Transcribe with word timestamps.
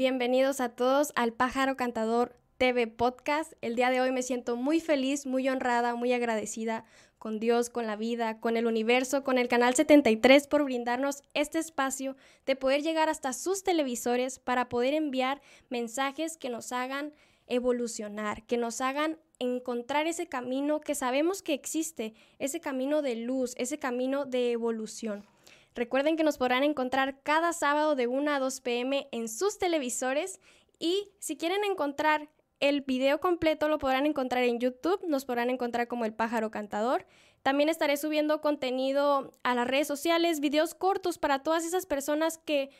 Bienvenidos 0.00 0.62
a 0.62 0.70
todos 0.70 1.12
al 1.14 1.34
Pájaro 1.34 1.76
Cantador 1.76 2.34
TV 2.56 2.86
Podcast. 2.86 3.52
El 3.60 3.76
día 3.76 3.90
de 3.90 4.00
hoy 4.00 4.12
me 4.12 4.22
siento 4.22 4.56
muy 4.56 4.80
feliz, 4.80 5.26
muy 5.26 5.46
honrada, 5.46 5.94
muy 5.94 6.14
agradecida 6.14 6.86
con 7.18 7.38
Dios, 7.38 7.68
con 7.68 7.86
la 7.86 7.96
vida, 7.96 8.40
con 8.40 8.56
el 8.56 8.66
universo, 8.66 9.22
con 9.22 9.36
el 9.36 9.46
Canal 9.46 9.74
73 9.74 10.46
por 10.46 10.64
brindarnos 10.64 11.22
este 11.34 11.58
espacio 11.58 12.16
de 12.46 12.56
poder 12.56 12.80
llegar 12.80 13.10
hasta 13.10 13.34
sus 13.34 13.62
televisores 13.62 14.38
para 14.38 14.70
poder 14.70 14.94
enviar 14.94 15.42
mensajes 15.68 16.38
que 16.38 16.48
nos 16.48 16.72
hagan 16.72 17.12
evolucionar, 17.46 18.46
que 18.46 18.56
nos 18.56 18.80
hagan 18.80 19.18
encontrar 19.38 20.06
ese 20.06 20.28
camino 20.28 20.80
que 20.80 20.94
sabemos 20.94 21.42
que 21.42 21.52
existe, 21.52 22.14
ese 22.38 22.58
camino 22.58 23.02
de 23.02 23.16
luz, 23.16 23.52
ese 23.58 23.78
camino 23.78 24.24
de 24.24 24.52
evolución. 24.52 25.26
Recuerden 25.74 26.16
que 26.16 26.24
nos 26.24 26.38
podrán 26.38 26.64
encontrar 26.64 27.22
cada 27.22 27.52
sábado 27.52 27.94
de 27.94 28.06
1 28.06 28.30
a 28.30 28.38
2 28.38 28.60
pm 28.60 29.08
en 29.12 29.28
sus 29.28 29.58
televisores 29.58 30.40
y 30.78 31.10
si 31.18 31.36
quieren 31.36 31.64
encontrar 31.64 32.28
el 32.58 32.82
video 32.82 33.20
completo 33.20 33.68
lo 33.68 33.78
podrán 33.78 34.04
encontrar 34.04 34.44
en 34.44 34.60
YouTube, 34.60 35.00
nos 35.06 35.24
podrán 35.24 35.48
encontrar 35.48 35.88
como 35.88 36.04
el 36.04 36.12
pájaro 36.12 36.50
cantador. 36.50 37.06
También 37.42 37.70
estaré 37.70 37.96
subiendo 37.96 38.42
contenido 38.42 39.32
a 39.42 39.54
las 39.54 39.66
redes 39.66 39.86
sociales, 39.86 40.40
videos 40.40 40.74
cortos 40.74 41.18
para 41.18 41.42
todas 41.42 41.64
esas 41.64 41.86
personas 41.86 42.36
que 42.36 42.70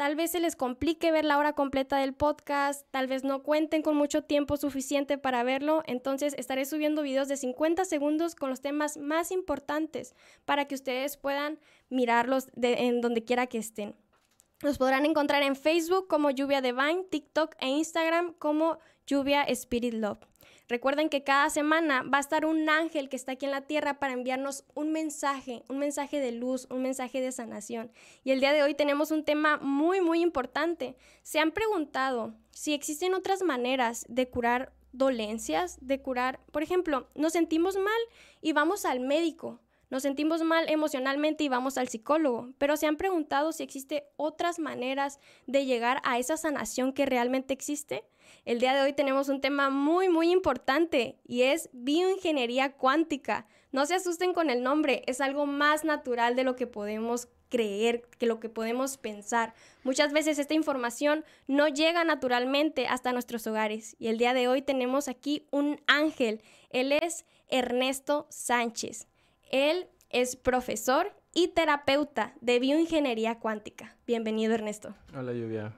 Tal 0.00 0.16
vez 0.16 0.30
se 0.30 0.40
les 0.40 0.56
complique 0.56 1.12
ver 1.12 1.26
la 1.26 1.36
hora 1.36 1.52
completa 1.52 1.98
del 1.98 2.14
podcast, 2.14 2.86
tal 2.90 3.06
vez 3.06 3.22
no 3.22 3.42
cuenten 3.42 3.82
con 3.82 3.98
mucho 3.98 4.24
tiempo 4.24 4.56
suficiente 4.56 5.18
para 5.18 5.42
verlo, 5.42 5.82
entonces 5.84 6.34
estaré 6.38 6.64
subiendo 6.64 7.02
videos 7.02 7.28
de 7.28 7.36
50 7.36 7.84
segundos 7.84 8.34
con 8.34 8.48
los 8.48 8.62
temas 8.62 8.96
más 8.96 9.30
importantes 9.30 10.14
para 10.46 10.64
que 10.64 10.74
ustedes 10.74 11.18
puedan 11.18 11.58
mirarlos 11.90 12.46
en 12.62 13.02
donde 13.02 13.24
quiera 13.24 13.46
que 13.46 13.58
estén. 13.58 13.94
Los 14.62 14.78
podrán 14.78 15.04
encontrar 15.04 15.42
en 15.42 15.54
Facebook 15.54 16.08
como 16.08 16.30
Lluvia 16.30 16.62
Divine, 16.62 17.04
TikTok 17.10 17.54
e 17.58 17.68
Instagram 17.68 18.32
como 18.38 18.78
Lluvia 19.06 19.42
Spirit 19.42 19.92
Love. 19.92 20.29
Recuerden 20.70 21.08
que 21.08 21.24
cada 21.24 21.50
semana 21.50 22.04
va 22.04 22.18
a 22.18 22.20
estar 22.20 22.46
un 22.46 22.68
ángel 22.68 23.08
que 23.08 23.16
está 23.16 23.32
aquí 23.32 23.44
en 23.44 23.50
la 23.50 23.62
tierra 23.62 23.98
para 23.98 24.12
enviarnos 24.12 24.62
un 24.76 24.92
mensaje, 24.92 25.64
un 25.68 25.80
mensaje 25.80 26.20
de 26.20 26.30
luz, 26.30 26.68
un 26.70 26.80
mensaje 26.80 27.20
de 27.20 27.32
sanación. 27.32 27.90
Y 28.22 28.30
el 28.30 28.38
día 28.38 28.52
de 28.52 28.62
hoy 28.62 28.74
tenemos 28.74 29.10
un 29.10 29.24
tema 29.24 29.56
muy, 29.56 30.00
muy 30.00 30.22
importante. 30.22 30.94
Se 31.24 31.40
han 31.40 31.50
preguntado 31.50 32.34
si 32.52 32.72
existen 32.72 33.14
otras 33.14 33.42
maneras 33.42 34.04
de 34.08 34.28
curar 34.28 34.72
dolencias, 34.92 35.76
de 35.80 36.00
curar, 36.02 36.38
por 36.52 36.62
ejemplo, 36.62 37.08
nos 37.16 37.32
sentimos 37.32 37.76
mal 37.76 38.00
y 38.40 38.52
vamos 38.52 38.84
al 38.84 39.00
médico. 39.00 39.58
Nos 39.90 40.04
sentimos 40.04 40.44
mal 40.44 40.70
emocionalmente 40.70 41.42
y 41.42 41.48
vamos 41.48 41.78
al 41.78 41.88
psicólogo, 41.88 42.50
pero 42.58 42.76
se 42.76 42.86
han 42.86 42.96
preguntado 42.96 43.50
si 43.50 43.64
existe 43.64 44.04
otras 44.16 44.60
maneras 44.60 45.18
de 45.48 45.66
llegar 45.66 46.00
a 46.04 46.20
esa 46.20 46.36
sanación 46.36 46.92
que 46.92 47.06
realmente 47.06 47.52
existe. 47.52 48.04
El 48.44 48.58
día 48.58 48.74
de 48.74 48.82
hoy 48.82 48.92
tenemos 48.92 49.28
un 49.28 49.40
tema 49.40 49.70
muy, 49.70 50.08
muy 50.08 50.30
importante 50.30 51.18
y 51.26 51.42
es 51.42 51.68
bioingeniería 51.72 52.72
cuántica. 52.72 53.46
No 53.72 53.86
se 53.86 53.94
asusten 53.94 54.32
con 54.32 54.50
el 54.50 54.62
nombre, 54.62 55.02
es 55.06 55.20
algo 55.20 55.46
más 55.46 55.84
natural 55.84 56.36
de 56.36 56.44
lo 56.44 56.56
que 56.56 56.66
podemos 56.66 57.28
creer, 57.50 58.02
que 58.18 58.26
lo 58.26 58.40
que 58.40 58.48
podemos 58.48 58.96
pensar. 58.96 59.54
Muchas 59.82 60.12
veces 60.12 60.38
esta 60.38 60.54
información 60.54 61.24
no 61.46 61.68
llega 61.68 62.04
naturalmente 62.04 62.86
hasta 62.86 63.12
nuestros 63.12 63.46
hogares 63.46 63.96
y 63.98 64.08
el 64.08 64.18
día 64.18 64.32
de 64.32 64.48
hoy 64.48 64.62
tenemos 64.62 65.08
aquí 65.08 65.46
un 65.50 65.80
ángel. 65.86 66.42
Él 66.70 66.92
es 66.92 67.26
Ernesto 67.48 68.26
Sánchez. 68.30 69.06
Él 69.50 69.88
es 70.08 70.36
profesor 70.36 71.12
y 71.34 71.48
terapeuta 71.48 72.34
de 72.40 72.58
bioingeniería 72.58 73.38
cuántica. 73.38 73.96
Bienvenido, 74.06 74.54
Ernesto. 74.54 74.94
Hola, 75.14 75.32
Lluvia. 75.32 75.72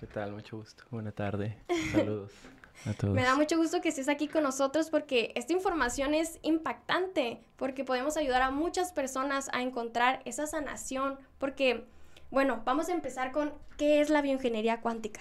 ¿Qué 0.00 0.06
tal? 0.06 0.32
Mucho 0.32 0.56
gusto. 0.56 0.82
Buena 0.90 1.12
tarde. 1.12 1.58
Saludos 1.92 2.32
a 2.86 2.94
todos. 2.94 3.14
Me 3.14 3.22
da 3.22 3.36
mucho 3.36 3.58
gusto 3.58 3.82
que 3.82 3.90
estés 3.90 4.08
aquí 4.08 4.28
con 4.28 4.42
nosotros 4.42 4.88
porque 4.88 5.30
esta 5.34 5.52
información 5.52 6.14
es 6.14 6.38
impactante, 6.40 7.42
porque 7.56 7.84
podemos 7.84 8.16
ayudar 8.16 8.40
a 8.40 8.50
muchas 8.50 8.92
personas 8.92 9.50
a 9.52 9.60
encontrar 9.60 10.22
esa 10.24 10.46
sanación, 10.46 11.18
porque, 11.36 11.84
bueno, 12.30 12.62
vamos 12.64 12.88
a 12.88 12.94
empezar 12.94 13.30
con 13.30 13.52
qué 13.76 14.00
es 14.00 14.08
la 14.08 14.22
bioingeniería 14.22 14.80
cuántica. 14.80 15.20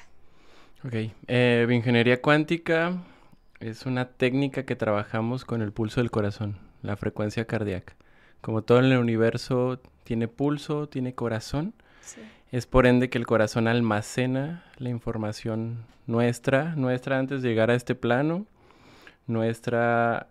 Ok, 0.86 1.12
eh, 1.28 1.66
bioingeniería 1.68 2.22
cuántica 2.22 3.04
es 3.60 3.86
una 3.86 4.08
técnica 4.08 4.64
que 4.64 4.78
trabajamos 4.78 5.44
con 5.44 5.62
el 5.62 5.74
pulso 5.74 6.00
del 6.00 6.10
corazón, 6.10 6.58
la 6.84 6.96
frecuencia 6.96 7.44
cardíaca. 7.44 7.98
Como 8.40 8.62
todo 8.62 8.80
en 8.80 8.86
el 8.86 8.98
universo 8.98 9.82
tiene 10.06 10.30
pulso, 10.30 10.88
tiene 10.88 11.14
corazón, 11.16 11.74
sí. 12.00 12.22
Es 12.52 12.66
por 12.66 12.88
ende 12.88 13.10
que 13.10 13.20
el 13.20 13.28
corazón 13.28 13.68
almacena 13.68 14.64
la 14.78 14.90
información 14.90 15.86
nuestra, 16.08 16.76
nuestra 16.76 17.20
antes 17.20 17.44
de 17.44 17.50
llegar 17.50 17.70
a 17.70 17.76
este 17.76 17.94
plano, 17.94 18.48
nuestra, 19.28 20.28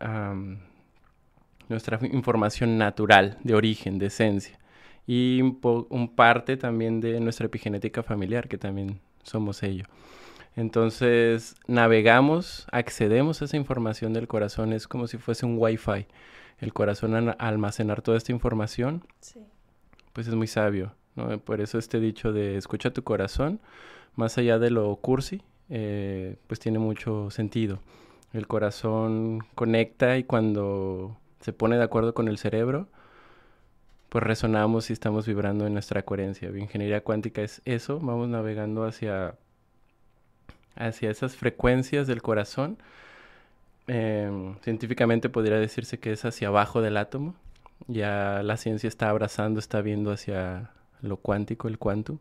nuestra 1.68 2.00
información 2.10 2.76
natural, 2.76 3.38
de 3.44 3.54
origen, 3.54 3.98
de 4.00 4.06
esencia. 4.06 4.58
Y 5.06 5.40
un, 5.42 6.14
parte 6.16 6.56
también 6.56 7.00
de 7.00 7.20
nuestra 7.20 7.46
epigenética 7.46 8.02
familiar, 8.02 8.48
que 8.48 8.58
también 8.58 9.00
somos 9.22 9.62
ello. 9.62 9.84
Entonces, 10.56 11.54
navegamos, 11.68 12.66
accedemos 12.72 13.40
a 13.40 13.44
esa 13.44 13.56
información 13.56 14.12
del 14.12 14.26
corazón, 14.26 14.72
es 14.72 14.88
como 14.88 15.06
si 15.06 15.16
fuese 15.18 15.46
un 15.46 15.54
wifi. 15.56 16.06
El 16.58 16.72
corazón 16.72 17.36
almacenar 17.38 18.02
toda 18.02 18.18
esta 18.18 18.32
información, 18.32 19.04
pues 20.12 20.26
es 20.26 20.34
muy 20.34 20.48
sabio. 20.48 20.97
Por 21.44 21.60
eso 21.60 21.78
este 21.78 22.00
dicho 22.00 22.32
de 22.32 22.56
escucha 22.56 22.90
tu 22.92 23.02
corazón, 23.02 23.60
más 24.16 24.38
allá 24.38 24.58
de 24.58 24.70
lo 24.70 24.94
cursi, 24.96 25.42
eh, 25.70 26.36
pues 26.46 26.60
tiene 26.60 26.78
mucho 26.78 27.30
sentido. 27.30 27.80
El 28.32 28.46
corazón 28.46 29.40
conecta 29.54 30.18
y 30.18 30.24
cuando 30.24 31.16
se 31.40 31.52
pone 31.52 31.76
de 31.76 31.84
acuerdo 31.84 32.14
con 32.14 32.28
el 32.28 32.38
cerebro, 32.38 32.88
pues 34.08 34.24
resonamos 34.24 34.90
y 34.90 34.92
estamos 34.92 35.26
vibrando 35.26 35.66
en 35.66 35.74
nuestra 35.74 36.02
coherencia. 36.02 36.48
Ingeniería 36.48 37.02
cuántica 37.02 37.42
es 37.42 37.62
eso, 37.64 38.00
vamos 38.00 38.28
navegando 38.28 38.84
hacia, 38.84 39.34
hacia 40.76 41.10
esas 41.10 41.36
frecuencias 41.36 42.06
del 42.06 42.22
corazón. 42.22 42.78
Em, 43.86 44.56
científicamente 44.60 45.28
podría 45.28 45.56
decirse 45.58 45.98
que 45.98 46.12
es 46.12 46.24
hacia 46.24 46.48
abajo 46.48 46.82
del 46.82 46.96
átomo. 46.96 47.34
Ya 47.86 48.42
la 48.42 48.56
ciencia 48.56 48.88
está 48.88 49.10
abrazando, 49.10 49.60
está 49.60 49.80
viendo 49.82 50.10
hacia 50.12 50.70
lo 51.02 51.16
cuántico, 51.18 51.68
el 51.68 51.78
quantum, 51.78 52.18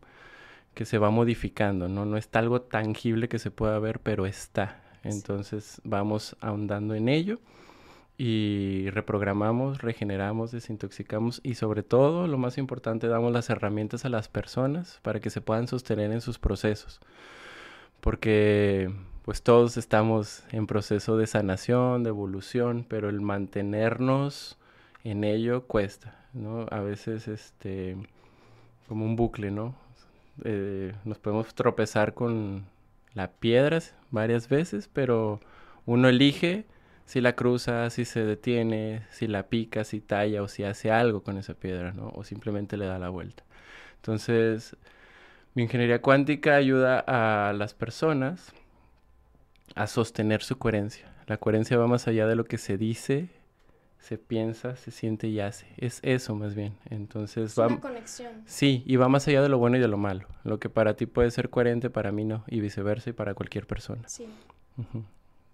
que 0.74 0.84
se 0.84 0.98
va 0.98 1.10
modificando, 1.10 1.88
¿no? 1.88 2.04
No 2.04 2.16
está 2.16 2.38
algo 2.38 2.62
tangible 2.62 3.28
que 3.28 3.38
se 3.38 3.50
pueda 3.50 3.78
ver, 3.78 4.00
pero 4.00 4.26
está. 4.26 4.82
Entonces 5.02 5.80
vamos 5.84 6.36
ahondando 6.40 6.94
en 6.94 7.08
ello 7.08 7.38
y 8.16 8.90
reprogramamos, 8.90 9.80
regeneramos, 9.80 10.50
desintoxicamos 10.50 11.40
y 11.44 11.54
sobre 11.54 11.84
todo, 11.84 12.26
lo 12.26 12.36
más 12.36 12.58
importante, 12.58 13.06
damos 13.06 13.32
las 13.32 13.48
herramientas 13.48 14.04
a 14.04 14.08
las 14.08 14.28
personas 14.28 14.98
para 15.02 15.20
que 15.20 15.30
se 15.30 15.40
puedan 15.40 15.68
sostener 15.68 16.10
en 16.10 16.20
sus 16.20 16.38
procesos. 16.38 17.00
Porque 18.00 18.92
pues 19.24 19.42
todos 19.42 19.76
estamos 19.76 20.42
en 20.50 20.66
proceso 20.66 21.16
de 21.16 21.26
sanación, 21.26 22.02
de 22.02 22.08
evolución, 22.08 22.84
pero 22.88 23.08
el 23.08 23.20
mantenernos 23.20 24.58
en 25.04 25.22
ello 25.22 25.66
cuesta, 25.66 26.26
¿no? 26.32 26.66
A 26.70 26.80
veces 26.80 27.28
este 27.28 27.96
como 28.88 29.04
un 29.04 29.16
bucle, 29.16 29.50
¿no? 29.50 29.74
Eh, 30.44 30.94
nos 31.04 31.18
podemos 31.18 31.54
tropezar 31.54 32.14
con 32.14 32.64
la 33.14 33.28
piedra 33.28 33.80
varias 34.10 34.48
veces, 34.48 34.88
pero 34.92 35.40
uno 35.86 36.08
elige 36.08 36.64
si 37.04 37.20
la 37.20 37.34
cruza, 37.34 37.90
si 37.90 38.04
se 38.04 38.24
detiene, 38.24 39.02
si 39.10 39.26
la 39.26 39.44
pica, 39.44 39.84
si 39.84 40.00
talla 40.00 40.42
o 40.42 40.48
si 40.48 40.64
hace 40.64 40.90
algo 40.90 41.22
con 41.22 41.38
esa 41.38 41.54
piedra, 41.54 41.92
¿no? 41.92 42.12
O 42.14 42.24
simplemente 42.24 42.76
le 42.76 42.86
da 42.86 42.98
la 42.98 43.08
vuelta. 43.08 43.44
Entonces, 43.96 44.76
mi 45.54 45.62
ingeniería 45.62 46.02
cuántica 46.02 46.56
ayuda 46.56 47.04
a 47.06 47.52
las 47.52 47.74
personas 47.74 48.52
a 49.74 49.86
sostener 49.86 50.42
su 50.42 50.58
coherencia. 50.58 51.12
La 51.26 51.38
coherencia 51.38 51.76
va 51.78 51.86
más 51.86 52.08
allá 52.08 52.26
de 52.26 52.36
lo 52.36 52.44
que 52.44 52.58
se 52.58 52.78
dice 52.78 53.28
se 53.98 54.18
piensa, 54.18 54.76
se 54.76 54.90
siente 54.90 55.28
y 55.28 55.40
hace. 55.40 55.66
Es 55.76 56.00
eso 56.02 56.34
más 56.34 56.54
bien. 56.54 56.74
Entonces 56.88 57.52
es 57.52 57.58
va... 57.58 57.66
Una 57.66 57.80
conexión. 57.80 58.32
Sí, 58.46 58.82
y 58.86 58.96
va 58.96 59.08
más 59.08 59.26
allá 59.28 59.42
de 59.42 59.48
lo 59.48 59.58
bueno 59.58 59.76
y 59.76 59.80
de 59.80 59.88
lo 59.88 59.98
malo. 59.98 60.26
Lo 60.44 60.58
que 60.58 60.68
para 60.68 60.94
ti 60.94 61.06
puede 61.06 61.30
ser 61.30 61.50
coherente, 61.50 61.90
para 61.90 62.12
mí 62.12 62.24
no, 62.24 62.44
y 62.46 62.60
viceversa, 62.60 63.10
y 63.10 63.12
para 63.12 63.34
cualquier 63.34 63.66
persona. 63.66 64.02
Sí. 64.06 64.26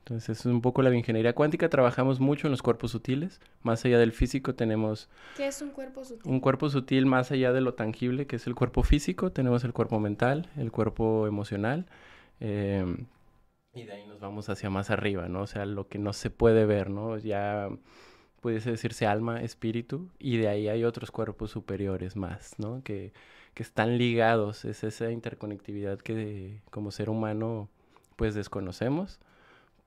Entonces 0.04 0.40
es 0.40 0.46
un 0.46 0.60
poco 0.60 0.82
la 0.82 0.94
ingeniería 0.94 1.34
cuántica. 1.34 1.70
Trabajamos 1.70 2.20
mucho 2.20 2.46
en 2.46 2.50
los 2.50 2.60
cuerpos 2.60 2.90
sutiles. 2.90 3.40
Más 3.62 3.84
allá 3.86 3.98
del 3.98 4.12
físico 4.12 4.54
tenemos... 4.54 5.08
¿Qué 5.36 5.46
es 5.46 5.62
un 5.62 5.70
cuerpo 5.70 6.04
sutil? 6.04 6.30
Un 6.30 6.40
cuerpo 6.40 6.68
sutil 6.68 7.06
más 7.06 7.32
allá 7.32 7.52
de 7.54 7.62
lo 7.62 7.72
tangible, 7.72 8.26
que 8.26 8.36
es 8.36 8.46
el 8.46 8.54
cuerpo 8.54 8.82
físico. 8.82 9.32
Tenemos 9.32 9.64
el 9.64 9.72
cuerpo 9.72 9.98
mental, 10.00 10.50
el 10.58 10.70
cuerpo 10.70 11.26
emocional. 11.26 11.86
Em, 12.38 13.06
y 13.72 13.84
de 13.84 13.92
ahí 13.92 14.06
nos 14.06 14.20
vamos 14.20 14.50
hacia 14.50 14.68
más 14.68 14.90
arriba, 14.90 15.28
¿no? 15.28 15.40
O 15.40 15.46
sea, 15.46 15.64
lo 15.64 15.88
que 15.88 15.98
no 15.98 16.12
se 16.12 16.28
puede 16.28 16.66
ver, 16.66 16.90
¿no? 16.90 17.16
Ya 17.16 17.70
pudiese 18.44 18.72
decirse 18.72 19.06
alma, 19.06 19.40
espíritu, 19.40 20.10
y 20.18 20.36
de 20.36 20.48
ahí 20.48 20.68
hay 20.68 20.84
otros 20.84 21.10
cuerpos 21.10 21.50
superiores 21.50 22.14
más, 22.14 22.58
¿no? 22.58 22.82
Que, 22.82 23.14
que 23.54 23.62
están 23.62 23.96
ligados, 23.96 24.66
es 24.66 24.84
esa 24.84 25.10
interconectividad 25.10 25.98
que 25.98 26.60
como 26.70 26.90
ser 26.90 27.08
humano 27.08 27.70
pues 28.16 28.34
desconocemos, 28.34 29.18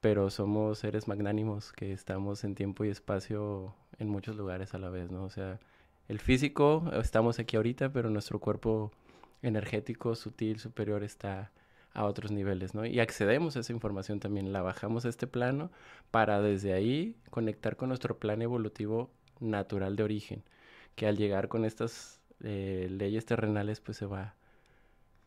pero 0.02 0.32
somos 0.32 0.80
seres 0.80 1.08
magnánimos 1.08 1.72
que 1.72 1.94
estamos 1.94 2.44
en 2.44 2.56
tiempo 2.56 2.84
y 2.84 2.90
espacio 2.90 3.76
en 4.00 4.10
muchos 4.10 4.36
lugares 4.36 4.74
a 4.74 4.80
la 4.80 4.90
vez, 4.90 5.12
¿no? 5.12 5.26
O 5.26 5.30
sea, 5.30 5.60
el 6.08 6.20
físico, 6.20 6.90
estamos 7.00 7.38
aquí 7.38 7.58
ahorita, 7.58 7.94
pero 7.94 8.10
nuestro 8.10 8.40
cuerpo 8.40 8.92
energético, 9.44 10.16
sutil, 10.16 10.58
superior 10.58 11.04
está 11.04 11.52
a 11.98 12.06
otros 12.06 12.32
niveles, 12.32 12.76
¿no? 12.76 12.86
Y 12.86 13.00
accedemos 13.00 13.58
a 13.58 13.62
esa 13.62 13.74
información 13.74 14.20
también, 14.20 14.54
la 14.54 14.62
bajamos 14.62 15.06
a 15.06 15.10
este 15.10 15.26
plano 15.26 15.72
para 16.12 16.42
desde 16.42 16.74
ahí 16.74 17.16
conectar 17.32 17.76
con 17.76 17.90
nuestro 17.90 18.20
plan 18.20 18.44
evolutivo 18.44 19.10
natural 19.40 19.96
de 19.96 20.04
origen, 20.04 20.44
que 20.96 21.08
al 21.08 21.18
llegar 21.18 21.48
con 21.48 21.66
estas 21.66 22.22
eh, 22.44 22.88
leyes 22.92 23.26
terrenales 23.26 23.80
pues 23.80 23.98
se 23.98 24.06
va 24.06 24.36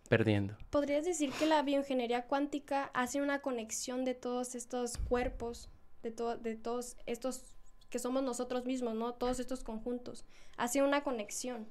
perdiendo. 0.08 0.56
¿Podrías 0.70 1.04
decir 1.04 1.32
que 1.32 1.46
la 1.46 1.60
bioingeniería 1.62 2.26
cuántica 2.26 2.92
hace 2.94 3.20
una 3.20 3.40
conexión 3.40 4.04
de 4.04 4.14
todos 4.14 4.54
estos 4.54 4.96
cuerpos, 4.96 5.68
de, 6.04 6.14
de 6.40 6.54
todos 6.54 6.96
estos 7.06 7.42
que 7.90 7.98
somos 7.98 8.22
nosotros 8.22 8.64
mismos, 8.64 8.94
¿no? 8.94 9.14
Todos 9.14 9.40
estos 9.40 9.64
conjuntos. 9.64 10.24
Hace 10.56 10.84
una 10.84 11.02
conexión. 11.02 11.66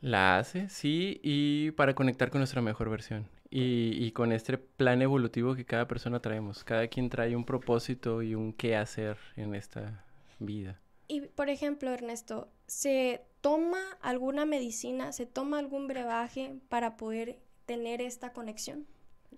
La 0.00 0.38
hace, 0.38 0.68
sí, 0.68 1.20
y 1.22 1.70
para 1.72 1.94
conectar 1.94 2.30
con 2.30 2.40
nuestra 2.40 2.60
mejor 2.60 2.90
versión. 2.90 3.28
Y, 3.54 4.02
y, 4.02 4.12
con 4.12 4.32
este 4.32 4.56
plan 4.56 5.02
evolutivo 5.02 5.54
que 5.54 5.66
cada 5.66 5.86
persona 5.86 6.20
traemos. 6.20 6.64
Cada 6.64 6.88
quien 6.88 7.10
trae 7.10 7.36
un 7.36 7.44
propósito 7.44 8.22
y 8.22 8.34
un 8.34 8.54
qué 8.54 8.76
hacer 8.76 9.18
en 9.36 9.54
esta 9.54 10.06
vida. 10.38 10.80
Y, 11.06 11.20
por 11.20 11.50
ejemplo, 11.50 11.90
Ernesto, 11.90 12.48
¿se 12.66 13.20
toma 13.42 13.82
alguna 14.00 14.46
medicina, 14.46 15.12
se 15.12 15.26
toma 15.26 15.58
algún 15.58 15.86
brebaje 15.86 16.54
para 16.70 16.96
poder 16.96 17.40
tener 17.66 18.00
esta 18.00 18.32
conexión? 18.32 18.86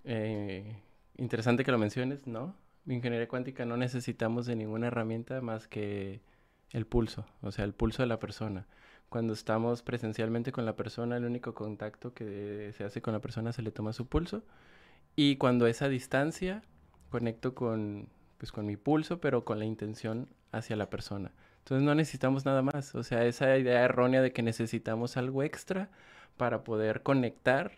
Eh, 0.04 0.76
interesante 1.16 1.64
que 1.64 1.72
lo 1.72 1.78
menciones, 1.78 2.24
¿no? 2.28 2.54
ingeniería 2.86 3.28
cuántica 3.28 3.64
no 3.64 3.76
necesitamos 3.76 4.46
de 4.46 4.56
ninguna 4.56 4.88
herramienta 4.88 5.40
más 5.40 5.68
que 5.68 6.20
el 6.70 6.86
pulso, 6.86 7.26
o 7.40 7.50
sea, 7.50 7.64
el 7.64 7.72
pulso 7.72 8.02
de 8.02 8.08
la 8.08 8.18
persona. 8.18 8.66
Cuando 9.08 9.32
estamos 9.32 9.82
presencialmente 9.82 10.52
con 10.52 10.64
la 10.66 10.76
persona, 10.76 11.16
el 11.16 11.24
único 11.24 11.54
contacto 11.54 12.14
que 12.14 12.72
se 12.76 12.84
hace 12.84 13.00
con 13.00 13.12
la 13.12 13.20
persona 13.20 13.52
se 13.52 13.62
le 13.62 13.70
toma 13.70 13.92
su 13.92 14.06
pulso. 14.06 14.42
Y 15.16 15.36
cuando 15.36 15.66
esa 15.66 15.88
distancia, 15.88 16.62
conecto 17.10 17.54
con, 17.54 18.08
pues, 18.38 18.50
con 18.50 18.66
mi 18.66 18.76
pulso, 18.76 19.20
pero 19.20 19.44
con 19.44 19.58
la 19.58 19.64
intención 19.64 20.28
hacia 20.52 20.76
la 20.76 20.90
persona. 20.90 21.32
Entonces 21.60 21.84
no 21.84 21.94
necesitamos 21.94 22.44
nada 22.44 22.62
más. 22.62 22.94
O 22.94 23.02
sea, 23.04 23.24
esa 23.24 23.56
idea 23.56 23.84
errónea 23.84 24.20
de 24.20 24.32
que 24.32 24.42
necesitamos 24.42 25.16
algo 25.16 25.42
extra 25.42 25.88
para 26.36 26.64
poder 26.64 27.02
conectar 27.02 27.72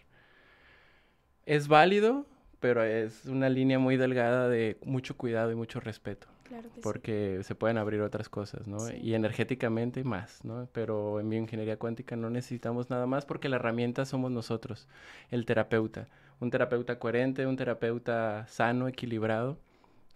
es 1.44 1.68
válido, 1.68 2.26
pero 2.60 2.82
es 2.82 3.26
una 3.26 3.48
línea 3.48 3.78
muy 3.78 3.96
delgada 3.96 4.48
de 4.48 4.78
mucho 4.84 5.16
cuidado 5.16 5.52
y 5.52 5.54
mucho 5.54 5.80
respeto. 5.80 6.26
Claro 6.48 6.68
que 6.74 6.80
porque 6.80 7.40
se 7.42 7.54
pueden 7.54 7.78
abrir 7.78 8.00
otras 8.00 8.28
cosas, 8.28 8.66
¿no? 8.66 8.78
Y 8.90 9.14
energéticamente 9.14 10.04
más, 10.04 10.44
¿no? 10.44 10.68
Pero 10.72 11.20
en 11.20 11.28
bioingeniería 11.28 11.78
cuántica 11.78 12.16
no 12.16 12.30
necesitamos 12.30 12.90
nada 12.90 13.06
más 13.06 13.24
porque 13.24 13.48
la 13.48 13.56
herramienta 13.56 14.04
somos 14.04 14.30
nosotros, 14.30 14.88
el 15.30 15.44
terapeuta. 15.44 16.08
Un 16.40 16.50
terapeuta 16.50 16.98
coherente, 16.98 17.46
un 17.46 17.56
terapeuta 17.56 18.46
sano, 18.48 18.88
equilibrado, 18.88 19.58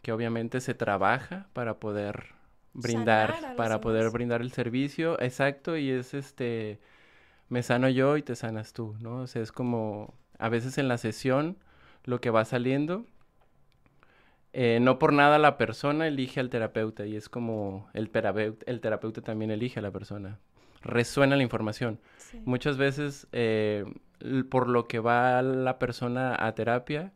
que 0.02 0.12
obviamente 0.12 0.60
se 0.60 0.74
trabaja 0.74 1.48
para 1.52 1.78
poder 1.78 2.34
brindar, 2.72 3.56
para 3.56 3.80
poder 3.80 4.10
brindar 4.10 4.40
el 4.40 4.52
servicio, 4.52 5.20
exacto, 5.20 5.76
y 5.76 5.90
es 5.90 6.14
este, 6.14 6.78
me 7.48 7.62
sano 7.62 7.88
yo 7.88 8.16
y 8.16 8.22
te 8.22 8.36
sanas 8.36 8.72
tú, 8.72 8.94
¿no? 9.00 9.22
O 9.22 9.26
sea, 9.26 9.42
es 9.42 9.52
como, 9.52 10.14
a 10.38 10.48
veces 10.48 10.78
en 10.78 10.88
la 10.88 10.98
sesión, 10.98 11.56
lo 12.04 12.20
que 12.20 12.30
va 12.30 12.44
saliendo. 12.44 13.04
Eh, 14.52 14.78
no 14.80 14.98
por 14.98 15.12
nada 15.12 15.38
la 15.38 15.56
persona 15.56 16.08
elige 16.08 16.40
al 16.40 16.50
terapeuta 16.50 17.06
y 17.06 17.14
es 17.14 17.28
como 17.28 17.88
el, 17.94 18.10
terapeuta, 18.10 18.64
el 18.66 18.80
terapeuta 18.80 19.22
también 19.22 19.50
elige 19.50 19.78
a 19.78 19.82
la 19.82 19.90
persona. 19.90 20.38
Resuena 20.82 21.36
la 21.36 21.42
información. 21.42 22.00
Muchas 22.44 22.76
veces 22.76 23.26
eh, 23.32 23.84
por 24.50 24.68
lo 24.68 24.86
que 24.88 24.98
va 24.98 25.42
la 25.42 25.78
persona 25.78 26.36
a 26.38 26.54
terapia, 26.54 27.12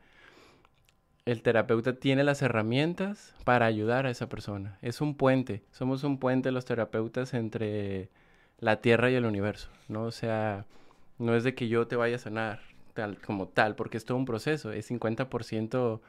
el 1.24 1.42
terapeuta 1.42 1.94
tiene 1.94 2.22
las 2.24 2.42
herramientas 2.42 3.34
para 3.44 3.66
ayudar 3.66 4.06
a 4.06 4.10
esa 4.10 4.28
persona. 4.28 4.78
Es 4.82 5.00
un 5.00 5.16
puente. 5.16 5.64
Somos 5.70 6.04
un 6.04 6.18
puente 6.18 6.52
los 6.52 6.66
terapeutas 6.66 7.32
entre 7.34 8.10
la 8.58 8.80
tierra 8.80 9.10
y 9.10 9.14
el 9.14 9.24
universo, 9.24 9.70
¿no? 9.88 10.04
O 10.04 10.10
sea, 10.10 10.66
no 11.18 11.34
es 11.34 11.44
de 11.44 11.54
que 11.54 11.68
yo 11.68 11.86
te 11.86 11.96
vaya 11.96 12.16
a 12.16 12.18
sanar, 12.18 12.60
tal, 12.92 13.18
como 13.20 13.48
tal, 13.48 13.74
porque 13.74 13.96
es 13.96 14.04
todo 14.04 14.18
un 14.18 14.26
proceso, 14.26 14.72
es 14.72 14.90
50% 14.90 16.00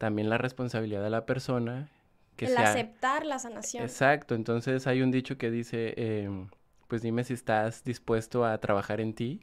también 0.00 0.30
la 0.30 0.38
responsabilidad 0.38 1.02
de 1.02 1.10
la 1.10 1.26
persona. 1.26 1.90
Que 2.36 2.46
El 2.46 2.56
aceptar 2.56 3.26
la 3.26 3.38
sanación. 3.38 3.84
Exacto, 3.84 4.34
entonces 4.34 4.86
hay 4.86 5.02
un 5.02 5.10
dicho 5.10 5.36
que 5.36 5.50
dice, 5.50 5.92
em, 5.98 6.48
pues 6.88 7.02
dime 7.02 7.22
si 7.22 7.34
estás 7.34 7.84
dispuesto 7.84 8.46
a 8.46 8.56
trabajar 8.58 9.02
en 9.02 9.12
ti 9.12 9.40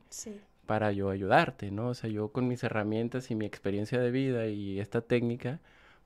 para 0.65 0.91
yo 0.91 1.11
ayudarte, 1.11 1.69
¿no? 1.69 1.89
O 1.89 1.93
sea, 1.93 2.09
yo 2.09 2.31
con 2.31 2.47
mis 2.47 2.63
herramientas 2.63 3.29
y 3.29 3.35
mi 3.35 3.45
experiencia 3.45 3.99
de 3.99 4.09
vida 4.09 4.47
y 4.47 4.79
esta 4.79 5.01
técnica 5.01 5.59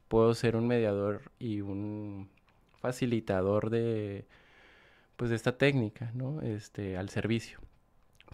puedo 0.09 0.33
ser 0.33 0.57
un 0.57 0.67
mediador 0.67 1.31
y 1.39 1.61
un 1.61 2.29
facilitador 2.81 3.69
de, 3.69 4.27
pues 5.15 5.29
de 5.29 5.37
esta 5.37 5.57
técnica, 5.57 6.11
¿no? 6.13 6.41
Este, 6.41 6.97
al 6.97 7.07
servicio. 7.07 7.59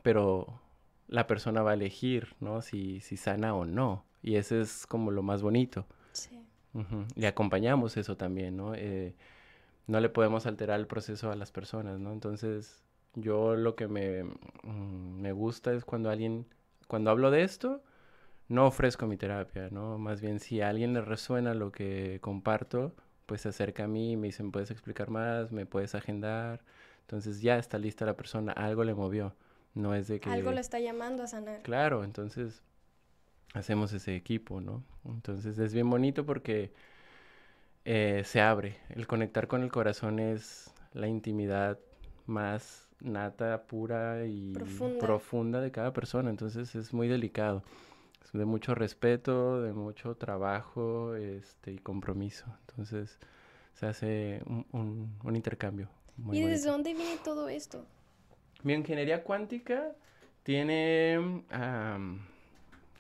Pero 0.02 0.62
la 1.08 1.28
persona 1.28 1.62
va 1.62 1.72
a 1.72 1.76
elegir, 1.76 2.34
¿no? 2.40 2.64
Si, 2.64 3.02
si 3.02 3.18
sana 3.18 3.54
o 3.54 3.66
no. 3.66 4.04
Y 4.24 4.38
eso 4.38 4.60
es 4.60 4.88
como 4.88 5.12
lo 5.12 5.22
más 5.22 5.44
bonito. 5.44 5.86
Sí. 6.78 6.96
Le 7.16 7.28
acompañamos 7.28 7.98
eso 7.98 8.18
también, 8.18 8.58
¿no? 8.58 8.76
Eh, 8.76 9.16
no 9.88 10.00
le 10.00 10.10
podemos 10.10 10.46
alterar 10.46 10.80
el 10.80 10.88
proceso 10.88 11.32
a 11.32 11.36
las 11.36 11.52
personas, 11.52 12.00
¿no? 12.00 12.12
Entonces, 12.12 12.84
yo 13.16 13.56
lo 13.56 13.76
que 13.76 13.88
me, 13.88 14.24
mm, 14.24 15.22
me 15.22 15.32
gusta 15.32 15.74
es 15.74 15.86
cuando 15.86 16.10
alguien, 16.10 16.46
cuando 16.88 17.10
hablo 17.10 17.32
de 17.32 17.44
esto, 17.44 17.82
no 18.50 18.68
ofrezco 18.68 19.08
mi 19.08 19.18
terapia, 19.18 19.70
¿no? 19.72 19.98
Más 19.98 20.22
bien, 20.22 20.40
si 20.40 20.62
a 20.62 20.70
alguien 20.70 20.94
le 20.94 21.02
resuena 21.02 21.54
lo 21.54 21.72
que 21.72 22.20
comparto, 22.22 22.96
pues 23.26 23.42
se 23.42 23.50
acerca 23.50 23.86
a 23.86 23.88
mí 23.88 24.14
y 24.14 24.18
me 24.18 24.28
dicen, 24.28 24.52
¿puedes 24.52 24.72
explicar 24.72 25.10
más? 25.10 25.52
¿Me 25.52 25.66
puedes 25.66 25.96
agendar? 25.96 26.62
Entonces 27.02 27.42
ya 27.42 27.58
está 27.58 27.78
lista 27.78 28.06
la 28.06 28.16
persona, 28.16 28.52
algo 28.54 28.84
le 28.84 28.94
movió. 28.94 29.36
No 29.74 29.94
es 29.94 30.08
de 30.08 30.20
que... 30.20 30.30
Algo 30.30 30.52
lo 30.52 30.60
está 30.60 30.80
llamando 30.80 31.24
a 31.24 31.28
sanar. 31.28 31.62
Claro, 31.62 32.04
entonces 32.04 32.64
hacemos 33.58 33.92
ese 33.94 34.16
equipo, 34.16 34.62
¿no? 34.62 34.84
Entonces 35.06 35.58
es 35.58 35.74
bien 35.74 35.90
bonito 35.90 36.26
porque 36.26 36.72
eh, 37.86 38.24
se 38.26 38.42
abre. 38.42 38.78
El 38.90 39.08
conectar 39.08 39.48
con 39.48 39.64
el 39.64 39.72
corazón 39.72 40.20
es 40.20 40.72
la 40.94 41.08
intimidad 41.08 41.80
más 42.26 42.88
nata, 43.00 43.64
pura 43.64 44.26
y 44.26 44.54
profunda, 45.00 45.62
de 45.62 45.72
cada 45.72 45.94
persona. 45.94 46.30
Entonces 46.30 46.76
es 46.76 46.94
muy 46.94 47.08
delicado. 47.08 47.64
Es 48.24 48.32
de 48.34 48.46
mucho 48.46 48.76
respeto, 48.76 49.62
de 49.62 49.74
mucho 49.74 50.16
trabajo 50.16 51.16
este, 51.16 51.72
y 51.72 51.78
compromiso. 51.78 52.46
Entonces 52.68 53.20
se 53.74 53.86
hace 53.86 54.42
un, 54.46 55.16
un, 55.24 55.36
intercambio. 55.36 55.90
¿Y 56.32 56.42
desde 56.42 56.70
dónde 56.70 56.94
viene 56.94 57.18
todo 57.24 57.48
esto? 57.48 57.86
Mi 58.64 58.74
ingeniería 58.74 59.24
cuántica 59.24 59.92
tiene 60.44 61.44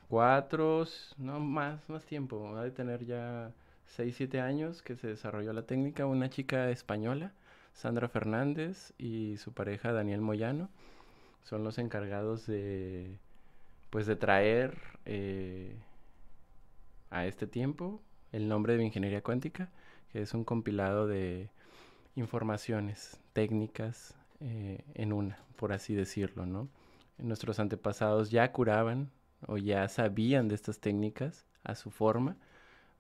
cuatro, 0.10 0.86
no 1.18 1.40
más, 1.40 1.88
más 1.90 2.06
tiempo, 2.06 2.52
va 2.54 2.64
a 2.64 2.70
tener 2.72 3.06
ya 3.06 3.52
seis, 3.86 4.16
siete 4.16 4.42
años 4.42 4.82
que 4.82 4.96
se 4.96 5.08
desarrolló 5.08 5.54
la 5.54 5.64
técnica. 5.64 6.06
Una 6.06 6.30
chica 6.30 6.70
española, 6.70 7.32
Sandra 7.74 8.08
Fernández, 8.08 8.94
y 8.98 9.38
su 9.38 9.54
pareja 9.54 9.92
Daniel 9.92 10.22
Moyano, 10.22 10.70
son 11.44 11.64
los 11.64 11.78
encargados 11.78 12.46
de, 12.48 13.18
pues, 13.90 14.06
de 14.06 14.16
traer 14.16 14.78
eh, 15.06 15.76
a 17.10 17.26
este 17.26 17.48
tiempo 17.48 18.02
el 18.32 18.48
nombre 18.50 18.78
de 18.78 18.84
ingeniería 18.84 19.22
cuántica, 19.22 19.70
que 20.12 20.22
es 20.22 20.34
un 20.34 20.44
compilado 20.44 21.08
de 21.08 21.50
informaciones 22.16 23.20
técnicas 23.34 24.16
eh, 24.42 24.84
en 24.96 25.14
una, 25.14 25.40
por 25.56 25.72
así 25.72 25.96
decirlo, 25.96 26.46
¿no? 26.46 26.68
Nuestros 27.18 27.60
antepasados 27.60 28.30
ya 28.30 28.52
curaban 28.52 29.10
o 29.46 29.58
ya 29.58 29.88
sabían 29.88 30.48
de 30.48 30.56
estas 30.56 30.80
técnicas 30.80 31.46
a 31.64 31.76
su 31.76 31.92
forma. 31.92 32.38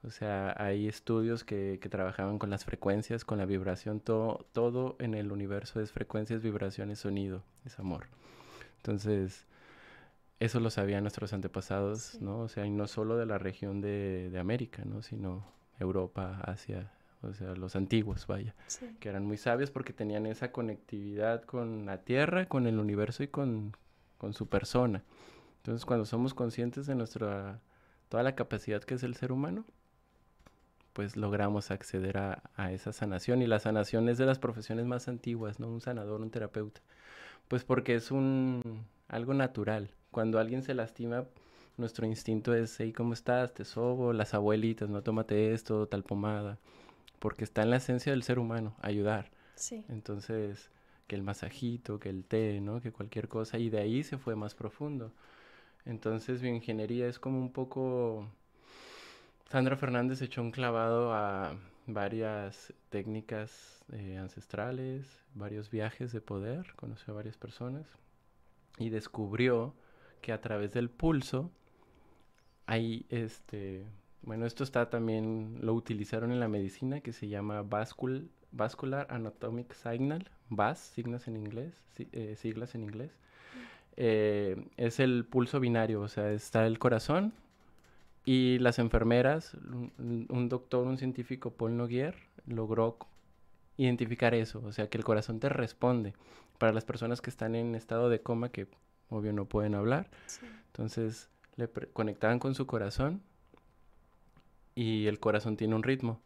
O 0.03 0.11
sea, 0.11 0.53
hay 0.57 0.87
estudios 0.87 1.43
que, 1.43 1.79
que 1.81 1.89
trabajaban 1.89 2.37
con 2.37 2.49
las 2.49 2.65
frecuencias, 2.65 3.25
con 3.25 3.39
la 3.39 3.45
vibración, 3.45 3.99
todo, 3.99 4.45
todo 4.51 4.95
en 4.99 5.15
el 5.15 5.31
universo 5.31 5.81
es 5.81 5.91
frecuencias, 5.91 6.43
vibraciones, 6.43 6.99
sonido, 6.99 7.43
es 7.65 7.79
amor. 7.79 8.07
Entonces, 8.77 9.47
eso 10.39 10.59
lo 10.59 10.69
sabían 10.69 11.03
nuestros 11.03 11.33
antepasados, 11.33 12.21
¿no? 12.21 12.41
O 12.41 12.47
sea, 12.47 12.65
y 12.65 12.69
no 12.69 12.87
solo 12.87 13.17
de 13.17 13.25
la 13.25 13.39
región 13.39 13.81
de, 13.81 14.29
de 14.29 14.39
América, 14.39 14.83
¿no? 14.85 15.01
Sino 15.01 15.45
Europa, 15.79 16.39
Asia, 16.43 16.91
o 17.21 17.33
sea, 17.33 17.55
los 17.55 17.75
antiguos, 17.75 18.27
vaya, 18.27 18.55
que 18.99 19.09
eran 19.09 19.25
muy 19.25 19.37
sabios 19.37 19.71
porque 19.71 19.93
tenían 19.93 20.25
esa 20.25 20.51
conectividad 20.51 21.43
con 21.43 21.85
la 21.85 22.03
Tierra, 22.03 22.47
con 22.47 22.67
el 22.67 22.79
universo 22.79 23.23
y 23.23 23.27
con, 23.27 23.75
con 24.17 24.33
su 24.33 24.47
persona. 24.47 25.03
Entonces, 25.67 25.85
cuando 25.85 26.05
somos 26.05 26.33
conscientes 26.33 26.87
de 26.87 26.95
nuestra, 26.95 27.59
toda 28.07 28.23
la 28.23 28.35
capacidad 28.35 28.81
que 28.81 28.93
es 28.93 29.03
el 29.03 29.15
ser 29.15 29.33
humano, 29.33 29.65
pues 30.93 31.17
logramos 31.17 31.71
acceder 31.71 32.17
a, 32.17 32.41
a, 32.55 32.71
esa 32.71 32.93
sanación. 32.93 33.41
Y 33.41 33.47
la 33.47 33.59
sanación 33.59 34.07
es 34.07 34.17
de 34.17 34.25
las 34.25 34.39
profesiones 34.39 34.85
más 34.85 35.09
antiguas, 35.09 35.59
¿no? 35.59 35.67
Un 35.67 35.81
sanador, 35.81 36.21
un 36.21 36.31
terapeuta. 36.31 36.79
Pues 37.49 37.65
porque 37.65 37.95
es 37.95 38.11
un 38.11 38.85
algo 39.09 39.33
natural. 39.33 39.91
Cuando 40.09 40.39
alguien 40.39 40.63
se 40.63 40.73
lastima, 40.73 41.25
nuestro 41.75 42.05
instinto 42.05 42.55
es, 42.55 42.79
hey, 42.79 42.93
¿cómo 42.93 43.11
estás? 43.11 43.53
Te 43.53 43.65
sobo, 43.65 44.13
las 44.13 44.33
abuelitas, 44.33 44.87
no 44.87 45.03
tómate 45.03 45.53
esto, 45.53 45.85
tal 45.89 46.03
pomada. 46.03 46.59
Porque 47.19 47.43
está 47.43 47.63
en 47.63 47.71
la 47.71 47.77
esencia 47.77 48.13
del 48.13 48.23
ser 48.23 48.39
humano, 48.39 48.73
ayudar. 48.81 49.31
Sí. 49.55 49.83
Entonces, 49.89 50.71
que 51.07 51.17
el 51.17 51.23
masajito, 51.23 51.99
que 51.99 52.07
el 52.07 52.23
té, 52.23 52.61
¿no? 52.61 52.79
Que 52.79 52.93
cualquier 52.93 53.27
cosa. 53.27 53.57
Y 53.57 53.69
de 53.69 53.79
ahí 53.79 54.05
se 54.05 54.17
fue 54.17 54.37
más 54.37 54.55
profundo. 54.55 55.11
Entonces, 55.87 56.41
bioingeniería 56.41 57.07
es 57.07 57.17
como 57.17 57.39
un 57.39 57.51
poco... 57.51 58.29
Sandra 59.49 59.77
Fernández 59.77 60.21
echó 60.21 60.41
un 60.41 60.51
clavado 60.51 61.13
a 61.13 61.55
varias 61.85 62.73
técnicas 62.89 63.83
eh, 63.93 64.17
ancestrales, 64.17 65.23
varios 65.33 65.71
viajes 65.71 66.11
de 66.11 66.19
poder, 66.19 66.73
conoció 66.75 67.13
a 67.13 67.15
varias 67.15 67.37
personas 67.37 67.87
y 68.77 68.89
descubrió 68.89 69.73
que 70.21 70.33
a 70.33 70.41
través 70.41 70.73
del 70.73 70.89
pulso 70.89 71.49
hay 72.65 73.05
este, 73.09 73.85
bueno, 74.21 74.45
esto 74.45 74.65
está 74.65 74.89
también, 74.89 75.59
lo 75.61 75.73
utilizaron 75.73 76.33
en 76.33 76.41
la 76.41 76.49
medicina 76.49 76.99
que 76.99 77.13
se 77.13 77.29
llama 77.29 77.63
Vascular 77.63 79.07
Anatomic 79.09 79.73
Signal, 79.73 80.29
VAS, 80.49 80.79
siglas 80.79 81.29
en 81.29 81.37
inglés, 81.37 81.73
eh, 81.97 82.35
siglas 82.35 82.75
en 82.75 82.83
inglés. 82.83 83.17
Eh, 83.97 84.67
es 84.77 84.99
el 84.99 85.25
pulso 85.25 85.59
binario, 85.59 86.01
o 86.01 86.07
sea, 86.07 86.31
está 86.31 86.67
el 86.67 86.77
corazón 86.77 87.33
y 88.25 88.59
las 88.59 88.77
enfermeras, 88.77 89.55
un, 89.55 90.27
un 90.29 90.49
doctor, 90.49 90.85
un 90.85 90.97
científico, 90.97 91.51
Paul 91.51 91.77
Noguier, 91.77 92.15
logró 92.45 92.97
identificar 93.77 94.33
eso, 94.33 94.61
o 94.65 94.71
sea, 94.71 94.89
que 94.89 94.97
el 94.97 95.03
corazón 95.03 95.39
te 95.39 95.49
responde. 95.49 96.13
Para 96.57 96.73
las 96.73 96.85
personas 96.85 97.21
que 97.21 97.29
están 97.29 97.55
en 97.55 97.75
estado 97.75 98.09
de 98.09 98.21
coma, 98.21 98.49
que 98.49 98.67
obvio 99.09 99.33
no 99.33 99.45
pueden 99.45 99.75
hablar, 99.75 100.09
entonces 100.67 101.29
le 101.55 101.69
conectaban 101.69 102.39
con 102.39 102.55
su 102.55 102.67
corazón 102.67 103.21
y 104.75 105.07
el 105.07 105.19
corazón 105.19 105.57
tiene 105.57 105.75
un 105.75 105.83
ritmo. 105.83 106.21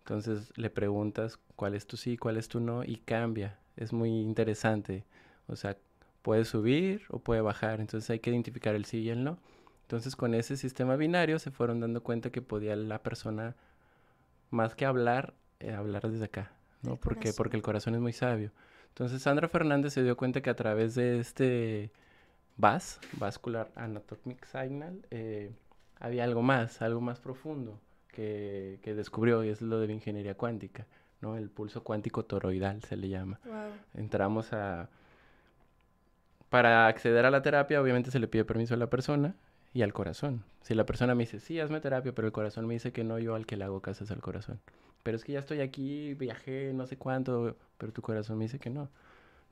Entonces 0.00 0.52
le 0.56 0.70
preguntas 0.70 1.38
cuál 1.56 1.74
es 1.74 1.86
tu 1.86 1.96
sí, 1.96 2.16
cuál 2.16 2.36
es 2.36 2.48
tu 2.48 2.60
no 2.60 2.84
y 2.84 2.96
cambia. 2.96 3.58
Es 3.76 3.92
muy 3.92 4.10
interesante. 4.10 5.04
O 5.46 5.56
sea, 5.56 5.76
puede 6.22 6.44
subir 6.44 7.02
o 7.08 7.18
puede 7.18 7.40
bajar. 7.40 7.80
Entonces 7.80 8.08
hay 8.10 8.20
que 8.20 8.30
identificar 8.30 8.74
el 8.74 8.84
sí 8.84 9.00
y 9.00 9.10
el 9.10 9.24
no. 9.24 9.38
Entonces 9.82 10.16
con 10.16 10.34
ese 10.34 10.56
sistema 10.56 10.96
binario 10.96 11.38
se 11.38 11.50
fueron 11.50 11.80
dando 11.80 12.02
cuenta 12.02 12.30
que 12.30 12.40
podía 12.40 12.74
la 12.76 13.02
persona, 13.02 13.56
más 14.50 14.74
que 14.74 14.86
hablar, 14.86 15.34
eh, 15.60 15.72
hablar 15.72 16.08
desde 16.08 16.24
acá. 16.24 16.52
¿no? 16.82 16.96
Porque, 16.96 17.32
porque 17.32 17.56
el 17.56 17.62
corazón 17.62 17.94
es 17.94 18.00
muy 18.00 18.12
sabio. 18.12 18.52
Entonces 18.88 19.22
Sandra 19.22 19.48
Fernández 19.48 19.92
se 19.92 20.02
dio 20.02 20.16
cuenta 20.16 20.40
que 20.40 20.50
a 20.50 20.56
través 20.56 20.94
de 20.94 21.18
este 21.18 21.92
VAS, 22.56 23.00
Vascular 23.14 23.70
Anatomic 23.74 24.44
Signal, 24.46 25.04
eh, 25.10 25.52
había 25.98 26.24
algo 26.24 26.42
más, 26.42 26.82
algo 26.82 27.00
más 27.00 27.20
profundo 27.20 27.80
que, 28.08 28.80
que, 28.82 28.94
descubrió 28.94 29.44
y 29.44 29.48
es 29.48 29.62
lo 29.62 29.78
de 29.78 29.86
la 29.86 29.92
ingeniería 29.94 30.34
cuántica, 30.34 30.86
¿no? 31.20 31.36
El 31.36 31.48
pulso 31.48 31.82
cuántico 31.82 32.24
toroidal 32.24 32.82
se 32.82 32.96
le 32.96 33.08
llama. 33.08 33.40
Entramos 33.94 34.52
a... 34.52 34.90
Para 36.52 36.86
acceder 36.86 37.26
a 37.26 37.32
la 37.32 37.42
terapia 37.42 37.82
obviamente 37.82 38.12
se 38.12 38.20
le 38.20 38.28
pide 38.28 38.44
permiso 38.44 38.74
a 38.74 38.76
la 38.76 38.88
persona 38.88 39.34
y 39.74 39.82
al 39.82 39.92
corazón. 39.92 40.44
Si 40.60 40.74
la 40.74 40.86
persona 40.86 41.16
me 41.16 41.24
dice, 41.24 41.40
sí, 41.40 41.58
hazme 41.58 41.80
terapia, 41.80 42.14
pero 42.14 42.28
el 42.28 42.32
corazón 42.32 42.66
me 42.68 42.74
dice 42.74 42.92
que 42.92 43.02
no, 43.02 43.18
yo 43.18 43.34
al 43.34 43.46
que 43.46 43.56
le 43.56 43.64
hago 43.64 43.80
caso 43.80 44.04
es 44.04 44.10
al 44.12 44.20
corazón 44.20 44.60
pero 45.02 45.16
es 45.16 45.24
que 45.24 45.32
ya 45.32 45.40
estoy 45.40 45.60
aquí, 45.60 46.14
viajé, 46.14 46.72
no 46.74 46.86
sé 46.86 46.96
cuánto, 46.96 47.56
pero 47.78 47.92
tu 47.92 48.02
corazón 48.02 48.38
me 48.38 48.44
dice 48.44 48.58
que 48.58 48.70
no, 48.70 48.88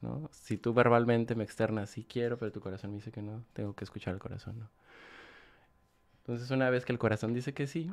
¿no? 0.00 0.28
Si 0.32 0.56
tú 0.56 0.72
verbalmente 0.72 1.34
me 1.34 1.44
externas, 1.44 1.90
sí 1.90 2.04
quiero, 2.08 2.38
pero 2.38 2.52
tu 2.52 2.60
corazón 2.60 2.90
me 2.90 2.96
dice 2.96 3.10
que 3.10 3.22
no, 3.22 3.44
tengo 3.52 3.74
que 3.74 3.84
escuchar 3.84 4.14
al 4.14 4.20
corazón, 4.20 4.58
¿no? 4.60 4.70
Entonces, 6.20 6.50
una 6.50 6.70
vez 6.70 6.84
que 6.84 6.92
el 6.92 6.98
corazón 6.98 7.34
dice 7.34 7.54
que 7.54 7.66
sí, 7.66 7.90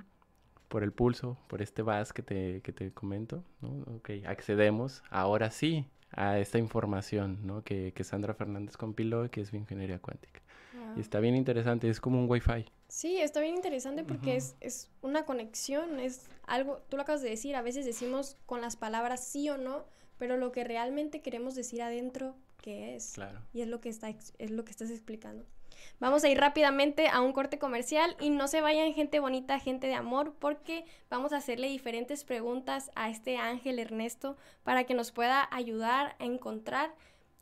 por 0.67 0.83
el 0.83 0.91
pulso, 0.91 1.37
por 1.47 1.61
este 1.61 1.81
VAS 1.81 2.13
que 2.13 2.21
te, 2.21 2.61
que 2.61 2.71
te 2.71 2.91
comento, 2.91 3.43
¿no? 3.61 3.69
Ok, 3.95 4.11
accedemos 4.27 5.03
ahora 5.09 5.49
sí 5.49 5.87
a 6.11 6.39
esta 6.39 6.57
información, 6.57 7.39
¿no? 7.43 7.63
Que, 7.63 7.93
que 7.93 8.03
Sandra 8.03 8.33
Fernández 8.33 8.77
compiló, 8.77 9.29
que 9.29 9.41
es 9.41 9.53
ingeniería 9.53 9.99
cuántica. 9.99 10.41
Y 10.95 11.01
está 11.01 11.19
bien 11.19 11.35
interesante, 11.35 11.89
es 11.89 11.99
como 11.99 12.19
un 12.19 12.29
Wi-Fi. 12.29 12.65
Sí, 12.87 13.17
está 13.17 13.41
bien 13.41 13.55
interesante 13.55 14.03
porque 14.03 14.35
es, 14.35 14.55
es 14.61 14.89
una 15.01 15.25
conexión, 15.25 15.99
es 15.99 16.27
algo, 16.45 16.81
tú 16.89 16.97
lo 16.97 17.03
acabas 17.03 17.21
de 17.21 17.29
decir, 17.29 17.55
a 17.55 17.61
veces 17.61 17.85
decimos 17.85 18.37
con 18.45 18.61
las 18.61 18.77
palabras 18.77 19.23
sí 19.23 19.49
o 19.49 19.57
no, 19.57 19.85
pero 20.17 20.37
lo 20.37 20.51
que 20.51 20.63
realmente 20.63 21.21
queremos 21.21 21.55
decir 21.55 21.81
adentro, 21.81 22.35
¿qué 22.61 22.95
es? 22.95 23.13
Claro. 23.13 23.41
Y 23.53 23.61
es 23.61 23.67
lo 23.67 23.81
que, 23.81 23.89
está, 23.89 24.09
es 24.09 24.51
lo 24.51 24.63
que 24.63 24.71
estás 24.71 24.89
explicando. 24.89 25.45
Vamos 25.99 26.23
a 26.23 26.29
ir 26.29 26.39
rápidamente 26.39 27.07
a 27.07 27.21
un 27.21 27.33
corte 27.33 27.57
comercial 27.57 28.15
y 28.19 28.29
no 28.29 28.47
se 28.47 28.61
vayan 28.61 28.93
gente 28.93 29.19
bonita, 29.19 29.59
gente 29.59 29.87
de 29.87 29.95
amor, 29.95 30.35
porque 30.37 30.85
vamos 31.09 31.33
a 31.33 31.37
hacerle 31.37 31.69
diferentes 31.69 32.23
preguntas 32.23 32.91
a 32.95 33.09
este 33.09 33.37
ángel 33.37 33.79
Ernesto 33.79 34.37
para 34.63 34.83
que 34.83 34.93
nos 34.93 35.11
pueda 35.11 35.47
ayudar 35.51 36.15
a 36.19 36.25
encontrar 36.25 36.93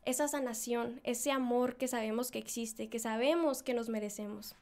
esa 0.06 0.28
sanación, 0.28 1.00
ese 1.04 1.32
amor 1.32 1.76
que 1.76 1.88
sabemos 1.88 2.30
que 2.30 2.38
existe, 2.38 2.88
que 2.88 2.98
sabemos 2.98 3.62
que 3.62 3.74
nos 3.74 3.88
merecemos. 3.88 4.54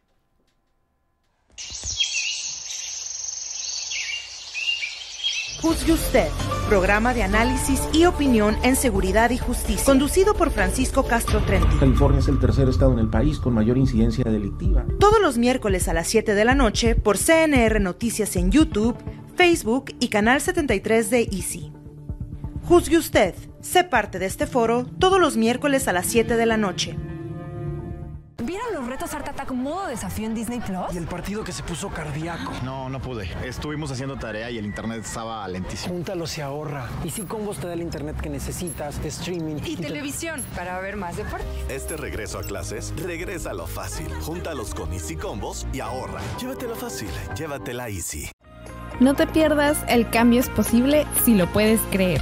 Juzgue 5.64 5.94
usted, 5.94 6.28
programa 6.68 7.14
de 7.14 7.22
análisis 7.22 7.80
y 7.94 8.04
opinión 8.04 8.54
en 8.62 8.76
seguridad 8.76 9.30
y 9.30 9.38
justicia, 9.38 9.82
conducido 9.82 10.34
por 10.34 10.50
Francisco 10.50 11.04
Castro 11.04 11.40
Trenti. 11.40 11.78
California 11.78 12.18
es 12.18 12.28
el 12.28 12.38
tercer 12.38 12.68
estado 12.68 12.92
en 12.92 12.98
el 12.98 13.08
país 13.08 13.38
con 13.38 13.54
mayor 13.54 13.78
incidencia 13.78 14.24
delictiva. 14.24 14.84
Todos 15.00 15.22
los 15.22 15.38
miércoles 15.38 15.88
a 15.88 15.94
las 15.94 16.06
7 16.06 16.34
de 16.34 16.44
la 16.44 16.54
noche 16.54 16.96
por 16.96 17.16
CNR 17.16 17.80
Noticias 17.80 18.36
en 18.36 18.50
YouTube, 18.50 18.94
Facebook 19.36 19.86
y 20.00 20.08
Canal 20.08 20.42
73 20.42 21.08
de 21.08 21.20
Easy. 21.32 21.72
Juzgue 22.64 22.98
usted, 22.98 23.34
sé 23.62 23.84
parte 23.84 24.18
de 24.18 24.26
este 24.26 24.46
foro 24.46 24.84
todos 24.98 25.18
los 25.18 25.38
miércoles 25.38 25.88
a 25.88 25.94
las 25.94 26.04
7 26.04 26.36
de 26.36 26.44
la 26.44 26.58
noche. 26.58 26.94
¿Vieron 28.44 28.74
los 28.74 28.86
retos 28.86 29.14
Art 29.14 29.26
Attack 29.26 29.52
modo 29.52 29.86
desafío 29.86 30.26
en 30.26 30.34
Disney 30.34 30.60
Plus? 30.60 30.92
Y 30.92 30.98
el 30.98 31.06
partido 31.06 31.44
que 31.44 31.52
se 31.52 31.62
puso 31.62 31.88
cardíaco. 31.88 32.52
No, 32.62 32.90
no 32.90 33.00
pude. 33.00 33.26
Estuvimos 33.42 33.90
haciendo 33.90 34.16
tarea 34.16 34.50
y 34.50 34.58
el 34.58 34.66
internet 34.66 35.02
estaba 35.02 35.48
lentísimo. 35.48 35.94
Júntalo 35.94 36.26
se 36.26 36.42
ahorra. 36.42 36.86
Y 37.04 37.10
si 37.10 37.22
Combos 37.22 37.56
te 37.56 37.68
da 37.68 37.72
el 37.72 37.80
internet 37.80 38.20
que 38.20 38.28
necesitas, 38.28 39.02
de 39.02 39.08
streaming 39.08 39.56
y, 39.64 39.76
televisión 39.76 40.42
para 40.54 40.78
ver 40.80 40.96
más 40.96 41.16
deportes. 41.16 41.46
Este 41.70 41.96
regreso 41.96 42.38
a 42.38 42.42
clases, 42.42 42.92
regresa 43.02 43.52
a 43.52 43.54
lo 43.54 43.66
fácil. 43.66 44.12
Júntalos 44.20 44.74
con 44.74 44.92
Easy 44.92 45.16
Combos 45.16 45.66
y 45.72 45.80
ahorra. 45.80 46.20
Llévatelo 46.38 46.76
fácil, 46.76 47.08
llévatela 47.34 47.88
Easy. 47.88 48.30
No 49.00 49.14
te 49.14 49.26
pierdas 49.26 49.78
El 49.88 50.10
cambio 50.10 50.40
es 50.40 50.50
posible 50.50 51.06
si 51.24 51.34
lo 51.34 51.50
puedes 51.50 51.80
creer. 51.90 52.20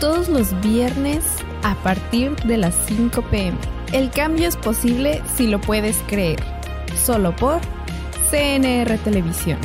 Todos 0.00 0.28
los 0.28 0.60
viernes 0.60 1.24
a 1.62 1.76
partir 1.76 2.34
de 2.42 2.56
las 2.56 2.74
5 2.86 3.22
pm. 3.30 3.75
El 3.92 4.10
cambio 4.10 4.48
es 4.48 4.56
posible 4.56 5.22
si 5.36 5.46
lo 5.46 5.60
puedes 5.60 5.96
creer. 6.06 6.42
Solo 6.96 7.34
por 7.34 7.60
CNR 8.30 8.98
Televisión. 8.98 9.58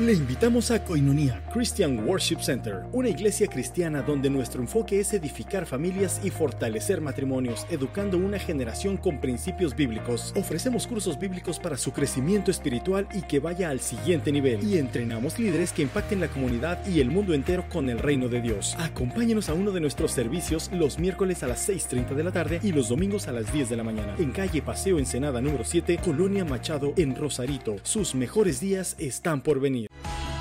Le 0.00 0.14
invitamos 0.14 0.70
a 0.70 0.82
Koinonia 0.82 1.42
Christian 1.52 2.08
Worship 2.08 2.38
Center, 2.40 2.84
una 2.92 3.10
iglesia 3.10 3.46
cristiana 3.48 4.00
donde 4.00 4.30
nuestro 4.30 4.62
enfoque 4.62 4.98
es 4.98 5.12
edificar 5.12 5.66
familias 5.66 6.22
y 6.24 6.30
fortalecer 6.30 7.02
matrimonios, 7.02 7.66
educando 7.68 8.16
una 8.16 8.38
generación 8.38 8.96
con 8.96 9.20
principios 9.20 9.76
bíblicos. 9.76 10.32
Ofrecemos 10.36 10.86
cursos 10.86 11.18
bíblicos 11.18 11.58
para 11.58 11.76
su 11.76 11.92
crecimiento 11.92 12.50
espiritual 12.50 13.08
y 13.12 13.20
que 13.20 13.40
vaya 13.40 13.68
al 13.68 13.80
siguiente 13.80 14.32
nivel. 14.32 14.64
Y 14.64 14.78
entrenamos 14.78 15.38
líderes 15.38 15.70
que 15.70 15.82
impacten 15.82 16.20
la 16.20 16.28
comunidad 16.28 16.78
y 16.86 17.00
el 17.00 17.10
mundo 17.10 17.34
entero 17.34 17.66
con 17.68 17.90
el 17.90 17.98
reino 17.98 18.30
de 18.30 18.40
Dios. 18.40 18.76
Acompáñenos 18.78 19.50
a 19.50 19.54
uno 19.54 19.70
de 19.70 19.80
nuestros 19.80 20.12
servicios 20.12 20.70
los 20.72 20.98
miércoles 20.98 21.42
a 21.42 21.46
las 21.46 21.68
6.30 21.68 22.14
de 22.14 22.24
la 22.24 22.32
tarde 22.32 22.58
y 22.62 22.72
los 22.72 22.88
domingos 22.88 23.28
a 23.28 23.32
las 23.32 23.52
10 23.52 23.68
de 23.68 23.76
la 23.76 23.84
mañana. 23.84 24.14
En 24.18 24.30
calle 24.30 24.62
Paseo 24.62 24.98
Ensenada 24.98 25.42
número 25.42 25.62
7, 25.62 25.98
Colonia 26.02 26.46
Machado, 26.46 26.94
en 26.96 27.14
Rosarito. 27.14 27.76
Sus 27.82 28.14
mejores 28.14 28.60
días 28.60 28.96
están 28.98 29.42
por 29.42 29.60
venir. 29.60 29.89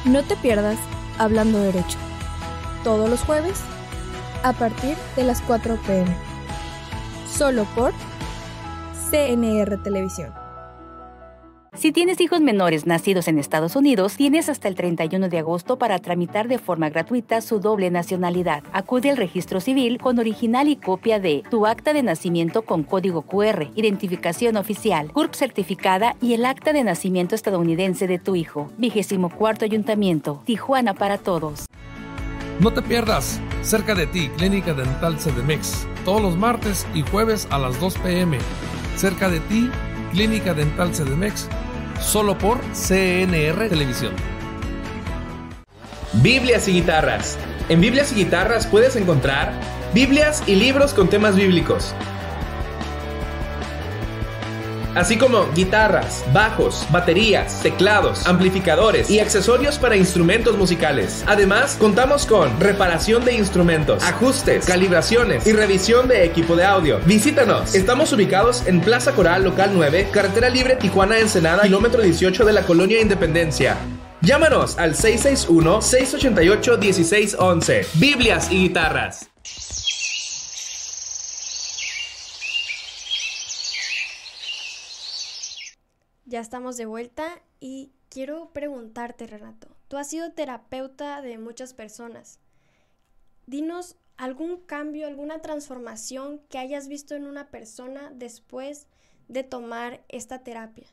No 0.05 0.23
te 0.23 0.35
pierdas 0.37 0.77
Hablando 1.17 1.59
Derecho, 1.59 1.97
todos 2.83 3.09
los 3.09 3.19
jueves 3.21 3.59
a 4.43 4.53
partir 4.53 4.95
de 5.17 5.23
las 5.23 5.41
4 5.41 5.77
pm, 5.85 6.15
solo 7.29 7.65
por 7.75 7.91
CNR 9.11 9.83
Televisión. 9.83 10.38
Si 11.79 11.93
tienes 11.93 12.19
hijos 12.19 12.41
menores 12.41 12.85
nacidos 12.85 13.29
en 13.29 13.39
Estados 13.39 13.77
Unidos, 13.77 14.17
tienes 14.17 14.49
hasta 14.49 14.67
el 14.67 14.75
31 14.75 15.29
de 15.29 15.39
agosto 15.39 15.77
para 15.77 15.97
tramitar 15.99 16.49
de 16.49 16.57
forma 16.57 16.89
gratuita 16.89 17.39
su 17.39 17.61
doble 17.61 17.89
nacionalidad. 17.89 18.63
Acude 18.73 19.11
al 19.11 19.15
registro 19.15 19.61
civil 19.61 19.97
con 19.97 20.19
original 20.19 20.67
y 20.67 20.75
copia 20.75 21.21
de 21.21 21.41
tu 21.49 21.65
acta 21.65 21.93
de 21.93 22.03
nacimiento 22.03 22.63
con 22.63 22.83
código 22.83 23.21
QR, 23.21 23.69
identificación 23.75 24.57
oficial, 24.57 25.13
CURP 25.13 25.33
certificada 25.33 26.17
y 26.21 26.33
el 26.33 26.45
acta 26.45 26.73
de 26.73 26.83
nacimiento 26.83 27.33
estadounidense 27.33 28.07
de 28.07 28.19
tu 28.19 28.35
hijo. 28.35 28.69
Vigésimo 28.77 29.29
cuarto 29.29 29.63
Ayuntamiento. 29.63 30.41
Tijuana 30.43 30.93
para 30.93 31.17
todos. 31.17 31.65
No 32.59 32.73
te 32.73 32.81
pierdas, 32.81 33.39
cerca 33.61 33.95
de 33.95 34.05
ti, 34.05 34.29
Clínica 34.35 34.73
Dental 34.73 35.15
CDMX, 35.15 35.87
todos 36.03 36.21
los 36.21 36.35
martes 36.35 36.85
y 36.93 37.03
jueves 37.03 37.47
a 37.51 37.57
las 37.57 37.79
2 37.79 37.99
pm. 37.99 38.37
Cerca 38.97 39.29
de 39.29 39.39
ti, 39.39 39.71
Clínica 40.11 40.53
Dental 40.53 40.91
CDMX, 40.91 41.47
solo 42.01 42.37
por 42.37 42.59
CNR 42.73 43.69
Televisión. 43.69 44.13
Biblias 46.13 46.67
y 46.67 46.73
guitarras. 46.73 47.37
En 47.69 47.81
Biblias 47.81 48.11
y 48.11 48.15
guitarras 48.15 48.65
puedes 48.65 48.95
encontrar 48.95 49.53
Biblias 49.93 50.43
y 50.47 50.55
libros 50.55 50.93
con 50.93 51.09
temas 51.09 51.35
bíblicos 51.35 51.93
así 54.95 55.17
como 55.17 55.51
guitarras, 55.53 56.23
bajos, 56.33 56.85
baterías, 56.91 57.61
teclados, 57.61 58.25
amplificadores 58.27 59.09
y 59.09 59.19
accesorios 59.19 59.77
para 59.77 59.95
instrumentos 59.95 60.57
musicales. 60.57 61.23
Además, 61.27 61.77
contamos 61.79 62.25
con 62.25 62.59
reparación 62.59 63.23
de 63.25 63.33
instrumentos, 63.33 64.03
ajustes, 64.03 64.65
calibraciones 64.65 65.45
y 65.47 65.53
revisión 65.53 66.07
de 66.07 66.25
equipo 66.25 66.55
de 66.55 66.65
audio. 66.65 66.99
Visítanos. 67.05 67.75
Estamos 67.75 68.11
ubicados 68.13 68.65
en 68.67 68.81
Plaza 68.81 69.13
Coral 69.13 69.43
Local 69.43 69.71
9, 69.73 70.09
Carretera 70.11 70.49
Libre 70.49 70.75
Tijuana 70.75 71.19
Ensenada, 71.19 71.63
kilómetro 71.63 72.01
18 72.01 72.45
de 72.45 72.53
la 72.53 72.63
Colonia 72.63 73.01
Independencia. 73.01 73.77
Llámanos 74.21 74.77
al 74.77 74.95
661-688-1611. 74.95 77.85
Biblias 77.95 78.51
y 78.51 78.63
guitarras. 78.63 79.29
Ya 86.29 86.41
estamos 86.41 86.77
de 86.77 86.85
vuelta 86.85 87.41
y 87.59 87.91
quiero 88.07 88.51
preguntarte, 88.53 89.25
Renato, 89.25 89.67
tú 89.87 89.97
has 89.97 90.11
sido 90.11 90.31
terapeuta 90.31 91.23
de 91.23 91.39
muchas 91.39 91.73
personas. 91.73 92.39
Dinos 93.47 93.95
algún 94.15 94.61
cambio, 94.61 95.07
alguna 95.07 95.41
transformación 95.41 96.39
que 96.47 96.59
hayas 96.59 96.87
visto 96.87 97.15
en 97.15 97.25
una 97.25 97.49
persona 97.49 98.11
después 98.13 98.85
de 99.27 99.41
tomar 99.41 100.03
esta 100.07 100.43
terapia, 100.43 100.85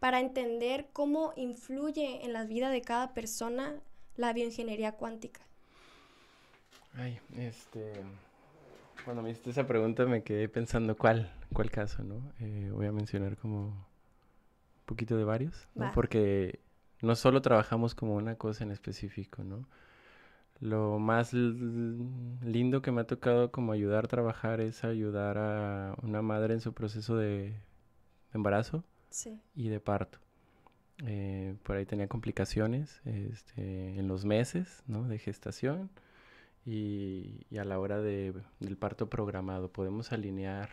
para 0.00 0.20
entender 0.20 0.90
cómo 0.92 1.32
influye 1.36 2.22
en 2.22 2.34
la 2.34 2.44
vida 2.44 2.68
de 2.68 2.82
cada 2.82 3.14
persona 3.14 3.80
la 4.16 4.34
bioingeniería 4.34 4.92
cuántica. 4.92 5.40
Ay, 6.92 7.18
este, 7.38 7.94
cuando 9.02 9.22
me 9.22 9.30
hiciste 9.30 9.48
esa 9.48 9.66
pregunta 9.66 10.04
me 10.04 10.22
quedé 10.22 10.46
pensando 10.50 10.94
cuál, 10.94 11.32
cuál 11.54 11.70
caso, 11.70 12.04
¿no? 12.04 12.20
Eh, 12.38 12.68
voy 12.70 12.84
a 12.84 12.92
mencionar 12.92 13.38
como 13.38 13.90
poquito 14.84 15.16
de 15.16 15.24
varios, 15.24 15.68
Porque 15.94 16.60
no 17.00 17.14
solo 17.16 17.42
trabajamos 17.42 17.94
como 17.94 18.14
una 18.14 18.36
cosa 18.36 18.64
en 18.64 18.70
específico, 18.70 19.44
¿no? 19.44 19.66
Lo 20.60 21.00
más 21.00 21.32
lindo 21.32 22.82
que 22.82 22.92
me 22.92 23.00
ha 23.00 23.06
tocado 23.06 23.50
como 23.50 23.72
ayudar 23.72 24.04
a 24.04 24.08
trabajar 24.08 24.60
es 24.60 24.84
ayudar 24.84 25.36
a 25.36 25.96
una 26.02 26.22
madre 26.22 26.54
en 26.54 26.60
su 26.60 26.72
proceso 26.72 27.16
de 27.16 27.56
embarazo 28.32 28.84
y 29.56 29.68
de 29.68 29.80
parto. 29.80 30.18
Eh, 31.04 31.56
por 31.64 31.76
ahí 31.76 31.84
tenía 31.84 32.06
complicaciones 32.06 33.00
este, 33.04 33.98
en 33.98 34.06
los 34.06 34.24
meses 34.24 34.84
¿no? 34.86 35.08
de 35.08 35.18
gestación 35.18 35.90
y, 36.64 37.44
a 37.58 37.64
la 37.64 37.80
hora 37.80 38.00
de, 38.00 38.32
del 38.60 38.76
parto 38.76 39.08
programado. 39.08 39.72
Podemos 39.72 40.12
alinear 40.12 40.70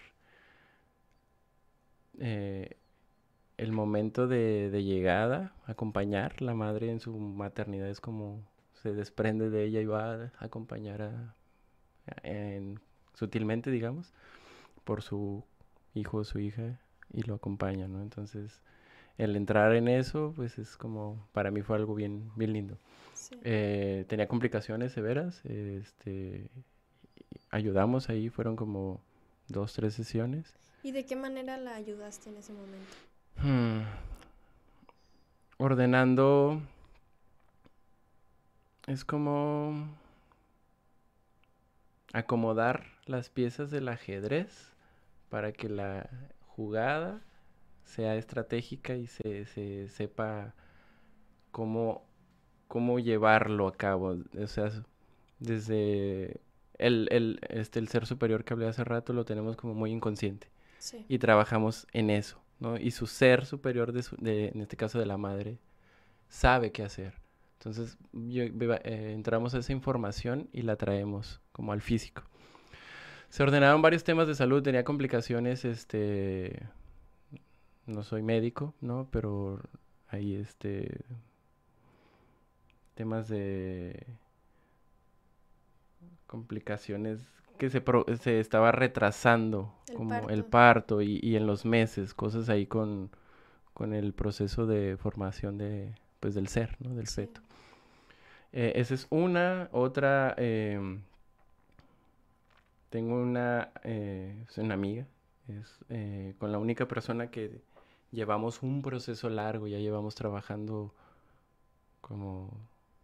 eh, 2.19 2.77
el 3.59 3.74
momento 3.74 4.27
de, 4.27 4.69
llegada, 4.83 5.53
acompañar, 5.65 6.41
la 6.41 6.53
madre 6.53 6.89
en 6.89 7.01
su 7.01 7.17
maternidad 7.17 7.89
es 7.89 8.00
como 8.00 8.41
se 8.81 8.93
desprende 8.93 9.50
de 9.50 9.65
ella 9.65 9.81
y 9.81 9.85
va 9.85 10.13
a 10.13 10.31
acompañar 10.39 11.01
a, 11.01 11.35
sutilmente, 13.13 13.69
digamos, 13.69 14.13
por 14.85 15.01
su 15.01 15.43
hijo 15.93 16.19
o 16.19 16.24
su 16.24 16.39
hija 16.39 16.79
y 17.13 17.24
lo 17.24 17.35
acompaña, 17.35 17.89
¿no? 17.89 18.01
Entonces, 18.01 18.61
el 19.17 19.35
entrar 19.35 19.75
en 19.75 19.89
eso, 19.89 20.31
pues 20.37 20.57
es 20.57 20.77
como, 20.77 21.27
para 21.33 21.51
mí 21.51 21.61
fue 21.61 21.75
algo 21.75 21.95
bien, 21.95 22.31
bien 22.37 22.53
lindo. 22.53 22.77
Eh, 23.43 24.05
tenía 24.07 24.29
complicaciones 24.29 24.93
severas, 24.93 25.43
este, 25.43 26.50
ayudamos 27.50 28.09
ahí, 28.09 28.29
fueron 28.29 28.55
como 28.55 29.01
dos, 29.50 29.74
tres 29.74 29.95
sesiones. 29.95 30.55
¿Y 30.81 30.91
de 30.91 31.05
qué 31.05 31.17
manera 31.17 31.57
la 31.57 31.75
ayudaste 31.75 32.29
en 32.29 32.37
ese 32.37 32.53
momento? 32.53 32.95
Hmm. 33.37 33.81
Ordenando 35.57 36.61
es 38.87 39.05
como 39.05 39.87
acomodar 42.13 42.85
las 43.05 43.29
piezas 43.29 43.70
del 43.72 43.87
ajedrez 43.87 44.72
para 45.29 45.51
que 45.51 45.70
la 45.70 46.09
jugada 46.48 47.22
sea 47.83 48.15
estratégica 48.15 48.96
y 48.96 49.07
se, 49.07 49.46
se 49.46 49.87
sepa 49.89 50.53
cómo, 51.51 52.05
cómo 52.68 53.00
llevarlo 53.00 53.68
a 53.68 53.74
cabo. 53.74 54.18
O 54.42 54.48
sea, 54.48 54.72
desde 55.39 56.39
el, 56.77 57.07
el, 57.11 57.39
este, 57.50 57.79
el 57.79 57.87
ser 57.89 58.05
superior 58.05 58.44
que 58.44 58.53
hablé 58.53 58.68
hace 58.68 58.83
rato 58.83 59.13
lo 59.13 59.25
tenemos 59.25 59.55
como 59.55 59.74
muy 59.74 59.92
inconsciente. 59.92 60.48
Y 61.07 61.20
trabajamos 61.20 61.87
en 61.92 62.09
eso. 62.09 62.39
Y 62.81 62.91
su 62.91 63.07
ser 63.07 63.45
superior, 63.45 63.93
en 64.22 64.61
este 64.61 64.75
caso 64.75 65.00
de 65.00 65.05
la 65.05 65.17
madre, 65.17 65.59
sabe 66.27 66.72
qué 66.72 66.83
hacer. 66.83 67.13
Entonces 67.59 67.98
eh, 68.13 69.11
entramos 69.13 69.53
a 69.53 69.59
esa 69.59 69.74
información 69.74 70.50
y 70.53 70.61
la 70.61 70.75
traemos 70.75 71.41
como 71.51 71.74
al 71.74 71.81
físico. 71.81 72.24
Se 73.29 73.43
ordenaron 73.43 73.81
varios 73.81 74.03
temas 74.03 74.27
de 74.27 74.35
salud, 74.35 74.63
tenía 74.63 74.83
complicaciones, 74.83 75.65
este, 75.65 76.67
no 77.85 78.03
soy 78.03 78.24
médico, 78.24 78.74
¿no? 78.81 79.07
Pero 79.11 79.61
hay 80.07 80.35
este, 80.35 81.01
temas 82.95 83.27
de 83.27 84.07
complicaciones 86.27 87.22
que 87.59 87.69
se, 87.69 87.83
se 88.17 88.39
estaba 88.39 88.72
retrasando 88.72 89.72
como 89.95 90.29
el 90.29 90.45
parto 90.45 91.01
y, 91.03 91.35
en 91.35 91.45
los 91.45 91.65
meses, 91.65 92.15
cosas 92.15 92.50
ahí 92.50 92.65
con, 92.65 93.11
con 93.74 93.93
el 93.93 94.13
proceso 94.13 94.65
de 94.65 94.98
formación 94.98 95.59
de, 95.59 95.93
pues, 96.19 96.33
del 96.33 96.48
ser, 96.48 96.75
¿no? 96.79 96.95
Del 96.95 97.07
feto. 97.07 97.41
Eh, 98.51 98.74
esa 98.75 98.95
es 98.95 99.05
una. 99.11 99.69
Otra, 99.72 100.33
em, 100.37 101.01
tengo 102.89 103.22
una, 103.22 103.72
eh, 103.83 104.45
es 104.50 104.57
una 104.57 104.74
amiga, 104.74 105.05
es 105.48 105.79
eh, 105.89 106.33
con 106.39 106.51
la 106.51 106.57
única 106.57 106.87
persona 106.87 107.29
que 107.29 107.61
llevamos 108.11 108.63
un 108.63 108.81
proceso 108.81 109.29
largo, 109.29 109.67
ya 109.67 109.77
llevamos 109.77 110.15
trabajando 110.15 110.93
como 112.01 112.50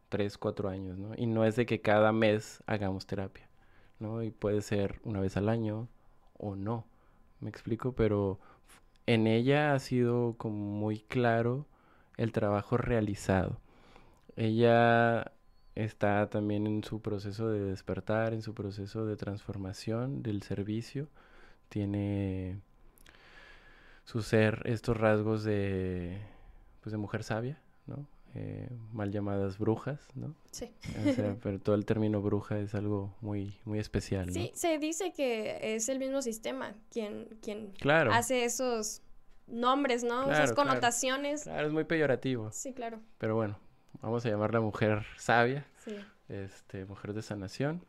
tres, 0.09 0.37
cuatro 0.37 0.69
años, 0.69 0.97
¿no? 0.97 1.11
Y 1.17 1.27
no 1.27 1.45
es 1.45 1.55
de 1.55 1.65
que 1.65 1.81
cada 1.81 2.11
mes 2.11 2.63
hagamos 2.67 3.05
terapia. 3.05 3.47
¿No? 3.99 4.23
Y 4.23 4.31
puede 4.31 4.61
ser 4.61 4.99
una 5.03 5.19
vez 5.19 5.37
al 5.37 5.49
año 5.49 5.87
o 6.37 6.55
no, 6.55 6.85
me 7.39 7.49
explico, 7.49 7.93
pero 7.93 8.39
en 9.05 9.27
ella 9.27 9.73
ha 9.73 9.79
sido 9.79 10.35
como 10.37 10.57
muy 10.57 10.99
claro 10.99 11.65
el 12.17 12.31
trabajo 12.31 12.77
realizado. 12.77 13.59
Ella 14.35 15.31
está 15.75 16.29
también 16.29 16.67
en 16.67 16.83
su 16.83 17.01
proceso 17.01 17.49
de 17.49 17.59
despertar, 17.59 18.33
en 18.33 18.41
su 18.41 18.53
proceso 18.53 19.05
de 19.05 19.17
transformación 19.17 20.23
del 20.23 20.41
servicio, 20.43 21.07
tiene 21.69 22.59
su 24.05 24.21
ser 24.21 24.61
estos 24.65 24.97
rasgos 24.97 25.43
de 25.43 26.21
pues 26.81 26.91
de 26.91 26.97
mujer 26.97 27.23
sabia, 27.23 27.59
¿no? 27.87 28.05
Eh, 28.37 28.67
mal 28.91 29.11
llamadas 29.11 29.57
brujas, 29.57 30.09
¿no? 30.13 30.35
Sí. 30.51 30.69
pero 31.41 31.57
todo 31.59 31.73
el 31.75 31.85
término 31.85 32.21
bruja 32.21 32.59
es 32.59 32.75
algo 32.75 33.15
muy, 33.21 33.57
muy 33.63 33.79
especial, 33.79 34.27
¿no? 34.27 34.33
Sí, 34.33 34.51
se 34.53 34.77
dice 34.77 35.13
que 35.13 35.75
es 35.75 35.87
el 35.87 35.99
mismo 35.99 36.21
sistema 36.21 36.75
quien, 36.91 37.29
quien 37.41 37.71
hace 38.11 38.43
esos 38.43 39.01
nombres, 39.47 40.03
¿no? 40.03 40.29
Esas 40.29 40.51
connotaciones. 40.51 41.43
Claro. 41.43 41.67
es 41.67 41.71
muy 41.71 41.85
peyorativo. 41.85 42.51
Sí, 42.51 42.73
claro. 42.73 42.99
Pero 43.19 43.35
bueno, 43.35 43.57
vamos 44.01 44.25
a 44.25 44.29
llamarla 44.29 44.59
mujer 44.59 45.05
sabia, 45.17 45.65
sí. 45.85 45.95
este, 46.27 46.83
mujer 46.83 47.13
de 47.13 47.21
sanación. 47.21 47.85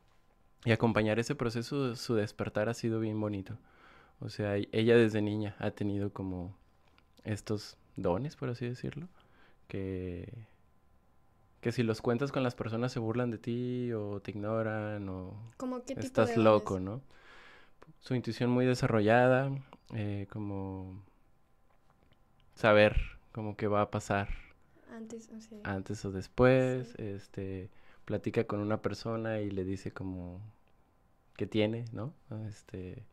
Y 0.64 0.70
acompañar 0.70 1.18
ese 1.18 1.34
proceso, 1.34 1.96
su 1.96 2.14
despertar 2.14 2.68
ha 2.68 2.74
sido 2.74 3.00
bien 3.00 3.20
bonito. 3.20 3.58
O 4.20 4.28
sea, 4.28 4.54
ella 4.56 4.96
desde 4.96 5.22
niña 5.22 5.56
ha 5.58 5.72
tenido 5.72 6.12
como 6.12 6.56
estos 7.24 7.76
dones, 7.96 8.36
por 8.36 8.48
así 8.48 8.66
decirlo, 8.66 9.08
que, 9.68 10.32
que 11.60 11.72
si 11.72 11.82
los 11.82 12.00
cuentas 12.00 12.32
con 12.32 12.42
las 12.42 12.54
personas 12.54 12.92
se 12.92 12.98
burlan 12.98 13.30
de 13.30 13.38
ti 13.38 13.92
o 13.92 14.20
te 14.20 14.30
ignoran 14.30 15.08
o 15.08 15.34
¿Cómo 15.56 15.80
qué 15.80 15.94
tipo 15.94 16.00
estás 16.00 16.30
de 16.30 16.36
loco? 16.36 16.80
¿no? 16.80 17.00
Su 18.00 18.14
intuición 18.14 18.50
muy 18.50 18.66
desarrollada, 18.66 19.50
eh, 19.94 20.26
como 20.30 21.02
saber 22.54 22.96
como 23.32 23.56
que 23.56 23.66
va 23.66 23.82
a 23.82 23.90
pasar 23.90 24.28
Antes, 24.90 25.30
o 25.30 25.40
sea, 25.40 25.58
antes 25.64 26.04
o 26.04 26.10
después, 26.10 26.94
este, 26.96 27.68
platica 28.04 28.44
con 28.44 28.60
una 28.60 28.80
persona 28.80 29.40
y 29.40 29.50
le 29.50 29.64
dice 29.64 29.92
como 29.92 30.40
que 31.36 31.46
tiene, 31.46 31.84
¿no? 31.92 32.14
Este, 32.48 33.04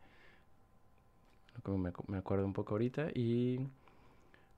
como 1.62 1.78
me, 1.78 1.92
me 2.08 2.18
acuerdo 2.18 2.46
un 2.46 2.52
poco 2.54 2.74
ahorita, 2.74 3.10
y 3.14 3.60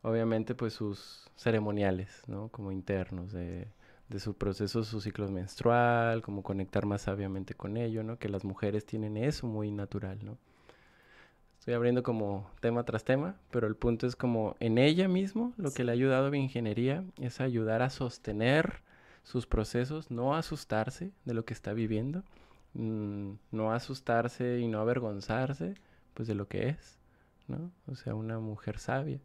obviamente 0.06 0.54
pues 0.54 0.72
sus 0.72 1.28
ceremoniales, 1.36 2.22
¿no? 2.28 2.48
Como 2.48 2.70
internos 2.70 3.32
de, 3.32 3.66
de 4.08 4.20
su 4.20 4.34
proceso, 4.34 4.84
su 4.84 5.00
ciclo 5.00 5.28
menstrual, 5.28 6.22
como 6.22 6.44
conectar 6.44 6.86
más 6.86 7.02
sabiamente 7.02 7.54
con 7.54 7.76
ello, 7.76 8.04
¿no? 8.04 8.16
Que 8.16 8.28
las 8.28 8.44
mujeres 8.44 8.86
tienen 8.86 9.16
eso 9.16 9.48
muy 9.48 9.72
natural, 9.72 10.18
¿no? 10.24 10.38
Estoy 11.58 11.74
abriendo 11.74 12.04
como 12.04 12.48
tema 12.60 12.84
tras 12.84 13.02
tema, 13.02 13.34
pero 13.50 13.66
el 13.66 13.74
punto 13.74 14.06
es 14.06 14.14
como 14.14 14.54
en 14.60 14.78
ella 14.78 15.08
mismo, 15.08 15.52
lo 15.56 15.72
que 15.72 15.82
le 15.82 15.90
ha 15.90 15.94
ayudado 15.94 16.26
a 16.26 16.30
bioingeniería 16.30 17.04
es 17.20 17.40
ayudar 17.40 17.82
a 17.82 17.90
sostener 17.90 18.82
sus 19.24 19.48
procesos, 19.48 20.12
no 20.12 20.36
asustarse 20.36 21.10
de 21.24 21.34
lo 21.34 21.44
que 21.44 21.52
está 21.52 21.72
viviendo, 21.72 22.22
mm, 22.74 23.32
no 23.50 23.72
asustarse 23.72 24.60
y 24.60 24.68
no 24.68 24.78
avergonzarse, 24.78 25.74
pues 26.14 26.28
de 26.28 26.36
lo 26.36 26.46
que 26.46 26.68
es, 26.68 26.96
¿no? 27.48 27.72
O 27.88 27.96
sea, 27.96 28.14
una 28.14 28.38
mujer 28.38 28.78
sabia. 28.78 29.18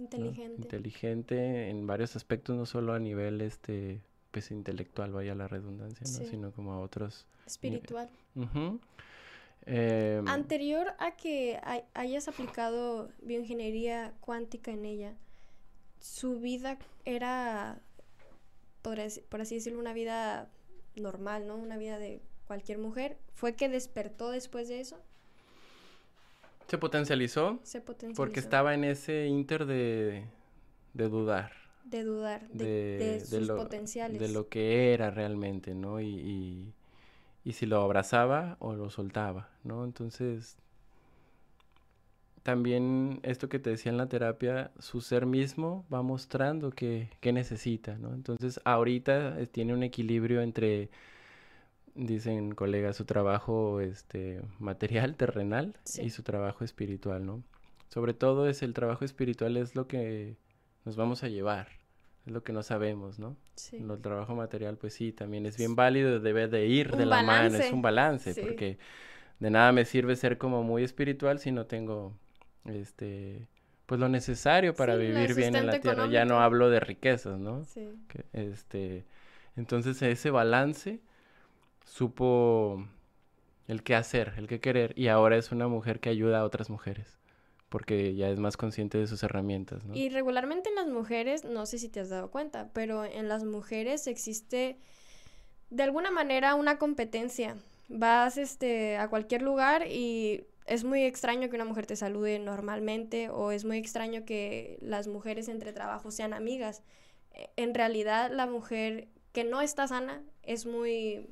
¿No? 0.00 0.04
Inteligente. 0.04 0.62
Inteligente 0.62 1.68
en 1.68 1.86
varios 1.86 2.16
aspectos, 2.16 2.56
no 2.56 2.66
solo 2.66 2.92
a 2.92 2.98
nivel 2.98 3.40
este, 3.40 4.00
pues 4.30 4.50
intelectual, 4.50 5.12
vaya 5.12 5.34
la 5.34 5.48
redundancia, 5.48 6.06
¿no? 6.10 6.18
Sí. 6.18 6.26
Sino 6.26 6.52
como 6.52 6.72
a 6.72 6.80
otros. 6.80 7.26
espiritual. 7.46 8.08
Em, 9.66 10.26
Anterior 10.28 10.94
a 10.98 11.16
que 11.16 11.58
hay- 11.62 11.82
hayas 11.94 12.28
aplicado 12.28 13.10
bioingeniería 13.22 14.14
cuántica 14.20 14.70
en 14.70 14.84
ella, 14.86 15.14
su 15.98 16.40
vida 16.40 16.78
era, 17.04 17.80
por 18.82 19.00
así, 19.00 19.20
por 19.28 19.40
así 19.42 19.56
decirlo, 19.56 19.78
una 19.78 19.92
vida 19.92 20.48
normal, 20.96 21.46
¿no? 21.46 21.56
Una 21.56 21.76
vida 21.76 21.98
de 21.98 22.22
cualquier 22.46 22.78
mujer. 22.78 23.18
¿Fue 23.34 23.54
que 23.54 23.68
despertó 23.68 24.30
después 24.30 24.68
de 24.68 24.80
eso? 24.80 24.98
Se 26.70 26.78
potencializó 26.78 27.60
Se 27.64 27.80
potencializó. 27.80 28.16
porque 28.16 28.40
estaba 28.40 28.74
en 28.74 28.84
ese 28.84 29.26
inter 29.26 29.66
de, 29.66 30.24
de 30.94 31.08
dudar. 31.08 31.52
De 31.84 32.04
dudar 32.04 32.48
de, 32.50 32.64
de, 32.98 32.98
de 32.98 33.20
de 33.20 33.20
sus 33.20 33.48
lo, 33.48 33.56
potenciales. 33.56 34.20
de 34.20 34.28
lo 34.28 34.48
que 34.48 34.94
era 34.94 35.10
realmente, 35.10 35.74
¿no? 35.74 36.00
Y, 36.00 36.06
y, 36.08 36.74
y 37.44 37.52
si 37.52 37.66
lo 37.66 37.80
abrazaba 37.82 38.56
o 38.60 38.74
lo 38.74 38.90
soltaba, 38.90 39.50
¿no? 39.64 39.84
Entonces, 39.84 40.56
también 42.42 43.20
esto 43.22 43.48
que 43.48 43.58
te 43.58 43.70
decía 43.70 43.92
en 43.92 43.98
la 43.98 44.08
terapia, 44.08 44.70
su 44.78 45.00
ser 45.00 45.26
mismo 45.26 45.84
va 45.92 46.02
mostrando 46.02 46.70
que, 46.70 47.10
que 47.20 47.32
necesita, 47.32 47.98
¿no? 47.98 48.14
Entonces, 48.14 48.60
ahorita 48.64 49.38
eh, 49.40 49.46
tiene 49.46 49.74
un 49.74 49.82
equilibrio 49.82 50.40
entre, 50.40 50.90
dicen 52.06 52.54
colegas, 52.54 52.96
su 52.96 53.04
trabajo 53.04 53.80
este, 53.80 54.40
material, 54.58 55.16
terrenal, 55.16 55.76
Sí. 55.84 56.02
y 56.02 56.10
su 56.10 56.22
trabajo 56.22 56.64
espiritual, 56.64 57.24
¿no? 57.26 57.42
Sobre 57.88 58.14
todo 58.14 58.48
es 58.48 58.62
el 58.62 58.72
trabajo 58.74 59.04
espiritual 59.04 59.56
es 59.56 59.74
lo 59.74 59.86
que 59.86 60.36
nos 60.84 60.96
vamos 60.96 61.22
a 61.24 61.28
llevar, 61.28 61.68
es 62.26 62.32
lo 62.32 62.42
que 62.42 62.52
no 62.52 62.62
sabemos, 62.62 63.18
¿no? 63.18 63.36
Sí. 63.54 63.76
El 63.76 64.00
trabajo 64.00 64.34
material, 64.34 64.76
pues 64.78 64.94
sí, 64.94 65.12
también 65.12 65.44
es 65.46 65.56
bien 65.56 65.76
válido, 65.76 66.20
debe 66.20 66.48
de 66.48 66.66
ir 66.66 66.96
de 66.96 67.06
la 67.06 67.22
mano, 67.22 67.56
es 67.56 67.72
un 67.72 67.82
balance, 67.82 68.32
sí. 68.34 68.40
porque 68.40 68.78
de 69.38 69.50
nada 69.50 69.72
me 69.72 69.84
sirve 69.84 70.16
ser 70.16 70.38
como 70.38 70.62
muy 70.62 70.84
espiritual 70.84 71.38
si 71.38 71.50
no 71.52 71.66
tengo, 71.66 72.14
este, 72.64 73.46
pues 73.86 74.00
lo 74.00 74.08
necesario 74.08 74.74
para 74.74 74.94
Sí, 74.96 75.00
vivir 75.02 75.34
bien 75.34 75.56
en 75.56 75.66
la 75.66 75.80
tierra. 75.80 76.06
Ya 76.08 76.24
no 76.24 76.40
hablo 76.40 76.70
de 76.70 76.80
riquezas, 76.80 77.38
¿no? 77.38 77.64
Sí. 77.64 77.88
Que, 78.08 78.24
este, 78.32 79.04
entonces 79.56 80.00
ese 80.02 80.30
balance 80.30 81.00
supo 81.84 82.86
el 83.68 83.82
qué 83.82 83.94
hacer, 83.94 84.34
el 84.36 84.48
qué 84.48 84.60
querer, 84.60 84.92
y 84.96 85.08
ahora 85.08 85.36
es 85.36 85.52
una 85.52 85.68
mujer 85.68 86.00
que 86.00 86.08
ayuda 86.08 86.40
a 86.40 86.44
otras 86.44 86.70
mujeres, 86.70 87.18
porque 87.68 88.14
ya 88.14 88.28
es 88.28 88.38
más 88.38 88.56
consciente 88.56 88.98
de 88.98 89.06
sus 89.06 89.22
herramientas. 89.22 89.82
Y 89.92 90.08
regularmente 90.08 90.68
en 90.68 90.74
las 90.74 90.88
mujeres, 90.88 91.44
no 91.44 91.66
sé 91.66 91.78
si 91.78 91.88
te 91.88 92.00
has 92.00 92.08
dado 92.08 92.30
cuenta, 92.30 92.70
pero 92.72 93.04
en 93.04 93.28
las 93.28 93.44
mujeres 93.44 94.06
existe 94.06 94.78
de 95.70 95.82
alguna 95.82 96.10
manera 96.10 96.54
una 96.54 96.78
competencia. 96.78 97.56
Vas 97.88 98.38
este, 98.38 98.96
a 98.96 99.08
cualquier 99.08 99.42
lugar 99.42 99.86
y 99.88 100.44
es 100.66 100.84
muy 100.84 101.02
extraño 101.04 101.48
que 101.48 101.56
una 101.56 101.64
mujer 101.64 101.86
te 101.86 101.96
salude 101.96 102.38
normalmente 102.38 103.28
o 103.30 103.50
es 103.50 103.64
muy 103.64 103.78
extraño 103.78 104.24
que 104.24 104.78
las 104.80 105.08
mujeres 105.08 105.48
entre 105.48 105.72
trabajos 105.72 106.14
sean 106.14 106.32
amigas. 106.32 106.82
Eh, 107.32 107.50
En 107.56 107.74
realidad 107.74 108.30
la 108.32 108.46
mujer 108.46 109.08
que 109.32 109.44
no 109.44 109.60
está 109.60 109.88
sana 109.88 110.22
es 110.42 110.66
muy 110.66 111.28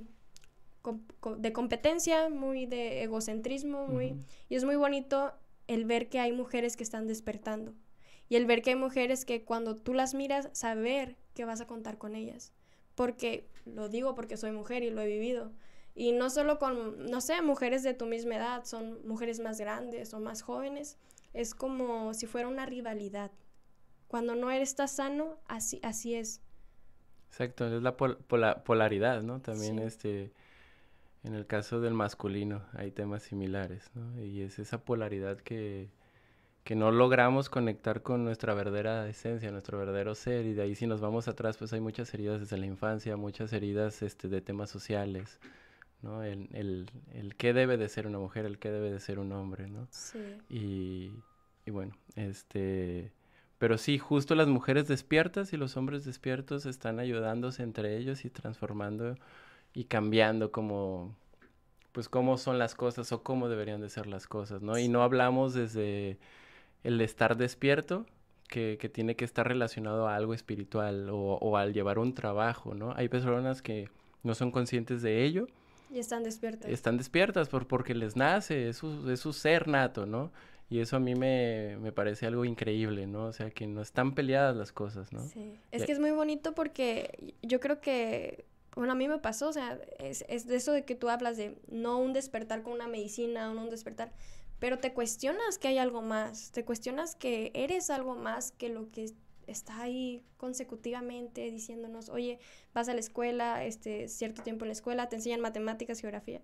de 1.39 1.53
competencia, 1.53 2.29
muy 2.29 2.67
de 2.67 3.03
egocentrismo, 3.03 3.87
muy 3.87 4.17
y 4.49 4.55
es 4.57 4.65
muy 4.65 4.77
bonito 4.77 5.33
el 5.67 5.85
ver 5.85 6.09
que 6.09 6.21
hay 6.21 6.33
mujeres 6.33 6.77
que 6.77 6.83
están 6.85 7.07
despertando 7.07 7.75
y 8.29 8.37
el 8.37 8.47
ver 8.47 8.63
que 8.63 8.71
hay 8.71 8.77
mujeres 8.77 9.25
que 9.25 9.45
cuando 9.45 9.77
tú 9.77 9.95
las 9.95 10.15
miras 10.15 10.49
saber 10.53 11.17
que 11.35 11.45
vas 11.45 11.61
a 11.61 11.67
contar 11.67 11.99
con 11.99 12.15
ellas. 12.15 12.53
Porque 12.95 13.49
lo 13.65 13.89
digo 13.89 14.15
porque 14.15 14.37
soy 14.37 14.51
mujer 14.53 14.83
y 14.83 14.91
lo 14.91 15.01
he 15.01 15.07
vivido. 15.07 15.53
Y 15.95 16.13
no 16.13 16.31
solo 16.31 16.59
con, 16.59 17.07
no 17.11 17.21
sé, 17.21 17.43
mujeres 17.43 17.83
de 17.83 17.95
tu 17.95 18.07
misma 18.07 18.37
edad, 18.37 18.65
son 18.65 19.07
mujeres 19.07 19.41
más 19.41 19.59
grandes 19.61 20.13
o 20.15 20.21
más 20.21 20.43
jóvenes. 20.43 20.97
Es 21.33 21.55
como 21.55 22.13
si 22.15 22.27
fuera 22.27 22.49
una 22.49 22.67
rivalidad. 22.67 23.31
Cuando 24.09 24.35
no 24.35 24.51
eres 24.51 24.71
estás 24.71 24.93
sano, 24.93 25.39
así, 25.47 25.81
así 25.83 26.15
es. 26.15 26.41
Exacto, 27.29 27.67
es 27.75 27.83
la 27.83 27.97
pol- 27.97 28.19
pola- 28.27 28.65
polaridad, 28.65 29.23
¿no? 29.23 29.41
También 29.41 29.79
Sí. 29.79 29.85
este, 29.85 30.33
en 31.25 31.35
el 31.35 31.47
caso 31.47 31.81
del 31.81 31.95
masculino 31.95 32.63
hay 32.75 32.91
temas 32.91 33.23
similares, 33.23 33.91
¿no? 33.95 34.21
Y 34.23 34.43
es 34.43 34.59
esa 34.59 34.85
polaridad 34.85 35.39
que, 35.39 35.91
que 36.65 36.77
no 36.77 36.91
logramos 36.91 37.49
conectar 37.49 38.03
con 38.03 38.25
nuestra 38.25 38.55
verdadera 38.55 39.09
esencia, 39.09 39.51
nuestro 39.51 39.79
verdadero 39.79 40.15
ser, 40.15 40.47
y 40.47 40.55
de 40.55 40.63
ahí 40.63 40.75
si 40.75 40.87
nos 40.87 41.01
vamos 41.01 41.29
atrás, 41.29 41.57
pues 41.57 41.73
hay 41.73 41.81
muchas 41.81 42.13
heridas 42.15 42.41
desde 42.41 42.59
la 42.59 42.67
infancia, 42.67 43.17
muchas 43.17 43.53
heridas 43.53 44.03
este, 44.03 44.29
de 44.29 44.41
temas 44.41 44.71
sociales, 44.71 45.41
¿no? 46.03 46.23
El, 46.23 46.49
el, 46.53 46.91
el 47.13 47.35
qué 47.37 47.53
debe 47.53 47.77
de 47.77 47.89
ser 47.89 48.07
una 48.07 48.19
mujer, 48.19 48.45
el 48.45 48.59
qué 48.59 48.71
debe 48.71 48.91
de 48.91 49.01
ser 49.01 49.19
un 49.19 49.33
hombre, 49.33 49.69
¿no? 49.69 49.89
Sí. 49.91 50.19
Y, 50.49 51.13
y 51.67 51.71
bueno, 51.71 51.97
este, 52.15 53.13
pero 53.59 53.77
sí, 53.77 53.99
justo 53.99 54.35
las 54.37 54.47
mujeres 54.47 54.87
despiertas 54.87 55.53
y 55.53 55.57
los 55.57 55.77
hombres 55.77 56.05
despiertos 56.05 56.65
están 56.65 57.01
ayudándose 57.01 57.63
entre 57.65 57.97
ellos 57.97 58.25
y 58.25 58.31
transformando 58.31 59.17
y 59.79 59.85
cambiando 59.85 60.51
como, 60.51 61.15
pues 61.93 62.09
cómo 62.09 62.37
son 62.37 62.59
las 62.59 62.75
cosas 62.75 63.13
o 63.13 63.23
cómo 63.23 63.49
deberían 63.49 63.81
de 63.81 63.89
ser 63.89 64.09
las 64.09 64.27
cosas, 64.27 64.61
¿no? 64.61 64.77
Y 64.77 64.89
no 64.89 65.05
hablamos 65.05 65.55
desde 65.55 66.19
el 66.83 67.01
estar 67.01 67.37
despierto, 67.37 68.05
que, 68.49 68.77
que 68.81 68.89
tiene 68.89 69.15
que 69.15 69.25
estar 69.25 69.47
relacionado 69.47 70.09
a 70.09 70.17
algo 70.17 70.35
espiritual 70.35 71.11
o, 71.11 71.35
o 71.35 71.57
al 71.57 71.75
llevar 71.75 72.01
un 72.01 72.13
trabajo, 72.13 72.75
¿no? 72.75 72.93
Hay 72.97 73.09
personas 73.09 73.63
que 73.63 73.89
no 74.25 74.35
son 74.35 74.51
conscientes 74.51 75.01
de 75.01 75.23
ello 75.25 75.47
Y 75.95 76.01
están 76.01 76.25
despiertas. 76.25 76.69
están 76.69 76.97
despiertas 76.97 77.49
por, 77.49 77.69
porque 77.69 77.95
les 77.95 78.17
nace, 78.17 78.71
es 78.71 78.79
su, 78.79 79.09
es 79.09 79.21
su 79.21 79.33
ser 79.33 79.69
nato, 79.69 80.07
¿no? 80.07 80.33
Y 80.71 80.81
eso 80.81 80.97
a 80.97 80.99
mí 81.01 81.15
me, 81.15 81.77
me 81.81 81.93
parece 81.93 82.27
algo 82.27 82.45
increíble, 82.45 83.07
¿no? 83.07 83.27
O 83.27 83.33
sea, 83.33 83.53
que 83.53 83.69
no 83.69 83.81
están 83.81 84.17
peleadas 84.17 84.57
las 84.57 84.73
cosas, 84.73 85.13
¿no? 85.13 85.21
Sí. 85.21 85.55
Es 85.71 85.85
que 85.85 85.93
es 85.93 86.01
muy 86.01 86.11
bonito 86.11 86.53
porque 86.53 87.33
yo 87.43 87.61
creo 87.61 87.81
que, 87.81 88.45
bueno, 88.79 88.93
a 88.93 88.97
mí 88.97 89.09
me 89.09 89.19
pasó, 89.19 89.49
o 89.49 89.53
sea, 89.53 89.81
es, 89.99 90.25
es 90.29 90.47
de 90.47 90.57
eso 90.57 90.71
de 90.73 90.85
que 90.85 90.95
tú 90.95 91.09
hablas 91.09 91.37
de 91.37 91.59
no 91.67 91.99
un 91.99 92.13
despertar 92.13 92.63
con 92.63 92.75
una 92.75 92.87
medicina, 92.87 93.53
no 93.53 93.63
un 93.63 93.71
despertar, 93.71 94.13
pero 94.61 94.79
te 94.79 94.93
cuestionas 94.93 95.59
que 95.59 95.67
hay 95.67 95.79
algo 95.79 96.01
más, 96.01 96.53
te 96.53 96.65
cuestionas 96.65 97.17
que 97.17 97.51
eres 97.55 97.91
algo 97.91 98.15
más 98.15 98.53
que 98.53 98.69
lo 98.69 98.91
que 98.93 99.13
está 99.49 99.83
ahí 99.83 100.23
consecutivamente 100.37 101.51
diciéndonos, 101.51 102.09
oye, 102.09 102.39
vas 102.73 102.89
a 102.89 102.95
la 102.95 103.01
escuela, 103.01 103.65
este, 103.65 104.07
cierto 104.07 104.43
tiempo 104.43 104.65
en 104.65 104.69
la 104.69 104.75
escuela, 104.75 105.09
te 105.09 105.17
enseñan 105.17 105.41
matemáticas, 105.41 105.99
geografía, 105.99 106.41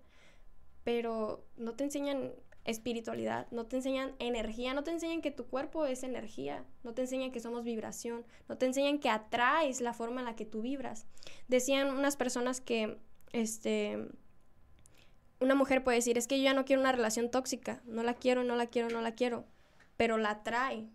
pero 0.83 1.45
no 1.55 1.73
te 1.73 1.85
enseñan 1.85 2.33
espiritualidad, 2.65 3.47
no 3.51 3.67
te 3.67 3.77
enseñan 3.77 4.15
energía, 4.19 4.73
no 4.73 4.83
te 4.83 4.91
enseñan 4.91 5.21
que 5.21 5.31
tu 5.31 5.45
cuerpo 5.45 5.85
es 5.85 6.03
energía, 6.03 6.65
no 6.83 6.93
te 6.93 7.03
enseñan 7.03 7.31
que 7.31 7.39
somos 7.39 7.63
vibración, 7.63 8.25
no 8.49 8.57
te 8.57 8.65
enseñan 8.65 8.99
que 8.99 9.09
atraes 9.09 9.81
la 9.81 9.93
forma 9.93 10.21
en 10.21 10.25
la 10.25 10.35
que 10.35 10.45
tú 10.45 10.61
vibras. 10.61 11.05
Decían 11.47 11.95
unas 11.95 12.17
personas 12.17 12.61
que, 12.61 12.97
este, 13.31 14.07
una 15.39 15.53
mujer 15.53 15.83
puede 15.83 15.97
decir, 15.97 16.17
es 16.17 16.27
que 16.27 16.37
yo 16.39 16.43
ya 16.43 16.53
no 16.53 16.65
quiero 16.65 16.81
una 16.81 16.91
relación 16.91 17.29
tóxica, 17.29 17.81
no 17.85 18.01
la 18.01 18.15
quiero, 18.15 18.43
no 18.43 18.55
la 18.55 18.65
quiero, 18.67 18.89
no 18.89 19.01
la 19.01 19.13
quiero, 19.13 19.45
pero 19.95 20.17
la 20.17 20.31
atrae. 20.31 20.89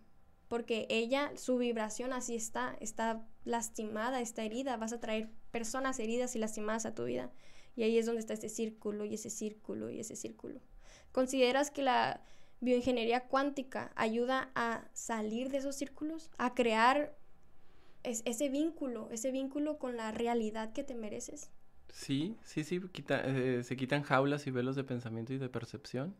porque 0.49 0.85
ella, 0.89 1.31
su 1.37 1.57
vibración 1.57 2.11
así 2.11 2.35
está, 2.35 2.75
está 2.81 3.25
lastimada, 3.45 4.19
está 4.19 4.43
herida, 4.43 4.75
vas 4.75 4.91
a 4.91 4.99
traer 4.99 5.29
personas 5.49 5.97
heridas 5.97 6.35
y 6.35 6.39
lastimadas 6.39 6.85
a 6.85 6.93
tu 6.93 7.05
vida. 7.05 7.31
Y 7.77 7.83
ahí 7.83 7.97
es 7.97 8.05
donde 8.05 8.19
está 8.19 8.33
ese 8.33 8.49
círculo 8.49 9.05
y 9.05 9.13
ese 9.13 9.29
círculo 9.29 9.89
y 9.89 10.01
ese 10.01 10.17
círculo. 10.17 10.59
¿Consideras 11.11 11.71
que 11.71 11.81
la 11.83 12.21
bioingeniería 12.61 13.27
cuántica 13.27 13.91
ayuda 13.95 14.49
a 14.55 14.85
salir 14.93 15.49
de 15.49 15.57
esos 15.57 15.75
círculos, 15.75 16.29
a 16.37 16.53
crear 16.53 17.15
ese 18.03 18.49
vínculo, 18.49 19.09
ese 19.11 19.31
vínculo 19.31 19.77
con 19.77 19.97
la 19.97 20.11
realidad 20.11 20.73
que 20.73 20.83
te 20.83 20.95
mereces? 20.95 21.51
Sí, 21.89 22.37
sí, 22.43 22.63
sí, 22.63 22.81
eh, 23.09 23.61
se 23.63 23.75
quitan 23.75 24.03
jaulas 24.03 24.47
y 24.47 24.51
velos 24.51 24.75
de 24.75 24.83
pensamiento 24.83 25.33
y 25.33 25.37
de 25.37 25.49
percepción 25.49 26.15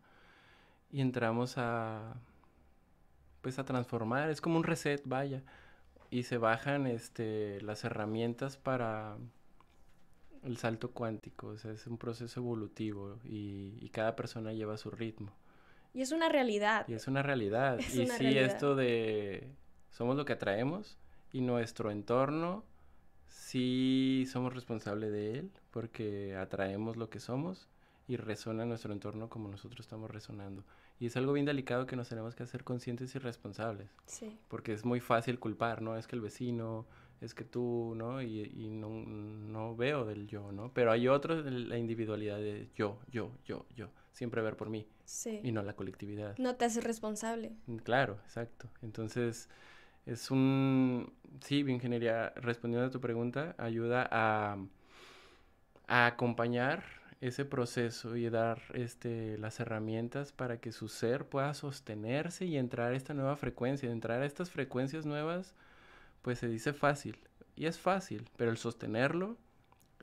y 0.92 1.02
entramos 1.02 1.58
a 1.58 2.16
pues 3.42 3.58
a 3.58 3.66
transformar, 3.66 4.30
es 4.30 4.40
como 4.40 4.58
un 4.58 4.64
reset, 4.64 5.02
vaya, 5.06 5.42
y 6.12 6.24
se 6.24 6.38
bajan 6.38 6.86
este 6.86 7.60
las 7.62 7.84
herramientas 7.84 8.58
para 8.58 9.18
el 10.44 10.58
salto 10.58 10.92
cuántico, 10.92 11.48
o 11.48 11.58
sea, 11.58 11.72
es 11.72 11.86
un 11.88 11.98
proceso 11.98 12.40
evolutivo 12.40 13.20
y, 13.24 13.90
cada 13.90 14.16
persona 14.16 14.54
lleva 14.54 14.78
su 14.78 14.90
ritmo. 14.90 15.32
Y 15.94 16.02
es 16.02 16.12
una 16.12 16.30
realidad. 16.30 16.88
Y 16.88 16.94
es 16.94 17.08
una 17.08 17.22
realidad. 17.22 17.80
y 17.80 18.08
sí, 18.08 18.38
esto 18.38 18.76
de 18.76 19.52
somos 19.92 20.16
lo 20.16 20.26
que 20.26 20.34
atraemos 20.34 20.98
y 21.34 21.42
nuestro 21.42 21.92
entorno, 21.92 22.64
sí 23.28 24.26
somos 24.32 24.54
responsables 24.54 25.12
de 25.12 25.40
él 25.40 25.52
porque 25.72 26.36
atraemos 26.36 26.96
lo 26.96 27.10
que 27.10 27.20
somos 27.20 27.68
y 28.08 28.18
resuena 28.18 28.66
nuestro 28.66 28.94
entorno 28.94 29.30
como 29.30 29.50
nosotros 29.50 29.86
estamos 29.86 30.10
resonando. 30.10 30.64
Y 31.00 31.08
es 31.08 31.18
algo 31.18 31.34
bien 31.34 31.46
delicado 31.46 31.86
que 31.86 31.96
nos 31.96 32.10
tenemos 32.10 32.36
que 32.36 32.44
hacer 32.44 32.64
conscientes 32.64 33.16
y 33.16 33.20
responsables. 33.20 33.90
Sí. 34.06 34.38
Porque 34.48 34.74
es 34.74 34.86
muy 34.86 35.00
fácil 35.00 35.40
culpar, 35.40 35.82
¿no? 35.82 35.98
Es 35.98 36.08
que 36.08 36.16
el 36.16 36.22
vecino, 36.22 36.86
es 37.22 37.36
que 37.36 37.44
tú, 37.44 37.94
¿no? 37.96 38.22
Y, 38.22 38.42
y 38.42 38.70
no, 38.70 38.90
no, 38.90 39.76
veo 39.76 40.06
del 40.06 40.28
yo, 40.28 40.52
¿no? 40.52 40.74
Pero 40.74 40.92
hay 40.92 41.08
otros, 41.08 41.46
la 41.46 41.78
individualidad 41.78 42.38
de 42.38 42.70
yo, 42.76 43.00
yo, 43.12 43.32
yo, 43.46 43.66
yo. 43.76 43.90
Siempre 44.12 44.42
ver 44.42 44.58
por 44.58 44.70
mí. 44.70 44.88
Sí. 45.06 45.40
Y 45.44 45.52
no 45.52 45.62
la 45.62 45.76
colectividad. 45.76 46.38
No 46.38 46.56
te 46.56 46.66
haces 46.66 46.84
responsable. 46.84 47.54
Mm, 47.68 47.78
claro, 47.78 48.18
exacto. 48.26 48.70
Entonces, 48.82 49.50
es 50.06 50.32
un... 50.32 51.14
Sí, 51.42 51.64
bioingeniería, 51.64 52.34
respondiendo 52.36 52.88
a 52.88 52.92
tu 52.92 53.00
pregunta, 53.00 53.56
ayuda 53.58 54.08
a, 54.12 54.58
a 55.88 56.06
acompañar 56.08 56.84
ese 57.22 57.46
proceso 57.46 58.18
y 58.18 58.30
dar 58.30 58.62
este, 58.74 59.38
las 59.38 59.60
herramientas 59.60 60.32
para 60.32 60.60
que 60.60 60.72
su 60.72 60.88
ser 60.88 61.26
pueda 61.26 61.54
sostenerse 61.54 62.46
y 62.46 62.58
entrar 62.58 62.92
a 62.92 62.96
esta 62.96 63.14
nueva 63.14 63.38
frecuencia. 63.38 63.92
Entrar 63.92 64.24
a 64.24 64.26
estas 64.26 64.50
frecuencias 64.50 65.06
nuevas, 65.06 65.54
pues 66.22 66.40
se 66.40 66.48
dice 66.48 66.74
fácil. 66.74 67.18
Y 67.56 67.66
es 67.66 67.80
fácil, 67.80 68.30
pero 68.38 68.52
el 68.52 68.58
sostenerlo, 68.58 69.38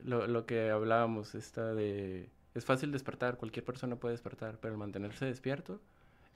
lo, 0.03 0.27
lo 0.27 0.45
que 0.45 0.69
hablábamos, 0.69 1.35
esta 1.35 1.73
de... 1.73 2.29
Es 2.55 2.65
fácil 2.65 2.91
despertar, 2.91 3.37
cualquier 3.37 3.65
persona 3.65 3.95
puede 3.97 4.13
despertar, 4.13 4.57
pero 4.59 4.73
el 4.73 4.79
mantenerse 4.79 5.25
despierto, 5.25 5.79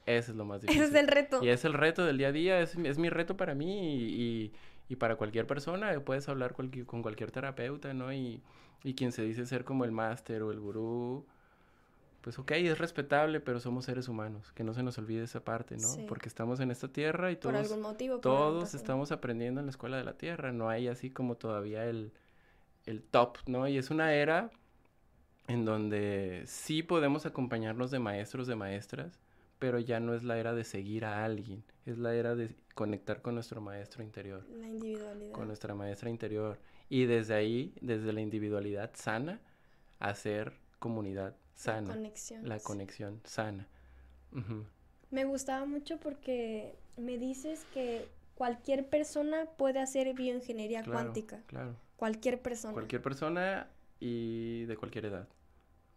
ese 0.06 0.32
es 0.32 0.36
lo 0.36 0.44
más 0.44 0.60
difícil. 0.60 0.82
Ese 0.84 0.92
es 0.92 1.00
el 1.00 1.08
reto. 1.08 1.42
Y 1.42 1.48
es 1.48 1.64
el 1.64 1.72
reto 1.72 2.04
del 2.04 2.18
día 2.18 2.28
a 2.28 2.32
día, 2.32 2.60
es, 2.60 2.76
es 2.76 2.98
mi 2.98 3.08
reto 3.08 3.36
para 3.36 3.54
mí 3.54 3.96
y, 3.96 4.52
y, 4.88 4.96
para 4.96 5.16
cualquier 5.16 5.46
persona. 5.46 5.98
Puedes 6.00 6.28
hablar 6.28 6.54
con 6.54 7.02
cualquier 7.02 7.30
terapeuta, 7.30 7.94
¿no? 7.94 8.12
Y, 8.12 8.42
y 8.82 8.94
quien 8.94 9.12
se 9.12 9.22
dice 9.22 9.46
ser 9.46 9.64
como 9.64 9.84
el 9.84 9.92
máster 9.92 10.42
o 10.42 10.52
el 10.52 10.60
gurú, 10.60 11.26
pues 12.24 12.38
ok, 12.38 12.52
es 12.52 12.78
respetable, 12.78 13.38
pero 13.38 13.60
somos 13.60 13.84
seres 13.84 14.08
humanos, 14.08 14.50
que 14.52 14.64
no 14.64 14.72
se 14.72 14.82
nos 14.82 14.96
olvide 14.96 15.24
esa 15.24 15.44
parte, 15.44 15.76
¿no? 15.76 16.06
Porque 16.08 16.26
estamos 16.30 16.58
en 16.58 16.70
esta 16.70 16.88
tierra 16.88 17.30
y 17.30 17.36
todos, 17.36 17.70
todos 18.22 18.74
estamos 18.74 19.12
aprendiendo 19.12 19.60
en 19.60 19.66
la 19.66 19.70
escuela 19.70 19.98
de 19.98 20.04
la 20.04 20.16
tierra, 20.16 20.50
no 20.50 20.70
hay 20.70 20.88
así 20.88 21.10
como 21.10 21.36
todavía 21.36 21.84
el, 21.84 22.14
el 22.86 23.02
top, 23.02 23.36
¿no? 23.46 23.68
Y 23.68 23.76
es 23.76 23.90
una 23.90 24.14
era 24.14 24.50
en 25.48 25.66
donde 25.66 26.44
sí 26.46 26.82
podemos 26.82 27.26
acompañarnos 27.26 27.90
de 27.90 27.98
maestros, 27.98 28.46
de 28.46 28.56
maestras, 28.56 29.20
pero 29.58 29.78
ya 29.78 30.00
no 30.00 30.14
es 30.14 30.24
la 30.24 30.38
era 30.38 30.54
de 30.54 30.64
seguir 30.64 31.04
a 31.04 31.26
alguien, 31.26 31.62
es 31.84 31.98
la 31.98 32.14
era 32.14 32.34
de 32.34 32.56
conectar 32.74 33.20
con 33.20 33.34
nuestro 33.34 33.60
maestro 33.60 34.02
interior. 34.02 34.46
La 34.48 34.66
individualidad. 34.66 35.32
Con 35.32 35.46
nuestra 35.46 35.74
maestra 35.74 36.08
interior. 36.08 36.58
Y 36.88 37.04
desde 37.04 37.34
ahí, 37.34 37.74
desde 37.82 38.14
la 38.14 38.22
individualidad 38.22 38.92
sana, 38.94 39.42
hacer 39.98 40.54
comunidad 40.78 41.36
sana. 41.54 41.88
La 41.88 41.94
conexión. 41.94 42.48
La 42.48 42.58
conexión 42.60 43.20
sana. 43.24 43.68
Me 45.10 45.24
gustaba 45.24 45.64
mucho 45.64 45.98
porque 45.98 46.74
me 46.96 47.18
dices 47.18 47.64
que 47.72 48.08
cualquier 48.34 48.88
persona 48.88 49.46
puede 49.56 49.80
hacer 49.80 50.12
bioingeniería 50.14 50.84
cuántica. 50.84 51.42
Claro. 51.46 51.76
Cualquier 51.96 52.40
persona. 52.40 52.72
Cualquier 52.72 53.00
persona 53.00 53.68
y 54.00 54.64
de 54.64 54.76
cualquier 54.76 55.06
edad. 55.06 55.28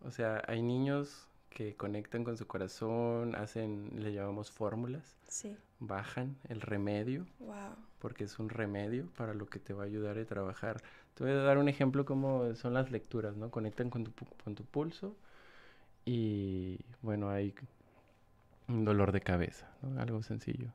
O 0.02 0.12
sea, 0.12 0.44
hay 0.48 0.62
niños 0.62 1.28
que 1.50 1.76
conectan 1.76 2.24
con 2.24 2.38
su 2.38 2.46
corazón, 2.46 3.36
hacen, 3.36 3.90
le 3.96 4.14
llamamos 4.14 4.52
fórmulas. 4.52 5.18
Sí. 5.28 5.58
Bajan 5.80 6.38
el 6.50 6.62
remedio. 6.62 7.26
Wow. 7.40 7.76
Porque 8.00 8.26
es 8.26 8.38
un 8.38 8.50
remedio 8.50 9.10
para 9.18 9.34
lo 9.34 9.48
que 9.48 9.58
te 9.58 9.74
va 9.74 9.84
a 9.84 9.86
ayudar 9.88 10.20
a 10.20 10.26
trabajar. 10.26 10.84
Te 11.16 11.24
voy 11.24 11.34
a 11.34 11.38
dar 11.38 11.58
un 11.58 11.68
ejemplo 11.68 12.06
como 12.06 12.54
son 12.54 12.76
las 12.76 12.92
lecturas, 12.92 13.36
¿no? 13.36 13.50
Conectan 13.50 13.90
con 13.90 14.04
tu, 14.04 14.12
con 14.44 14.54
tu 14.54 14.64
pulso 14.64 15.16
y, 16.08 16.80
bueno, 17.02 17.30
hay 17.30 17.54
un 18.70 18.86
dolor 18.86 19.12
de 19.12 19.20
cabeza, 19.20 19.70
¿no? 19.82 20.02
Algo 20.02 20.24
sencillo. 20.24 20.72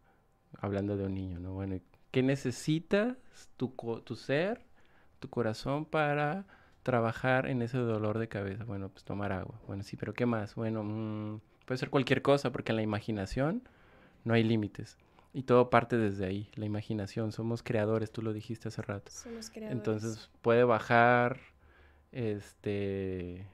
Hablando 0.61 0.99
de 0.99 1.07
un 1.07 1.15
niño, 1.15 1.41
¿no? 1.41 1.55
Bueno, 1.55 1.81
¿qué 2.11 2.23
necesitas 2.23 3.17
tu, 3.57 3.75
tu 4.05 4.15
ser, 4.15 4.61
tu 5.21 5.31
corazón 5.31 5.87
para 5.87 6.45
trabajar 6.83 7.47
en 7.47 7.63
ese 7.63 7.79
dolor 7.79 8.19
de 8.19 8.29
cabeza? 8.29 8.65
Bueno, 8.65 8.91
pues 8.91 9.05
tomar 9.05 9.33
agua. 9.33 9.59
Bueno, 9.67 9.83
sí, 9.85 9.97
pero 9.97 10.13
¿qué 10.13 10.27
más? 10.27 10.55
Bueno, 10.55 10.85
mm, 10.85 11.41
puede 11.65 11.79
ser 11.79 11.89
cualquier 11.89 12.21
cosa, 12.21 12.53
porque 12.53 12.73
en 12.73 12.77
la 12.77 12.83
imaginación 12.83 13.67
no 14.25 14.35
hay 14.35 14.45
límites. 14.45 14.99
Y 15.33 15.45
todo 15.45 15.71
parte 15.71 15.97
desde 15.97 16.27
ahí, 16.27 16.51
la 16.57 16.67
imaginación. 16.67 17.33
Somos 17.33 17.63
creadores, 17.63 18.13
tú 18.13 18.21
lo 18.21 18.35
dijiste 18.35 18.69
hace 18.69 18.83
rato. 18.83 19.11
Somos 19.11 19.49
creadores. 19.49 19.79
Entonces 19.79 20.31
puede 20.43 20.65
bajar 20.65 21.41
este 22.11 23.47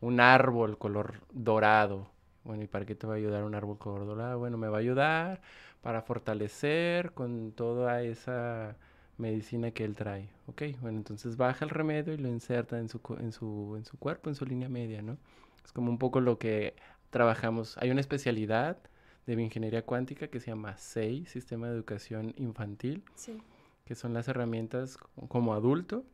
un 0.00 0.20
árbol 0.20 0.78
color 0.78 1.20
dorado. 1.32 2.10
Bueno, 2.44 2.62
¿y 2.62 2.66
para 2.66 2.86
qué 2.86 2.94
te 2.94 3.06
va 3.06 3.14
a 3.14 3.16
ayudar 3.16 3.44
un 3.44 3.54
árbol 3.54 3.78
color 3.78 4.06
dorado? 4.06 4.38
Bueno, 4.38 4.56
me 4.56 4.68
va 4.68 4.78
a 4.78 4.80
ayudar 4.80 5.40
para 5.82 6.02
fortalecer 6.02 7.12
con 7.12 7.52
toda 7.52 8.02
esa 8.02 8.76
medicina 9.18 9.70
que 9.72 9.84
él 9.84 9.94
trae. 9.94 10.28
Ok, 10.46 10.62
bueno, 10.80 10.98
entonces 10.98 11.36
baja 11.36 11.64
el 11.64 11.70
remedio 11.70 12.14
y 12.14 12.18
lo 12.18 12.28
inserta 12.28 12.78
en 12.78 12.88
su, 12.88 13.00
en 13.18 13.32
su, 13.32 13.74
en 13.76 13.84
su 13.84 13.98
cuerpo, 13.98 14.30
en 14.30 14.36
su 14.36 14.46
línea 14.46 14.68
media, 14.68 15.02
¿no? 15.02 15.18
Es 15.64 15.72
como 15.72 15.90
un 15.90 15.98
poco 15.98 16.20
lo 16.20 16.38
que 16.38 16.74
trabajamos. 17.10 17.76
Hay 17.78 17.90
una 17.90 18.00
especialidad 18.00 18.78
de 19.26 19.36
bioingeniería 19.36 19.84
cuántica 19.84 20.28
que 20.28 20.40
se 20.40 20.46
llama 20.46 20.78
SEI, 20.78 21.26
Sistema 21.26 21.68
de 21.68 21.74
Educación 21.74 22.32
Infantil, 22.36 23.04
sí. 23.14 23.42
que 23.84 23.94
son 23.94 24.14
las 24.14 24.28
herramientas 24.28 24.96
como 25.28 25.52
adulto 25.52 26.04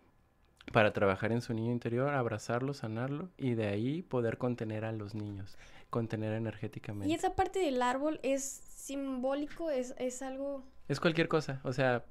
para 0.72 0.92
trabajar 0.92 1.32
en 1.32 1.42
su 1.42 1.54
niño 1.54 1.72
interior, 1.72 2.14
abrazarlo, 2.14 2.74
sanarlo 2.74 3.30
y 3.36 3.54
de 3.54 3.68
ahí 3.68 4.02
poder 4.02 4.38
contener 4.38 4.84
a 4.84 4.92
los 4.92 5.14
niños, 5.14 5.56
contener 5.90 6.32
energéticamente. 6.32 7.08
¿Y 7.08 7.14
esa 7.14 7.34
parte 7.34 7.58
del 7.60 7.82
árbol 7.82 8.18
es 8.22 8.42
simbólico? 8.42 9.70
¿Es, 9.70 9.94
es 9.98 10.22
algo...? 10.22 10.64
Es 10.88 11.00
cualquier 11.00 11.28
cosa, 11.28 11.60
o 11.64 11.72
sea, 11.72 12.04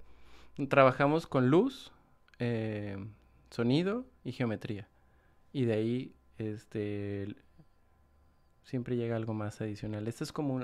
trabajamos 0.69 1.27
con 1.27 1.49
luz, 1.49 1.91
eh, 2.39 2.97
sonido 3.49 4.05
y 4.23 4.31
geometría. 4.31 4.87
Y 5.51 5.65
de 5.65 5.73
ahí, 5.73 6.15
este, 6.37 7.35
siempre 8.63 8.95
llega 8.95 9.15
algo 9.15 9.33
más 9.33 9.61
adicional. 9.61 10.07
Esto 10.07 10.23
es 10.23 10.31
como, 10.31 10.61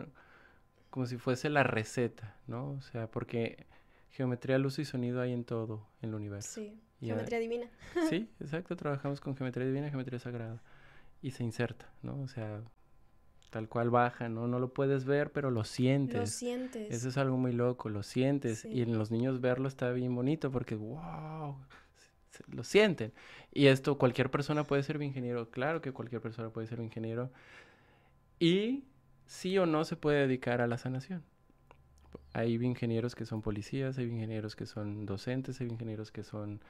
como 0.90 1.06
si 1.06 1.18
fuese 1.18 1.50
la 1.50 1.64
receta, 1.64 2.36
¿no? 2.48 2.72
O 2.72 2.82
sea, 2.82 3.12
porque 3.12 3.68
geometría, 4.10 4.58
luz 4.58 4.80
y 4.80 4.86
sonido 4.86 5.22
hay 5.22 5.34
en 5.34 5.46
todo 5.46 5.86
el 6.02 6.16
universo. 6.16 6.62
Sí, 6.62 6.80
geometría 7.08 7.40
divina. 7.40 7.68
sí, 8.10 8.30
exacto, 8.40 8.76
trabajamos 8.76 9.22
con 9.22 9.36
geometría 9.36 9.66
divina, 9.66 9.90
geometría 9.90 10.20
sagrada. 10.20 10.62
Y 11.22 11.32
se 11.32 11.44
inserta, 11.44 11.90
¿no? 12.02 12.22
O 12.22 12.28
sea, 12.28 12.62
tal 13.50 13.68
cual 13.68 13.90
baja, 13.90 14.30
¿no? 14.30 14.48
No 14.48 14.60
lo 14.60 14.74
puedes 14.74 15.06
ver, 15.06 15.32
pero 15.32 15.52
lo 15.52 15.64
sientes. 15.64 16.20
Lo 16.20 16.28
sientes. 16.28 16.92
Eso 16.94 17.10
es 17.10 17.18
algo 17.18 17.38
muy 17.38 17.52
loco, 17.52 17.90
lo 17.90 18.04
sientes. 18.04 18.66
Y 18.66 18.82
en 18.82 18.98
los 18.98 19.12
niños 19.12 19.42
verlo 19.42 19.68
está 19.68 19.92
bien 19.92 20.16
bonito 20.16 20.52
porque, 20.52 20.76
wow, 20.76 21.58
lo 22.48 22.64
sienten. 22.64 23.12
Y 23.52 23.68
esto 23.68 23.98
cualquier 23.98 24.30
persona 24.32 24.64
puede 24.64 24.84
ser 24.84 25.02
ingeniero, 25.02 25.50
claro 25.50 25.82
que 25.82 25.92
cualquier 25.92 26.22
persona 26.22 26.50
puede 26.50 26.68
ser 26.68 26.80
ingeniero. 26.80 27.32
Y 28.40 28.84
sí 29.26 29.58
o 29.58 29.66
no 29.66 29.84
se 29.84 29.96
puede 29.96 30.22
dedicar 30.22 30.62
a 30.62 30.68
la 30.68 30.78
sanación. 30.78 31.24
Hay 32.34 32.56
ingenieros 32.56 33.16
que 33.16 33.26
son 33.26 33.42
policías, 33.42 33.98
hay 33.98 34.06
ingenieros 34.06 34.56
que 34.56 34.66
son 34.66 35.06
docentes, 35.06 35.60
hay 35.62 35.68
ingenieros 35.68 36.12
que 36.12 36.24
son 36.24 36.62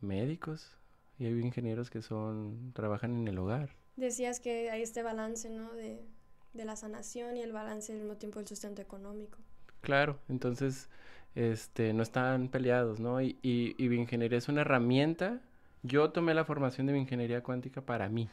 médicos 0.00 0.76
y 1.18 1.26
hay 1.26 1.32
ingenieros 1.40 1.90
que 1.90 2.02
son 2.02 2.72
trabajan 2.74 3.16
en 3.16 3.28
el 3.28 3.38
hogar. 3.38 3.70
Decías 3.96 4.40
que 4.40 4.70
hay 4.70 4.82
este 4.82 5.02
balance, 5.02 5.48
¿no? 5.50 5.72
De, 5.74 6.04
de 6.52 6.64
la 6.64 6.76
sanación 6.76 7.36
y 7.36 7.42
el 7.42 7.52
balance 7.52 7.92
al 7.92 7.98
mismo 7.98 8.16
tiempo 8.16 8.38
del 8.38 8.48
sustento 8.48 8.82
económico. 8.82 9.38
Claro, 9.82 10.18
entonces 10.28 10.88
este, 11.34 11.92
no 11.92 12.02
están 12.02 12.48
peleados, 12.48 13.00
¿no? 13.00 13.20
Y, 13.20 13.38
y, 13.42 13.74
y 13.78 13.88
bioingeniería 13.88 14.38
es 14.38 14.48
una 14.48 14.62
herramienta. 14.62 15.40
Yo 15.82 16.10
tomé 16.10 16.34
la 16.34 16.44
formación 16.44 16.86
de 16.86 16.94
bioingeniería 16.94 17.42
cuántica 17.42 17.82
para 17.82 18.08
mí. 18.08 18.28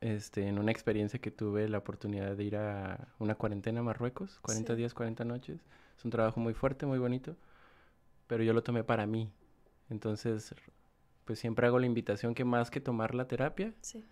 Este, 0.00 0.46
en 0.46 0.58
una 0.58 0.72
experiencia 0.72 1.20
que 1.20 1.30
tuve 1.30 1.68
la 1.68 1.78
oportunidad 1.78 2.36
de 2.36 2.44
ir 2.44 2.56
a 2.56 3.08
una 3.18 3.34
cuarentena 3.34 3.80
a 3.80 3.82
Marruecos, 3.82 4.38
40 4.42 4.74
Sí. 4.74 4.76
días, 4.76 4.94
40 4.94 5.24
noches. 5.24 5.60
Es 5.96 6.04
un 6.04 6.10
trabajo 6.10 6.38
muy 6.40 6.52
fuerte, 6.54 6.84
muy 6.86 6.98
bonito, 6.98 7.34
pero 8.26 8.44
yo 8.44 8.52
lo 8.52 8.62
tomé 8.62 8.84
para 8.84 9.06
mí. 9.06 9.30
Entonces, 9.90 10.54
pues 11.24 11.38
siempre 11.38 11.66
hago 11.66 11.78
la 11.78 11.86
invitación 11.86 12.34
que 12.34 12.44
más 12.44 12.70
que 12.70 12.80
tomar 12.80 13.14
la 13.14 13.26
terapia, 13.28 13.74
Sí. 13.80 14.04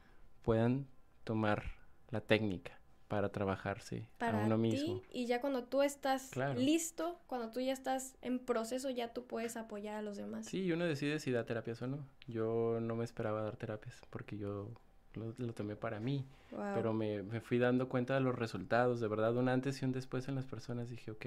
puedan 0.42 0.86
tomar 1.24 1.64
la 2.10 2.20
técnica 2.20 2.78
para 3.08 3.30
trabajarse 3.30 4.08
Para 4.18 4.38
a 4.40 4.44
uno 4.44 4.56
ti, 4.56 4.62
mismo. 4.62 5.02
y 5.10 5.26
ya 5.26 5.40
cuando 5.40 5.64
tú 5.64 5.82
estás 5.82 6.30
Claro. 6.30 6.58
listo, 6.58 7.20
cuando 7.26 7.50
tú 7.50 7.60
ya 7.60 7.72
estás 7.72 8.16
en 8.22 8.38
proceso, 8.38 8.90
ya 8.90 9.12
tú 9.12 9.26
puedes 9.26 9.56
apoyar 9.56 9.96
a 9.96 10.02
los 10.02 10.16
demás. 10.16 10.46
Sí, 10.46 10.62
y 10.64 10.72
uno 10.72 10.84
decide 10.84 11.18
si 11.20 11.30
da 11.30 11.44
terapias 11.44 11.80
o 11.82 11.86
no. 11.86 12.06
Yo 12.26 12.78
no 12.80 12.96
me 12.96 13.04
esperaba 13.04 13.42
dar 13.42 13.56
terapias 13.56 14.00
porque 14.10 14.36
yo 14.36 14.70
lo, 15.14 15.34
lo 15.38 15.52
tomé 15.54 15.76
para 15.76 16.00
mí. 16.00 16.26
Pero 16.74 16.92
me, 16.92 17.22
me 17.22 17.40
fui 17.40 17.58
dando 17.58 17.88
cuenta 17.88 18.14
de 18.14 18.20
los 18.20 18.34
resultados, 18.36 19.00
de 19.00 19.06
verdad, 19.08 19.36
un 19.36 19.48
antes 19.48 19.80
y 19.82 19.84
un 19.84 19.92
después 19.92 20.26
en 20.28 20.34
las 20.34 20.46
personas. 20.46 20.88
Dije, 20.88 21.10
ok, 21.10 21.26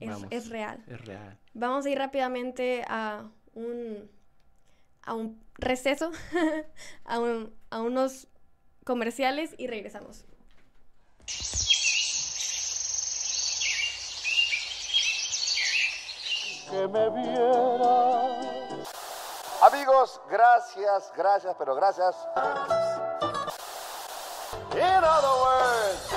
Es, 0.00 0.10
vamos, 0.10 0.28
es 0.30 0.48
real. 0.48 0.82
Es 0.86 1.00
real. 1.04 1.38
Vamos 1.54 1.84
a 1.86 1.90
ir 1.90 1.98
rápidamente 1.98 2.84
a 2.88 3.28
un, 3.54 4.10
a 5.02 5.14
un 5.14 5.42
receso, 5.56 6.10
a, 7.04 7.18
un- 7.18 7.52
a 7.70 7.80
unos 7.82 8.28
comerciales 8.84 9.54
y 9.58 9.66
regresamos. 9.66 10.24
que 16.70 16.88
me 16.88 17.10
viera. 17.10 18.40
Amigos, 19.62 20.20
gracias, 20.30 21.12
gracias, 21.16 21.54
pero 21.58 21.74
gracias. 21.74 22.14
In 24.74 25.04
other 25.04 25.34
words, 25.42 26.12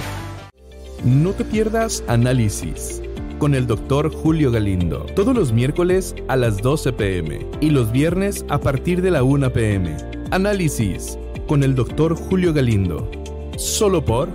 No 1.03 1.31
te 1.31 1.43
pierdas 1.43 2.03
Análisis 2.07 3.01
con 3.41 3.55
el 3.55 3.65
doctor 3.65 4.13
Julio 4.13 4.51
Galindo, 4.51 4.99
todos 5.15 5.35
los 5.35 5.51
miércoles 5.51 6.13
a 6.27 6.35
las 6.35 6.59
12 6.59 6.93
pm 6.93 7.43
y 7.59 7.71
los 7.71 7.91
viernes 7.91 8.45
a 8.49 8.59
partir 8.59 9.01
de 9.01 9.09
la 9.09 9.23
1 9.23 9.51
pm. 9.51 9.97
Análisis 10.29 11.17
con 11.47 11.63
el 11.63 11.73
doctor 11.73 12.15
Julio 12.15 12.53
Galindo, 12.53 13.09
solo 13.57 14.05
por 14.05 14.29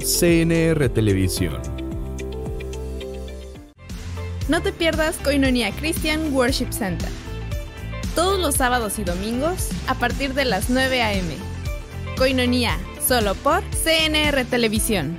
CNR 0.00 0.86
Televisión. 0.90 1.62
No 4.48 4.60
te 4.60 4.70
pierdas 4.70 5.16
Koinonia 5.24 5.70
Christian 5.70 6.34
Worship 6.34 6.72
Center. 6.72 7.08
Todos 8.14 8.38
los 8.38 8.56
sábados 8.56 8.98
y 8.98 9.04
domingos 9.04 9.70
a 9.86 9.94
partir 9.94 10.34
de 10.34 10.44
las 10.44 10.68
9 10.68 11.00
a.m. 11.00 11.36
Koinonia, 12.18 12.76
solo 13.00 13.34
por 13.34 13.62
CNR 13.70 14.44
Televisión. 14.44 15.16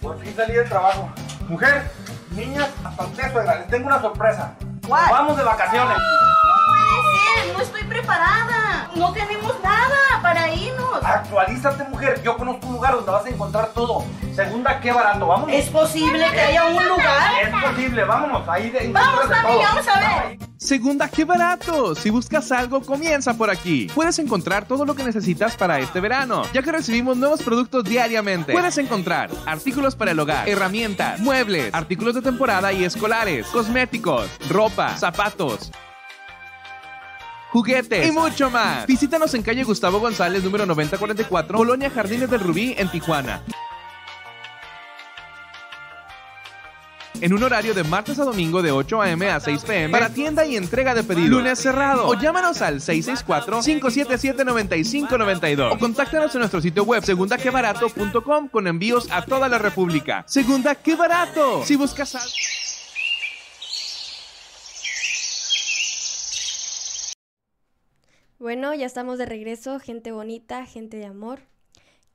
Por 0.00 0.20
fin 0.20 0.32
salí 0.36 0.54
del 0.54 0.68
trabajo. 0.68 1.12
Mujer, 1.48 1.90
niñas, 2.38 2.68
hasta 2.84 3.02
usted, 3.04 3.32
suegra, 3.32 3.56
les 3.56 3.68
tengo 3.68 3.88
una 3.88 4.00
sorpresa. 4.00 4.54
¿Cuál? 4.86 5.10
Vamos 5.10 5.36
de 5.36 5.42
vacaciones. 5.44 5.98
No 7.54 7.60
estoy 7.62 7.84
preparada. 7.84 8.90
No 8.94 9.12
tenemos 9.12 9.54
nada 9.62 9.96
para 10.22 10.52
irnos. 10.52 11.02
Actualízate, 11.02 11.84
mujer. 11.84 12.20
Yo 12.24 12.36
conozco 12.36 12.66
un 12.66 12.74
lugar 12.74 12.94
donde 12.94 13.10
vas 13.10 13.24
a 13.24 13.28
encontrar 13.28 13.68
todo. 13.74 14.04
Segunda, 14.34 14.80
qué 14.80 14.92
barato. 14.92 15.26
Vámonos. 15.26 15.54
¿Es 15.54 15.68
posible 15.68 16.24
que 16.32 16.40
haya 16.40 16.64
un 16.66 16.88
lugar? 16.88 17.32
Es 17.42 17.50
posible, 17.50 18.04
vámonos. 18.04 18.48
Ahí 18.48 18.70
de, 18.70 18.88
Vamos, 18.92 19.28
mami, 19.28 19.42
todo. 19.48 19.58
vamos 19.62 19.88
a 19.88 20.00
ver. 20.00 20.38
Segunda, 20.58 21.08
qué 21.08 21.24
barato. 21.24 21.94
Si 21.94 22.10
buscas 22.10 22.50
algo, 22.50 22.80
comienza 22.82 23.34
por 23.34 23.48
aquí. 23.48 23.88
Puedes 23.94 24.18
encontrar 24.18 24.64
todo 24.66 24.84
lo 24.84 24.94
que 24.94 25.04
necesitas 25.04 25.56
para 25.56 25.78
este 25.78 26.00
verano, 26.00 26.42
ya 26.52 26.62
que 26.62 26.72
recibimos 26.72 27.16
nuevos 27.16 27.42
productos 27.42 27.84
diariamente. 27.84 28.52
Puedes 28.52 28.76
encontrar 28.78 29.30
artículos 29.46 29.94
para 29.94 30.10
el 30.10 30.18
hogar, 30.20 30.48
herramientas, 30.48 31.20
muebles, 31.20 31.72
artículos 31.72 32.16
de 32.16 32.22
temporada 32.22 32.72
y 32.72 32.84
escolares, 32.84 33.46
cosméticos, 33.46 34.28
ropa, 34.48 34.96
zapatos. 34.96 35.70
Juguetes 37.50 38.08
y 38.08 38.12
mucho 38.12 38.50
más. 38.50 38.86
Visítanos 38.86 39.32
en 39.34 39.42
calle 39.42 39.64
Gustavo 39.64 40.00
González, 40.00 40.44
número 40.44 40.66
9044, 40.66 41.56
Colonia 41.56 41.90
Jardines 41.90 42.30
del 42.30 42.40
Rubí, 42.40 42.74
en 42.76 42.90
Tijuana. 42.90 43.42
en 47.20 47.32
un 47.32 47.42
horario 47.42 47.74
de 47.74 47.82
martes 47.84 48.18
a 48.18 48.24
domingo 48.24 48.62
de 48.62 48.72
8 48.72 49.02
a.m. 49.02 49.30
a 49.30 49.38
6 49.40 49.64
p.m. 49.64 49.90
para 49.90 50.08
tienda 50.10 50.46
y 50.46 50.56
entrega 50.56 50.94
de 50.94 51.02
pedido. 51.02 51.38
Lunes 51.38 51.58
cerrado. 51.58 52.06
O 52.06 52.14
llámanos 52.14 52.62
al 52.62 52.80
664-577-9592. 52.80 55.72
O 55.72 55.78
contáctanos 55.78 56.34
en 56.34 56.40
nuestro 56.40 56.60
sitio 56.60 56.84
web 56.84 57.02
segundaquebarato.com 57.04 58.48
con 58.48 58.66
envíos 58.66 59.08
a 59.10 59.24
toda 59.24 59.48
la 59.48 59.58
República. 59.58 60.24
Segunda, 60.26 60.74
qué 60.74 60.96
barato. 60.96 61.62
Si 61.64 61.76
buscas. 61.76 62.14
Bueno, 68.38 68.72
ya 68.72 68.86
estamos 68.86 69.18
de 69.18 69.26
regreso, 69.26 69.80
gente 69.80 70.12
bonita, 70.12 70.64
gente 70.64 70.96
de 70.96 71.06
amor. 71.06 71.40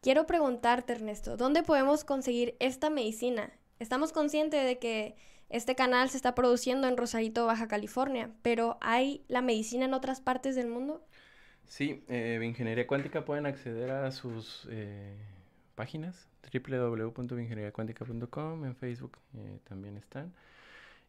Quiero 0.02 0.26
preguntarte, 0.26 0.94
Ernesto, 0.94 1.36
¿dónde 1.36 1.64
podemos 1.64 2.06
conseguir 2.06 2.56
esta 2.60 2.90
medicina? 2.90 3.52
Estamos 3.80 4.14
conscientes 4.14 4.66
de 4.66 4.80
que 4.80 5.18
este 5.50 5.76
canal 5.76 6.10
se 6.10 6.16
está 6.16 6.34
produciendo 6.34 6.88
en 6.88 6.96
Rosarito, 6.96 7.46
Baja 7.46 7.68
California, 7.68 8.32
pero 8.42 8.78
¿hay 8.80 9.26
la 9.28 9.42
medicina 9.42 9.84
en 9.84 9.94
otras 9.94 10.22
partes 10.22 10.56
del 10.56 10.68
mundo? 10.68 11.06
Sí, 11.66 12.06
eh, 12.08 12.40
Ingeniería 12.42 12.88
Cuántica 12.88 13.26
pueden 13.26 13.46
acceder 13.46 13.92
a 13.92 14.10
sus 14.12 14.66
eh, 14.72 15.18
páginas 15.76 16.30
www.ingenieriacuántica.com, 16.54 18.66
en 18.66 18.76
Facebook 18.76 19.18
eh, 19.36 19.60
también 19.66 19.98
están. 19.98 20.32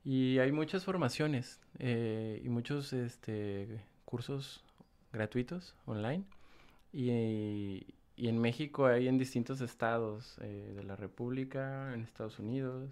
Y 0.04 0.38
hay 0.38 0.50
muchas 0.50 0.84
formaciones 0.84 1.60
eh, 1.78 2.42
y 2.44 2.48
muchos 2.48 2.92
este, 2.92 3.80
cursos 4.04 4.63
gratuitos 5.14 5.74
online. 5.86 6.24
Y, 6.92 7.86
y, 8.16 8.28
en 8.28 8.38
México 8.38 8.86
hay 8.86 9.08
en 9.08 9.18
distintos 9.18 9.60
estados 9.60 10.36
eh, 10.40 10.72
de 10.76 10.84
la 10.84 10.96
República, 10.96 11.92
en 11.94 12.02
Estados 12.02 12.38
Unidos, 12.38 12.90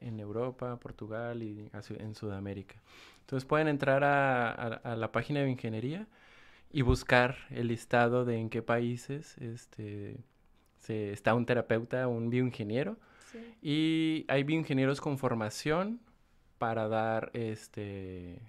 en 0.00 0.20
Europa, 0.20 0.78
Portugal 0.78 1.42
y 1.42 1.70
en 1.98 2.14
Sudamérica. 2.14 2.76
Entonces 3.20 3.46
pueden 3.46 3.68
entrar 3.68 4.04
a, 4.04 4.50
a, 4.50 4.66
a 4.92 4.96
la 4.96 5.12
página 5.12 5.40
de 5.40 5.50
ingeniería 5.50 6.06
y 6.72 6.82
buscar 6.82 7.36
el 7.50 7.68
listado 7.68 8.24
de 8.24 8.36
en 8.36 8.50
qué 8.50 8.60
países 8.60 9.36
este, 9.38 10.16
se, 10.80 11.12
está 11.12 11.34
un 11.34 11.46
terapeuta, 11.46 12.08
un 12.08 12.30
bioingeniero. 12.30 12.96
Sí. 13.30 13.54
Y 13.62 14.24
hay 14.28 14.42
bioingenieros 14.42 15.00
con 15.00 15.18
formación 15.18 16.00
para 16.58 16.88
dar 16.88 17.30
este, 17.32 18.40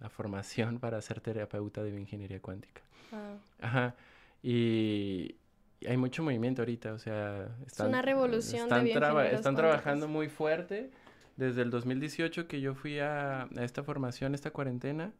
la 0.00 0.08
formación 0.08 0.78
para 0.80 1.00
ser 1.00 1.20
terapeuta 1.20 1.82
de 1.82 1.90
bioingeniería 1.90 2.40
cuántica. 2.40 2.82
Wow. 3.10 3.40
Ajá. 3.60 3.94
Y, 4.42 5.36
y, 5.80 5.86
hay 5.86 5.96
mucho 5.96 6.22
movimiento 6.22 6.62
ahorita, 6.62 6.92
o 6.92 6.98
sea... 6.98 7.48
Están, 7.66 7.86
es 7.86 7.90
una 7.92 8.02
revolución 8.02 8.62
están 8.62 8.84
de 8.84 8.92
traba. 8.92 9.26
Están 9.26 9.56
trabajando 9.56 10.08
muy 10.08 10.28
fuerte. 10.28 10.90
Desde 11.36 11.62
el 11.62 11.70
2018 11.70 12.48
que 12.48 12.60
yo 12.60 12.74
fui 12.74 12.98
a, 12.98 13.42
a 13.44 13.64
esta 13.64 13.84
formación, 13.84 14.34
esta 14.34 14.50
cuarentena, 14.50 15.12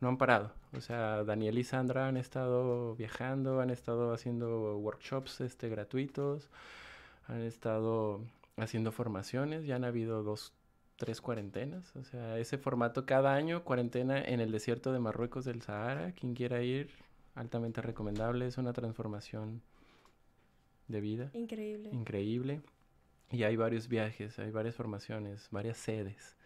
no 0.00 0.08
han 0.08 0.18
parado. 0.18 0.52
O 0.76 0.80
sea, 0.80 1.24
Daniel 1.24 1.58
y 1.58 1.64
Sandra 1.64 2.08
han 2.08 2.16
estado 2.16 2.94
viajando, 2.96 3.60
han 3.60 3.70
estado 3.70 4.12
haciendo 4.12 4.76
workshops 4.78 5.40
este, 5.40 5.68
gratuitos, 5.68 6.50
han 7.26 7.42
estado 7.42 8.20
haciendo 8.56 8.92
formaciones, 8.92 9.66
ya 9.66 9.76
han 9.76 9.84
habido 9.84 10.22
dos, 10.22 10.52
tres 10.96 11.20
cuarentenas. 11.20 11.94
O 11.96 12.04
sea, 12.04 12.38
ese 12.38 12.58
formato 12.58 13.06
cada 13.06 13.34
año, 13.34 13.64
cuarentena 13.64 14.22
en 14.22 14.40
el 14.40 14.52
desierto 14.52 14.92
de 14.92 15.00
Marruecos 15.00 15.44
del 15.44 15.62
Sahara. 15.62 16.12
Quien 16.12 16.34
quiera 16.34 16.62
ir, 16.62 16.90
altamente 17.34 17.82
recomendable. 17.82 18.46
Es 18.46 18.58
una 18.58 18.72
transformación 18.72 19.62
de 20.88 21.00
vida. 21.00 21.30
Increíble. 21.34 21.90
Increíble. 21.92 22.60
Y 23.30 23.42
hay 23.42 23.56
varios 23.56 23.88
viajes, 23.88 24.38
hay 24.38 24.50
varias 24.50 24.76
formaciones, 24.76 25.48
varias 25.50 25.78
sedes. 25.78 26.36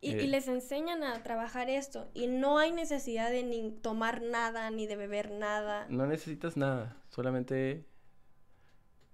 Y, 0.00 0.12
Eh, 0.12 0.22
y 0.22 0.26
les 0.28 0.48
enseñan 0.48 1.02
a 1.02 1.22
trabajar 1.22 1.68
esto. 1.68 2.08
Y 2.14 2.26
no 2.26 2.58
hay 2.58 2.72
necesidad 2.72 3.30
de 3.30 3.42
ni 3.42 3.70
tomar 3.70 4.22
nada, 4.22 4.70
ni 4.70 4.86
de 4.86 4.96
beber 4.96 5.30
nada. 5.30 5.86
No 5.90 6.06
necesitas 6.06 6.56
nada, 6.56 6.96
solamente 7.10 7.84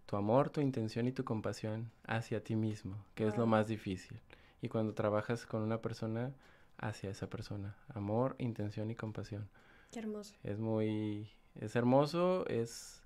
tu 0.04 0.16
amor, 0.16 0.50
tu 0.50 0.60
intención 0.60 1.08
y 1.08 1.12
tu 1.12 1.24
compasión 1.24 1.90
hacia 2.06 2.44
ti 2.44 2.54
mismo, 2.54 3.04
que 3.16 3.26
es 3.26 3.36
lo 3.36 3.46
más 3.46 3.66
difícil. 3.66 4.20
Y 4.62 4.68
cuando 4.68 4.94
trabajas 4.94 5.46
con 5.46 5.62
una 5.62 5.80
persona, 5.82 6.32
hacia 6.78 7.10
esa 7.10 7.28
persona, 7.28 7.76
amor, 7.94 8.36
intención 8.38 8.90
y 8.90 8.94
compasión. 8.94 9.48
Qué 9.92 10.00
hermoso. 10.00 10.34
Es 10.42 10.58
muy, 10.58 11.30
es 11.54 11.76
hermoso, 11.76 12.46
es, 12.48 13.02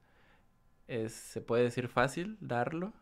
es, 0.89 1.13
se 1.13 1.41
puede 1.41 1.65
decir 1.65 1.89
fácil 1.89 2.37
darlo, 2.41 2.93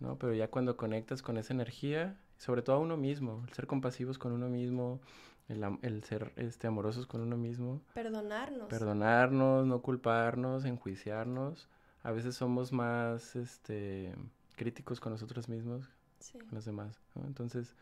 ¿no? 0.00 0.18
Pero 0.18 0.34
ya 0.34 0.48
cuando 0.48 0.76
conectas 0.76 1.22
con 1.22 1.36
esa 1.38 1.54
energía, 1.54 2.18
sobre 2.38 2.62
todo 2.62 2.76
a 2.76 2.80
uno 2.80 2.96
mismo, 2.96 3.44
el 3.48 3.54
ser 3.54 3.66
compasivos 3.66 4.18
con 4.18 4.32
uno 4.32 4.48
mismo, 4.48 5.00
el, 5.48 5.62
el 5.82 6.04
ser 6.04 6.32
este, 6.36 6.66
amorosos 6.66 7.06
con 7.06 7.20
uno 7.20 7.36
mismo, 7.36 7.80
Perdonarnos. 7.94 8.68
perdonarnos, 8.68 9.66
no 9.66 9.80
culparnos, 9.82 10.64
enjuiciarnos. 10.64 11.68
A 12.02 12.10
veces 12.10 12.34
somos 12.34 12.72
más 12.72 13.36
este, 13.36 14.14
críticos 14.56 15.00
con 15.00 15.12
nosotros 15.12 15.48
mismos, 15.48 15.88
Sí. 16.24 16.38
los 16.50 16.64
demás. 16.64 17.00
¿no? 17.14 17.26
Entonces, 17.26 17.74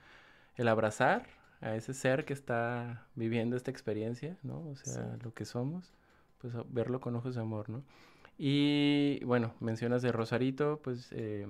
el 0.56 0.68
abrazar 0.68 1.26
a 1.60 1.76
ese 1.76 1.94
ser 1.94 2.24
que 2.24 2.32
está 2.32 3.06
viviendo 3.14 3.56
esta 3.56 3.70
experiencia, 3.70 4.36
¿no? 4.42 4.68
O 4.70 4.74
sea, 4.76 4.94
Sí. 5.14 5.20
lo 5.22 5.32
que 5.32 5.44
somos, 5.44 5.92
pues 6.38 6.52
verlo 6.70 7.00
con 7.00 7.14
ojos 7.16 7.34
de 7.36 7.40
amor, 7.40 7.68
¿no? 7.70 7.82
Y 8.38 9.22
bueno, 9.24 9.54
mencionas 9.60 10.02
de 10.02 10.10
Rosarito, 10.10 10.80
pues 10.82 11.08
eh, 11.12 11.46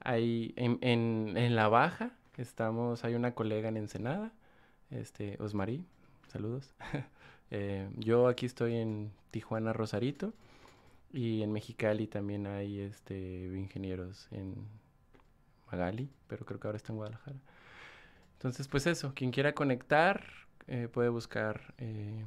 hay 0.00 0.52
en, 0.56 0.78
en, 0.82 1.36
en 1.36 1.56
La 1.56 1.68
Baja, 1.68 2.12
estamos, 2.36 3.04
hay 3.04 3.14
una 3.14 3.34
colega 3.34 3.68
en 3.68 3.76
Ensenada, 3.76 4.30
este, 4.90 5.36
Osmarí, 5.40 5.84
saludos. 6.28 6.74
Eh, 7.50 7.88
yo 7.96 8.28
aquí 8.28 8.44
estoy 8.44 8.74
en 8.76 9.10
Tijuana, 9.30 9.72
Rosarito, 9.72 10.34
y 11.14 11.40
en 11.40 11.50
Mexicali 11.50 12.06
también 12.06 12.46
hay 12.46 12.78
este, 12.80 13.46
ingenieros 13.56 14.28
en 14.32 14.54
Magali, 15.70 16.10
pero 16.26 16.44
creo 16.44 16.58
que 16.60 16.66
ahora 16.68 16.76
está 16.76 16.92
en 16.92 16.96
Guadalajara. 16.96 17.36
Entonces, 18.34 18.68
pues 18.68 18.86
eso, 18.86 19.12
quien 19.14 19.30
quiera 19.30 19.52
conectar 19.54 20.24
eh, 20.66 20.88
puede 20.92 21.08
buscar 21.08 21.74
eh, 21.78 22.24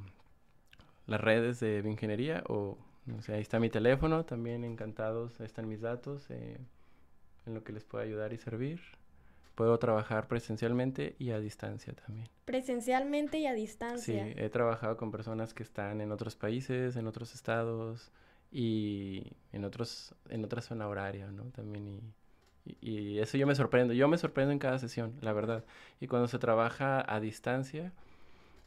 las 1.07 1.21
redes 1.21 1.59
de 1.59 1.81
bioingeniería 1.81 2.43
o, 2.47 2.77
no 3.05 3.21
sé, 3.21 3.33
ahí 3.33 3.41
está 3.41 3.59
mi 3.59 3.69
teléfono, 3.69 4.25
también 4.25 4.63
encantados, 4.63 5.39
ahí 5.39 5.45
están 5.45 5.67
mis 5.67 5.81
datos, 5.81 6.25
eh, 6.29 6.57
en 7.45 7.53
lo 7.53 7.63
que 7.63 7.71
les 7.73 7.85
pueda 7.85 8.03
ayudar 8.03 8.33
y 8.33 8.37
servir. 8.37 8.81
Puedo 9.55 9.77
trabajar 9.79 10.27
presencialmente 10.27 11.15
y 11.19 11.31
a 11.31 11.39
distancia 11.39 11.93
también. 11.93 12.27
Presencialmente 12.45 13.37
y 13.37 13.45
a 13.47 13.51
Sí, 13.51 13.61
distancia. 13.61 14.27
he 14.27 14.49
trabajado 14.49 14.97
con 14.97 15.11
personas 15.11 15.53
que 15.53 15.63
están 15.63 16.01
en 16.01 16.11
otros 16.11 16.35
países, 16.35 16.95
en 16.95 17.05
otros 17.05 17.35
estados 17.35 18.11
y 18.49 19.33
en 19.51 19.65
otros 19.65 20.15
en 20.29 20.43
otra 20.45 20.61
zona 20.61 20.87
horaria, 20.87 21.31
¿no? 21.31 21.43
También 21.51 21.87
y, 21.87 22.13
y, 22.65 22.89
y 22.89 23.19
eso 23.19 23.37
yo 23.37 23.47
me 23.47 23.55
sorprendo. 23.55 23.93
Yo 23.93 24.07
me 24.07 24.17
sorprendo 24.17 24.51
en 24.51 24.59
cada 24.59 24.79
sesión, 24.79 25.13
la 25.21 25.33
verdad. 25.33 25.63
Y 25.99 26.07
cuando 26.07 26.27
se 26.27 26.39
trabaja 26.39 27.03
a 27.13 27.19
distancia, 27.19 27.91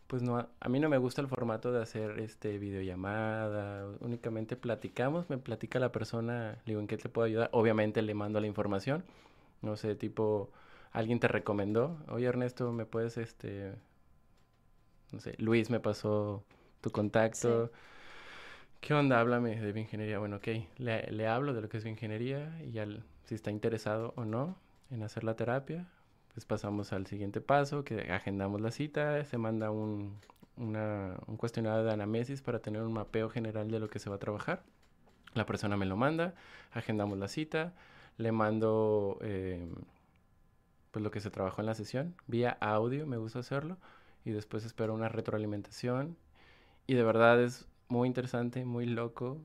pues 0.07 0.22
no, 0.22 0.38
a, 0.61 0.68
mí 0.68 0.80
no 0.80 0.88
me 0.88 0.99
gusta 0.99 1.20
el 1.22 1.28
formato 1.28 1.72
de 1.72 1.82
hacer 1.82 2.18
este 2.20 2.59
videollamada, 2.59 3.86
únicamente 4.01 4.57
platicamos, 4.57 5.30
me 5.30 5.38
platica 5.38 5.78
la 5.80 5.92
persona, 5.92 6.53
le 6.66 6.72
digo 6.72 6.80
en 6.80 6.86
qué 6.86 6.97
te 6.99 7.09
puedo 7.09 7.26
ayudar. 7.26 7.49
Obviamente 7.53 8.03
le 8.03 8.14
mando 8.14 8.40
la 8.40 8.47
información. 8.47 9.05
No 9.62 9.76
sé, 9.76 9.95
tipo 9.97 10.51
alguien 10.92 11.20
te 11.20 11.28
recomendó, 11.28 11.99
"Oye 12.09 12.26
Ernesto, 12.26 12.72
me 12.72 12.86
puedes 12.86 13.16
este 13.18 13.72
no 15.12 15.20
sé, 15.20 15.34
Luis 15.38 15.70
me 15.70 15.80
pasó 15.80 16.45
tu 16.80 16.90
contacto. 16.90 17.70
¿Qué 18.80 18.92
onda? 18.95 19.20
Háblame 19.20 19.61
de 19.61 19.72
bioingeniería. 19.72 20.18
Bueno, 20.18 20.36
ok, 20.36 20.49
le, 20.78 21.11
le 21.11 21.26
hablo 21.28 21.55
de 21.55 21.62
lo 21.62 21.68
que 21.68 21.78
es 21.78 21.84
bioingeniería 21.84 22.61
y 22.62 22.72
ya 22.72 22.82
el- 22.82 23.03
si 23.25 23.35
está 23.35 23.51
interesado 23.51 24.12
o 24.16 24.25
no 24.25 24.57
en 24.91 25.03
hacer 25.03 25.25
la 25.25 25.37
terapia, 25.37 25.87
pues 26.35 26.47
pasamos 26.47 26.93
al 26.93 27.07
siguiente 27.07 27.41
paso, 27.41 27.85
que 27.85 28.12
agendamos 28.12 28.61
la 28.61 28.70
cita, 28.70 29.25
se 29.25 29.39
manda 29.39 29.70
un, 29.70 30.18
una- 30.57 31.16
un 31.27 31.37
cuestionario 31.37 31.85
de 31.85 31.93
anamnesis 31.93 32.43
para 32.43 32.61
tener 32.61 32.83
un 32.83 32.93
mapeo 32.93 33.31
general 33.31 33.70
de 33.70 33.81
lo 33.81 33.89
que 33.89 33.99
se 33.99 34.11
va 34.11 34.16
a 34.16 34.18
trabajar. 34.18 34.62
La 35.35 35.47
persona 35.47 35.77
me 35.77 35.87
lo 35.87 35.97
manda, 35.97 36.35
agendamos 36.72 37.18
la 37.18 37.29
cita, 37.29 37.75
le 38.18 38.33
mando 38.33 39.18
eh, 39.22 39.68
pues 40.91 41.03
lo 41.03 41.11
que 41.11 41.20
se 41.20 41.31
trabajó 41.31 41.61
en 41.61 41.66
la 41.66 41.75
sesión, 41.75 42.14
vía 42.27 42.57
audio, 42.61 43.07
me 43.07 43.16
gusta 43.16 43.41
hacerlo, 43.41 43.79
y 44.25 44.31
después 44.31 44.64
espero 44.64 44.95
una 44.95 45.09
retroalimentación. 45.09 46.16
Y 46.87 46.95
de 46.95 47.05
verdad 47.05 47.43
es 47.43 47.66
muy 47.89 48.09
interesante, 48.09 48.64
muy 48.64 48.87
loco 48.87 49.39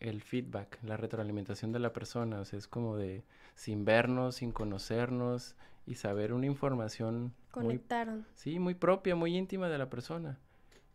el 0.00 0.22
feedback, 0.22 0.78
la 0.82 0.96
retroalimentación 0.96 1.72
de 1.72 1.78
la 1.78 1.92
persona. 1.92 2.40
O 2.40 2.44
sea, 2.44 2.58
es 2.58 2.66
como 2.68 2.96
de 2.96 3.24
sin 3.54 3.84
vernos, 3.84 4.36
sin 4.36 4.52
conocernos 4.52 5.56
y 5.86 5.94
saber 5.96 6.32
una 6.32 6.46
información 6.46 7.34
muy, 7.54 7.64
Conectaron. 7.64 8.26
sí, 8.34 8.58
muy 8.58 8.74
propia, 8.74 9.16
muy 9.16 9.36
íntima 9.36 9.68
de 9.68 9.78
la 9.78 9.90
persona. 9.90 10.38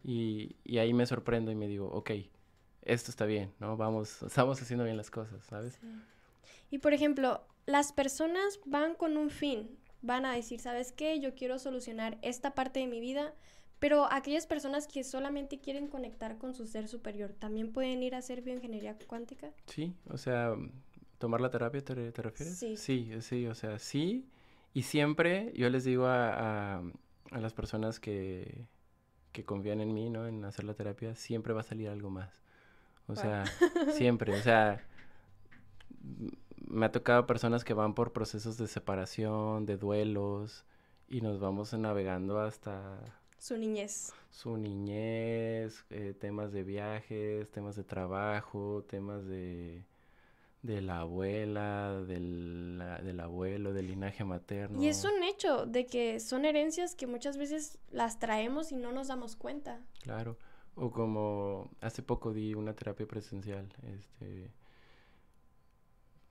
Y, 0.04 0.56
y 0.64 0.78
ahí 0.78 0.94
me 0.94 1.06
sorprendo 1.06 1.52
y 1.52 1.56
me 1.56 1.68
digo, 1.68 1.90
ok, 1.92 2.12
esto 2.82 3.12
está 3.12 3.26
bien, 3.26 3.54
¿no? 3.60 3.78
Vamos, 3.78 4.22
estamos 4.24 4.62
haciendo 4.62 4.86
bien 4.86 4.98
las 4.98 5.10
cosas, 5.10 5.44
¿sabes? 5.46 5.80
Y 6.72 6.80
por 6.80 6.94
ejemplo, 6.94 7.42
las 7.66 7.94
personas 7.94 8.60
van 8.66 8.96
con 8.96 9.18
un 9.18 9.30
fin, 9.30 9.70
van 10.02 10.26
a 10.26 10.34
decir, 10.34 10.60
¿sabes 10.60 10.92
qué? 10.92 11.20
Yo 11.20 11.36
quiero 11.36 11.60
solucionar 11.60 12.18
esta 12.22 12.54
parte 12.54 12.80
de 12.80 12.88
mi 12.88 13.00
vida, 13.00 13.34
pero 13.84 14.08
aquellas 14.10 14.48
personas 14.48 14.88
que 14.88 15.04
solamente 15.04 15.60
quieren 15.60 15.90
conectar 15.90 16.38
con 16.38 16.54
su 16.54 16.66
ser 16.66 16.88
superior, 16.88 17.34
¿también 17.38 17.74
pueden 17.74 18.02
ir 18.02 18.16
a 18.16 18.20
hacer 18.20 18.42
bioingeniería 18.42 18.96
cuántica? 19.08 19.50
Sí, 19.68 19.94
o 20.10 20.18
sea, 20.18 20.56
tomar 21.18 21.42
la 21.42 21.50
terapia, 21.52 21.84
¿te, 21.84 21.94
te 22.14 22.22
refieres? 22.22 22.56
Sí. 22.60 22.78
Sí, 22.78 23.12
sí, 23.20 23.46
o 23.48 23.54
sea, 23.54 23.80
sí. 23.80 24.26
Y 24.74 24.84
siempre 24.84 25.52
yo 25.54 25.70
les 25.70 25.84
digo 25.84 26.06
a, 26.06 26.78
a- 26.78 26.84
a 27.32 27.40
las 27.42 27.54
personas 27.54 28.00
que, 28.00 28.68
que 29.34 29.44
confían 29.44 29.82
en 29.82 29.94
mí, 29.94 30.10
¿no? 30.10 30.28
En 30.28 30.46
hacer 30.46 30.64
la 30.64 30.76
terapia, 30.76 31.14
siempre 31.16 31.52
va 31.52 31.60
a 31.60 31.64
salir 31.64 31.90
algo 31.90 32.10
más. 32.10 32.42
O 33.08 33.16
Wow. 33.16 33.22
sea, 33.22 33.44
siempre, 33.90 34.34
o 34.34 34.42
sea, 34.42 34.82
me 36.68 36.86
ha 36.86 36.92
tocado 36.92 37.26
personas 37.28 37.64
que 37.64 37.74
van 37.74 37.94
por 37.94 38.14
procesos 38.14 38.58
de 38.58 38.68
separación, 38.68 39.66
de 39.66 39.78
duelos, 39.78 40.66
y 41.10 41.22
nos 41.22 41.40
vamos 41.40 41.74
navegando 41.74 42.40
hasta 42.40 43.00
Su 43.44 43.58
niñez. 43.58 44.14
su 44.32 44.56
niñez, 44.56 45.84
eh, 45.90 46.14
temas 46.18 46.54
de 46.54 46.64
viajes, 46.64 47.52
temas 47.52 47.76
de 47.76 47.84
trabajo, 47.84 48.86
temas 48.88 49.26
de, 49.26 49.84
de 50.62 50.82
la 50.82 51.02
abuela, 51.02 51.92
del, 52.08 52.78
la- 52.78 53.02
del 53.02 53.20
abuelo, 53.20 53.74
del 53.74 53.88
linaje 53.88 54.24
materno. 54.24 54.82
Y 54.82 54.88
es 54.88 55.04
un 55.04 55.22
hecho 55.24 55.66
de 55.66 55.86
que 55.86 56.22
son 56.22 56.46
herencias 56.46 56.96
que 56.96 57.06
muchas 57.06 57.36
veces 57.36 57.80
las 57.92 58.18
traemos 58.18 58.72
y 58.72 58.78
no 58.78 58.94
nos 58.94 59.10
damos 59.10 59.36
cuenta. 59.36 59.82
Claro. 60.02 60.38
O 60.76 60.90
como 60.90 61.70
hace 61.82 62.02
poco 62.02 62.32
di 62.32 62.54
una 62.54 62.74
terapia 62.74 63.06
presencial, 63.06 63.68
este, 63.94 64.52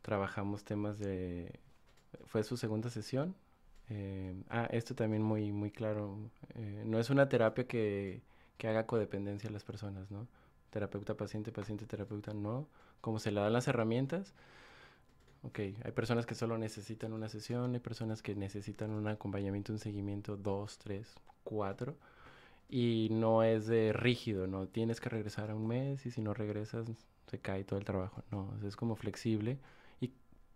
trabajamos 0.01 0.65
temas 0.65 0.99
de, 0.99 1.61
fue 2.25 2.43
su 2.43 2.57
segunda 2.57 2.89
sesión. 2.89 3.37
Eh, 3.91 4.35
ah, 4.51 4.69
esto 4.71 4.95
también 4.95 5.23
muy, 5.23 5.53
muy 5.53 5.71
claro. 5.71 6.19
eh, 6.55 6.83
no 6.87 6.99
es 6.99 7.11
una 7.11 7.29
terapia 7.29 7.67
que, 7.67 8.23
que 8.59 8.69
haga 8.69 8.87
codependencia 8.87 9.49
a 9.51 9.53
las 9.53 9.65
personas, 9.65 10.11
¿no? 10.11 10.29
Terapeuta, 10.71 11.17
paciente, 11.17 11.53
paciente, 11.53 11.87
terapeuta, 11.87 12.35
no. 12.35 12.69
Como 13.01 13.19
se 13.19 13.31
le 13.33 13.41
dan 13.41 13.53
las 13.53 13.69
herramientas, 13.69 14.35
ok, 15.43 15.59
hay 15.85 15.93
personas 15.95 16.27
que 16.27 16.35
solo 16.35 16.59
necesitan 16.59 17.13
una 17.13 17.29
sesión, 17.29 17.75
hay 17.75 17.81
personas 17.81 18.23
que 18.23 18.35
necesitan 18.35 18.91
un 18.91 19.09
acompañamiento, 19.09 19.73
un 19.73 19.79
seguimiento, 19.79 20.37
dos, 20.37 20.79
tres, 20.79 21.15
cuatro 21.45 21.97
y 22.69 23.09
no 23.11 23.43
es 23.43 23.67
de 23.67 23.93
rígido, 23.93 24.47
no 24.47 24.67
tienes 24.69 25.01
que 25.01 25.09
regresar 25.11 25.51
a 25.51 25.55
un 25.55 25.67
mes 25.67 26.07
y 26.07 26.11
si 26.11 26.23
no 26.23 26.35
regresas 26.35 26.87
se 27.27 27.39
cae 27.39 27.65
todo 27.65 27.79
el 27.79 27.85
trabajo, 27.85 28.23
no, 28.31 28.55
es 28.67 28.77
como 28.77 28.97
flexible 28.97 29.59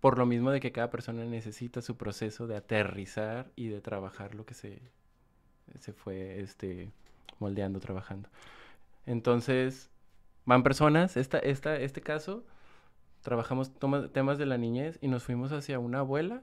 por 0.01 0.19
lo 0.19 0.27
mismo 0.27 0.51
de 0.51 0.61
que 0.61 0.73
cada 0.73 0.91
persona 0.91 1.25
necesita 1.25 1.83
su 1.83 1.97
proceso 1.97 2.47
de 2.47 2.57
aterrizar 2.57 3.51
y 3.57 3.69
de 3.69 3.81
trabajar 3.81 4.35
lo 4.35 4.45
que 4.47 4.55
se, 4.55 4.81
se 5.81 5.93
fue 5.93 6.41
este, 6.41 6.91
moldeando, 7.39 7.81
trabajando. 7.81 8.29
Entonces, 9.07 9.91
van 10.45 10.63
personas, 10.63 11.17
esta, 11.17 11.39
esta, 11.39 11.77
este 11.77 12.01
caso, 12.01 12.45
trabajamos 13.23 13.73
toma- 13.79 14.09
temas 14.09 14.39
de 14.39 14.47
la 14.47 14.59
niñez 14.59 14.99
y 15.01 15.09
nos 15.09 15.25
fuimos 15.25 15.53
hacia 15.53 15.79
una 15.79 16.01
abuela 16.01 16.43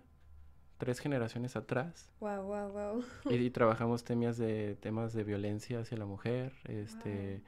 tres 0.77 0.99
generaciones 0.99 1.55
atrás. 1.55 2.09
Wow, 2.19 2.43
wow, 2.43 2.69
wow. 2.71 3.03
Y, 3.29 3.35
y 3.35 3.49
trabajamos 3.51 4.03
temas 4.03 4.37
de 4.37 4.75
temas 4.81 5.13
de 5.13 5.23
violencia 5.23 5.79
hacia 5.79 5.97
la 5.97 6.05
mujer, 6.05 6.53
este 6.65 7.41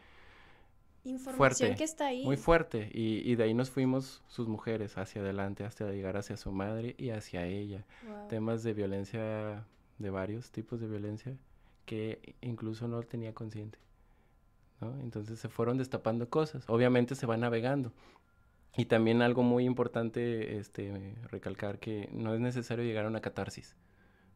Información 1.06 1.38
fuerte, 1.38 1.76
que 1.76 1.84
está 1.84 2.08
ahí. 2.08 2.24
muy 2.26 2.36
fuerte 2.36 2.90
y, 2.94 3.22
y 3.30 3.36
de 3.36 3.44
ahí 3.44 3.54
nos 3.54 3.70
fuimos 3.70 4.24
sus 4.28 4.48
mujeres 4.48 4.98
hacia 4.98 5.22
adelante 5.22 5.64
hasta 5.64 5.90
llegar 5.92 6.18
hacia 6.18 6.36
su 6.36 6.52
madre 6.52 6.96
y 6.98 7.12
hacia 7.12 7.46
ella. 7.46 7.86
Wow. 8.08 8.28
Temas 8.28 8.64
de 8.64 8.74
violencia 8.74 9.66
de 9.98 10.10
varios 10.10 10.52
tipos 10.52 10.80
de 10.82 10.88
violencia 10.88 11.38
que 11.86 12.36
incluso 12.42 12.88
no 12.88 13.02
tenía 13.04 13.34
consciente. 13.34 13.78
¿no? 14.82 15.00
Entonces 15.02 15.40
se 15.40 15.50
fueron 15.50 15.78
destapando 15.78 16.30
cosas. 16.30 16.66
Obviamente 16.68 17.16
se 17.16 17.26
va 17.26 17.38
navegando. 17.38 17.94
Y 18.78 18.86
también 18.86 19.22
algo 19.22 19.42
muy 19.42 19.64
importante 19.64 20.58
este, 20.58 21.16
recalcar 21.32 21.80
que 21.80 22.10
no 22.12 22.34
es 22.34 22.42
necesario 22.42 22.84
llegar 22.84 23.06
a 23.06 23.08
una 23.08 23.22
catarsis. 23.22 23.76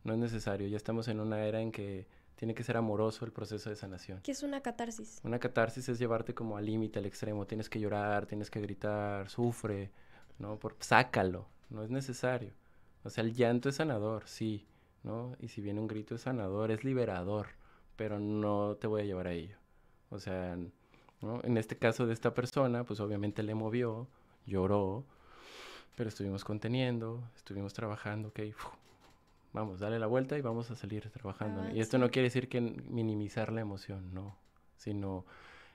No 0.04 0.14
es 0.14 0.20
necesario. 0.20 0.68
Ya 0.68 0.78
estamos 0.78 1.10
en 1.10 1.20
una 1.20 1.44
era 1.44 1.60
en 1.62 1.72
que 1.72 2.08
tiene 2.40 2.56
que 2.56 2.64
ser 2.64 2.78
amoroso 2.78 3.26
el 3.26 3.34
proceso 3.34 3.70
de 3.70 3.76
sanación. 3.76 4.22
¿Qué 4.22 4.32
es 4.32 4.44
una 4.44 4.62
catarsis? 4.62 5.20
Una 5.26 5.40
catarsis 5.40 5.90
es 5.90 6.00
llevarte 6.00 6.34
como 6.34 6.56
al 6.56 6.66
límite, 6.66 6.98
al 6.98 7.06
extremo. 7.06 7.46
Tienes 7.46 7.70
que 7.70 7.82
llorar, 7.82 8.28
tienes 8.28 8.50
que 8.50 8.62
gritar, 8.62 9.30
sufre, 9.30 9.92
¿no? 10.38 10.58
Por, 10.58 10.78
sácalo. 10.80 11.50
No 11.70 11.84
es 11.84 11.90
necesario. 11.90 12.54
O 13.04 13.10
sea, 13.10 13.26
el 13.26 13.34
llanto 13.34 13.68
es 13.68 13.76
sanador, 13.76 14.26
sí, 14.26 14.66
¿no? 15.04 15.36
Y 15.42 15.50
si 15.50 15.60
viene 15.60 15.82
un 15.82 15.88
grito 15.90 16.16
es 16.16 16.22
sanador, 16.22 16.72
es 16.72 16.86
liberador, 16.86 17.48
pero 17.98 18.20
no 18.20 18.78
te 18.78 18.88
voy 18.88 19.02
a 19.02 19.06
llevar 19.06 19.28
a 19.28 19.34
ello. 19.34 19.58
O 20.10 20.18
sea, 20.18 20.58
¿no? 21.20 21.42
En 21.44 21.58
este 21.58 21.78
caso 21.78 22.08
de 22.08 22.14
esta 22.14 22.34
persona, 22.34 22.86
pues 22.86 23.02
obviamente 23.02 23.44
le 23.44 23.54
movió, 23.54 24.08
lloró, 24.46 25.04
pero 25.98 26.08
estuvimos 26.08 26.46
conteniendo, 26.46 27.22
estuvimos 27.36 27.74
trabajando, 27.74 28.30
ok, 28.30 28.40
fu, 28.56 28.70
vamos, 29.54 29.80
dale 29.80 30.00
la 30.00 30.08
vuelta 30.08 30.38
y 30.38 30.42
vamos 30.42 30.70
a 30.72 30.76
salir 30.76 31.10
trabajando. 31.10 31.64
¿no? 31.64 31.76
Y 31.76 31.80
esto 31.80 31.98
no 31.98 32.10
quiere 32.12 32.28
decir 32.28 32.50
que 32.50 32.62
minimizar 32.62 33.52
la 33.52 33.62
emoción, 33.62 34.14
no, 34.14 34.38
sino 34.78 35.26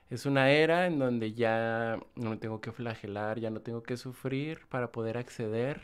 es 0.09 0.25
una 0.25 0.51
era 0.51 0.85
en 0.87 0.99
donde 0.99 1.33
ya 1.33 1.99
no 2.15 2.29
me 2.31 2.37
tengo 2.37 2.61
que 2.61 2.71
flagelar, 2.71 3.39
ya 3.39 3.49
no 3.49 3.61
tengo 3.61 3.83
que 3.83 3.97
sufrir 3.97 4.61
para 4.69 4.91
poder 4.91 5.17
acceder 5.17 5.81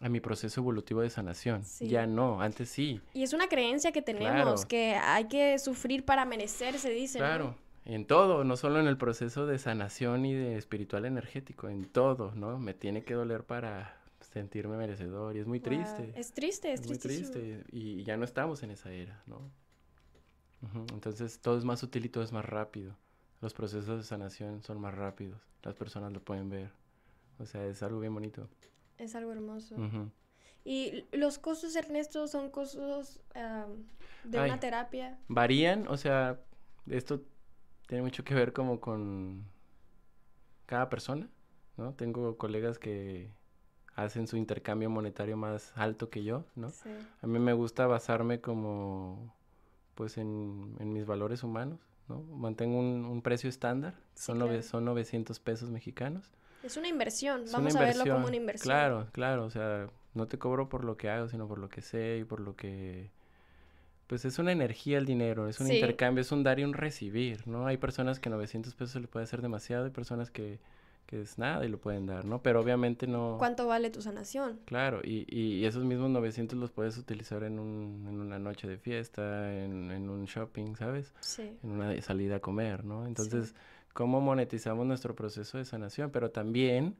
a 0.00 0.08
mi 0.08 0.20
proceso 0.20 0.60
evolutivo 0.60 1.00
de 1.00 1.10
sanación. 1.10 1.64
Sí. 1.64 1.88
Ya 1.88 2.06
no, 2.06 2.40
antes 2.42 2.68
sí. 2.68 3.00
Y 3.14 3.22
es 3.22 3.32
una 3.32 3.48
creencia 3.48 3.92
que 3.92 4.02
tenemos, 4.02 4.30
Claro. 4.34 4.68
que 4.68 4.94
hay 4.94 5.24
que 5.26 5.58
sufrir 5.58 6.04
para 6.04 6.24
merecer, 6.26 6.78
se 6.78 6.90
dice. 6.90 7.18
¿no? 7.18 7.24
Claro, 7.24 7.54
en 7.86 8.04
todo, 8.04 8.44
no 8.44 8.56
solo 8.56 8.78
en 8.78 8.88
el 8.88 8.98
proceso 8.98 9.46
de 9.46 9.58
sanación 9.58 10.26
y 10.26 10.34
de 10.34 10.56
espiritual 10.58 11.06
energético, 11.06 11.68
en 11.68 11.86
todo, 11.86 12.32
¿no? 12.34 12.58
Me 12.58 12.74
tiene 12.74 13.04
que 13.04 13.14
doler 13.14 13.44
para 13.44 13.95
sentirme 14.36 14.76
merecedor 14.76 15.34
y 15.34 15.38
es 15.38 15.46
muy 15.46 15.60
Wow. 15.60 15.64
triste. 15.64 16.12
Es 16.14 16.34
triste, 16.34 16.70
es, 16.74 16.86
muy 16.86 16.98
tristísimo. 16.98 17.32
triste 17.32 17.64
y 17.72 18.04
ya 18.04 18.18
no 18.18 18.24
estamos 18.26 18.62
en 18.62 18.70
esa 18.70 18.92
era, 18.92 19.22
¿no? 19.26 19.50
Entonces 20.92 21.40
todo 21.40 21.56
es 21.56 21.64
más 21.64 21.80
sutil 21.80 22.04
y 22.04 22.10
todo 22.10 22.22
es 22.22 22.32
más 22.32 22.44
rápido. 22.44 22.94
Los 23.40 23.54
procesos 23.54 23.96
de 23.96 24.02
sanación 24.04 24.62
son 24.62 24.78
más 24.78 24.94
rápidos. 24.94 25.40
Las 25.62 25.74
personas 25.74 26.12
lo 26.12 26.20
pueden 26.20 26.50
ver. 26.50 26.70
O 27.38 27.46
sea, 27.46 27.64
es 27.66 27.82
algo 27.82 28.00
bien 28.00 28.12
bonito. 28.12 28.46
Es 28.98 29.14
algo 29.14 29.32
hermoso. 29.32 29.76
Y 30.64 31.04
los 31.12 31.38
costos, 31.38 31.74
Ernesto, 31.76 32.28
son 32.28 32.50
costos 32.50 33.20
de 34.24 34.38
Ay. 34.38 34.50
una 34.50 34.60
terapia. 34.60 35.18
Varían, 35.28 35.88
o 35.88 35.96
sea, 35.96 36.40
esto 36.90 37.22
tiene 37.86 38.02
mucho 38.02 38.22
que 38.22 38.34
ver 38.34 38.52
como 38.52 38.80
con 38.80 39.46
cada 40.66 40.90
persona, 40.90 41.30
¿no? 41.78 41.94
Tengo 41.94 42.36
colegas 42.36 42.78
que 42.78 43.30
hacen 43.96 44.26
su 44.28 44.36
intercambio 44.36 44.88
monetario 44.90 45.36
más 45.36 45.72
alto 45.74 46.10
que 46.10 46.22
yo, 46.22 46.44
¿no? 46.54 46.70
Sí. 46.70 46.90
A 47.22 47.26
mí 47.26 47.38
me 47.38 47.52
gusta 47.54 47.86
basarme 47.86 48.40
como, 48.40 49.34
pues, 49.94 50.18
en, 50.18 50.76
en 50.78 50.92
mis 50.92 51.06
valores 51.06 51.42
humanos, 51.42 51.80
¿no? 52.08 52.22
Mantengo 52.22 52.78
un, 52.78 53.04
un 53.04 53.22
precio 53.22 53.48
estándar, 53.48 53.94
son, 54.14 54.38
nove- 54.38 54.48
claro. 54.48 54.62
son 54.62 54.84
900 54.84 55.40
pesos 55.40 55.70
mexicanos. 55.70 56.30
Es 56.62 56.76
una 56.76 56.88
inversión. 56.88 57.44
Es 57.44 57.52
Vamos 57.52 57.74
una 57.74 57.82
a 57.82 57.86
verlo 57.86 58.04
como 58.04 58.10
inversión, 58.14 58.28
una 58.28 58.36
inversión. 58.36 58.68
Claro, 58.70 59.06
claro, 59.12 59.44
o 59.46 59.50
sea, 59.50 59.88
no 60.14 60.26
te 60.28 60.38
cobro 60.38 60.68
por 60.68 60.84
lo 60.84 60.96
que 60.96 61.08
hago, 61.10 61.28
sino 61.28 61.48
por 61.48 61.58
lo 61.58 61.68
que 61.68 61.80
sé 61.82 62.18
y 62.20 62.24
por 62.24 62.40
lo 62.40 62.54
que... 62.54 63.10
Pues 64.08 64.24
es 64.24 64.38
una 64.38 64.52
energía 64.52 64.98
el 64.98 65.06
dinero, 65.06 65.48
es 65.48 65.58
un 65.58 65.66
Sí. 65.66 65.74
intercambio, 65.74 66.20
es 66.22 66.30
un 66.30 66.44
dar 66.44 66.60
y 66.60 66.64
un 66.64 66.74
recibir, 66.74 67.46
¿no? 67.48 67.66
Hay 67.66 67.76
personas 67.76 68.20
que 68.20 68.30
900 68.30 68.74
pesos 68.76 69.00
le 69.02 69.08
puede 69.08 69.24
hacer 69.24 69.42
demasiado, 69.42 69.84
hay 69.84 69.90
personas 69.90 70.30
que, 70.30 70.60
que 71.06 71.20
es 71.20 71.38
nada 71.38 71.64
y 71.64 71.68
lo 71.68 71.78
pueden 71.78 72.06
dar, 72.06 72.24
¿no? 72.24 72.42
Pero 72.42 72.60
obviamente 72.60 73.06
no... 73.06 73.36
¿Cuánto 73.38 73.66
vale 73.66 73.90
tu 73.90 74.02
sanación? 74.02 74.58
Claro, 74.64 75.00
y, 75.04 75.24
y 75.28 75.64
esos 75.64 75.84
mismos 75.84 76.10
900 76.10 76.58
los 76.58 76.70
puedes 76.72 76.98
utilizar 76.98 77.44
en, 77.44 77.58
un, 77.58 78.06
en 78.08 78.20
una 78.20 78.38
noche 78.38 78.66
de 78.66 78.76
fiesta, 78.76 79.54
en, 79.54 79.90
en 79.92 80.10
un 80.10 80.24
shopping, 80.24 80.74
¿sabes? 80.74 81.14
Sí. 81.20 81.56
En 81.62 81.70
una 81.70 82.00
salida 82.02 82.36
a 82.36 82.40
comer, 82.40 82.84
¿no? 82.84 83.06
Entonces, 83.06 83.54
¿cómo 83.92 84.20
monetizamos 84.20 84.84
nuestro 84.84 85.14
proceso 85.14 85.58
de 85.58 85.64
sanación? 85.64 86.10
Pero 86.10 86.30
también 86.30 86.96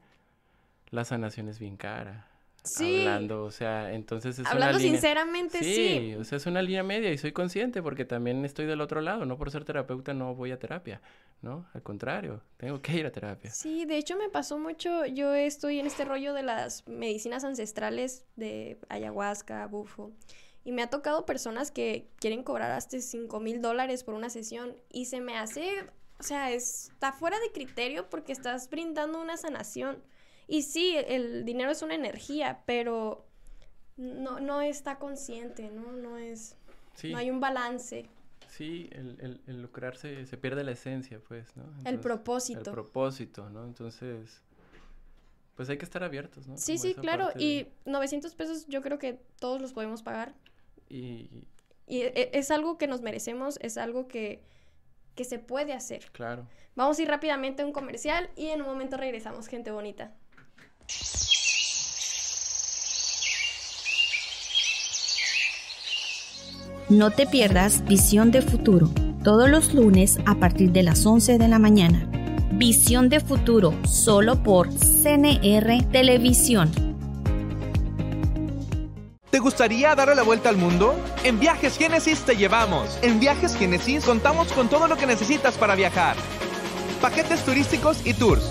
la 0.89 1.03
sanación 1.03 1.49
es 1.49 1.59
bien 1.59 1.75
cara. 1.75 2.27
Sí. 2.69 2.99
Hablando, 2.99 3.43
o 3.43 3.51
sea, 3.51 3.93
entonces 3.93 4.39
es 4.39 4.45
Hablando 4.45 4.77
una 4.77 4.83
línea... 4.83 4.91
sinceramente, 4.93 5.63
sí. 5.63 6.15
o 6.15 6.23
sea, 6.23 6.37
es 6.37 6.45
una 6.45 6.61
línea 6.61 6.83
media 6.83 7.11
y 7.11 7.17
soy 7.17 7.31
consciente 7.31 7.81
porque 7.81 8.05
también 8.05 8.43
estoy 8.45 8.65
del 8.65 8.81
otro 8.81 9.01
lado, 9.01 9.25
no 9.25 9.37
por 9.37 9.51
ser 9.51 9.65
terapeuta 9.65 10.13
no 10.13 10.35
voy 10.35 10.51
a 10.51 10.59
terapia, 10.59 11.01
¿no? 11.41 11.67
Al 11.73 11.83
contrario, 11.83 12.41
tengo 12.57 12.81
que 12.81 12.97
ir 12.97 13.05
a 13.05 13.11
terapia. 13.11 13.49
Sí, 13.51 13.85
de 13.85 13.97
hecho 13.97 14.17
me 14.17 14.29
pasó 14.29 14.57
mucho, 14.57 15.05
yo 15.05 15.33
estoy 15.33 15.79
en 15.79 15.87
este 15.87 16.05
rollo 16.05 16.33
de 16.33 16.43
las 16.43 16.87
medicinas 16.87 17.43
ancestrales 17.43 18.25
de 18.35 18.77
ayahuasca, 18.89 19.65
bufo, 19.67 20.11
y 20.67 20.73
me 20.73 20.83
ha 20.83 20.89
tocado 20.89 21.25
personas 21.25 21.71
que 21.71 22.09
quieren 22.19 22.43
cobrar 22.43 22.71
hasta 22.71 22.99
5 22.99 23.39
mil 23.39 23.61
dólares 23.61 24.03
por 24.03 24.13
una 24.15 24.29
sesión 24.29 24.75
y 24.91 25.05
se 25.05 25.21
me 25.21 25.37
hace, 25.37 25.85
o 26.19 26.23
sea, 26.23 26.51
está 26.51 27.13
fuera 27.13 27.39
de 27.39 27.53
criterio 27.53 28.09
porque 28.09 28.33
estás 28.33 28.69
brindando 28.69 29.21
una 29.21 29.37
sanación. 29.37 30.03
Y 30.47 30.61
sí, 30.63 30.95
el 30.97 31.43
dinero 31.45 31.71
es 31.71 31.81
una 31.81 31.95
energía, 31.95 32.61
pero 32.65 33.25
no, 33.97 34.39
no 34.39 34.61
está 34.61 34.97
consciente, 34.97 35.69
¿no? 35.69 35.91
No 35.91 36.17
es, 36.17 36.55
Sí. 36.95 37.11
no 37.11 37.17
hay 37.17 37.29
un 37.29 37.39
balance. 37.39 38.05
Sí, 38.49 38.89
el, 38.93 39.17
el, 39.19 39.41
el 39.45 39.61
lucrarse, 39.61 40.25
se 40.25 40.37
pierde 40.37 40.63
la 40.63 40.71
esencia, 40.71 41.19
pues, 41.27 41.55
¿no? 41.57 41.63
El 41.85 41.99
propósito. 41.99 42.59
El 42.69 42.71
propósito, 42.71 43.49
¿no? 43.49 43.65
Entonces, 43.65 44.41
pues 45.55 45.69
hay 45.69 45.77
que 45.77 45.85
estar 45.85 46.03
abiertos, 46.03 46.47
¿no? 46.47 46.57
Sí, 46.57 46.73
Como 46.77 46.81
sí, 46.83 46.93
claro. 46.95 47.25
parte 47.25 47.39
de- 47.39 47.45
Y 47.45 47.67
900 47.85 48.33
pesos 48.35 48.65
yo 48.67 48.81
creo 48.81 48.97
que 48.99 49.19
todos 49.39 49.61
los 49.61 49.73
podemos 49.73 50.01
pagar. 50.01 50.33
Y, 50.89 51.29
Y 51.87 52.01
e- 52.01 52.29
es 52.33 52.49
algo 52.51 52.77
que 52.77 52.87
nos 52.87 53.01
merecemos, 53.01 53.57
es 53.61 53.77
algo 53.77 54.07
que, 54.07 54.41
que 55.15 55.23
se 55.25 55.39
puede 55.39 55.73
hacer. 55.73 56.09
claro. 56.11 56.47
Vamos 56.75 56.99
a 56.99 57.01
ir 57.01 57.07
rápidamente 57.07 57.63
a 57.63 57.65
un 57.65 57.71
comercial 57.71 58.29
y 58.35 58.47
en 58.47 58.61
un 58.61 58.67
momento 58.67 58.97
regresamos, 58.97 59.47
gente 59.47 59.71
bonita. 59.71 60.13
No 66.89 67.11
te 67.11 67.27
pierdas 67.27 67.83
Visión 67.83 68.31
de 68.31 68.41
Futuro, 68.41 68.89
todos 69.21 69.49
los 69.49 69.73
lunes 69.73 70.19
a 70.25 70.35
partir 70.35 70.71
de 70.71 70.83
las 70.83 71.05
11 71.05 71.37
de 71.37 71.47
la 71.49 71.59
mañana. 71.59 72.09
Visión 72.53 73.09
de 73.09 73.19
Futuro, 73.19 73.73
solo 73.85 74.41
por 74.41 74.69
CNR 74.69 75.83
Televisión. 75.91 76.71
¿Te 79.29 79.39
gustaría 79.39 79.93
darle 79.95 80.15
la 80.15 80.23
vuelta 80.23 80.47
al 80.47 80.55
mundo? 80.55 80.95
En 81.25 81.39
Viajes 81.41 81.77
Génesis 81.77 82.21
te 82.21 82.37
llevamos. 82.37 82.97
En 83.01 83.19
Viajes 83.19 83.57
Génesis 83.57 84.05
contamos 84.05 84.51
con 84.53 84.69
todo 84.69 84.87
lo 84.87 84.95
que 84.95 85.05
necesitas 85.05 85.57
para 85.57 85.75
viajar. 85.75 86.15
Paquetes 87.01 87.43
turísticos 87.43 88.07
y 88.07 88.13
tours. 88.13 88.49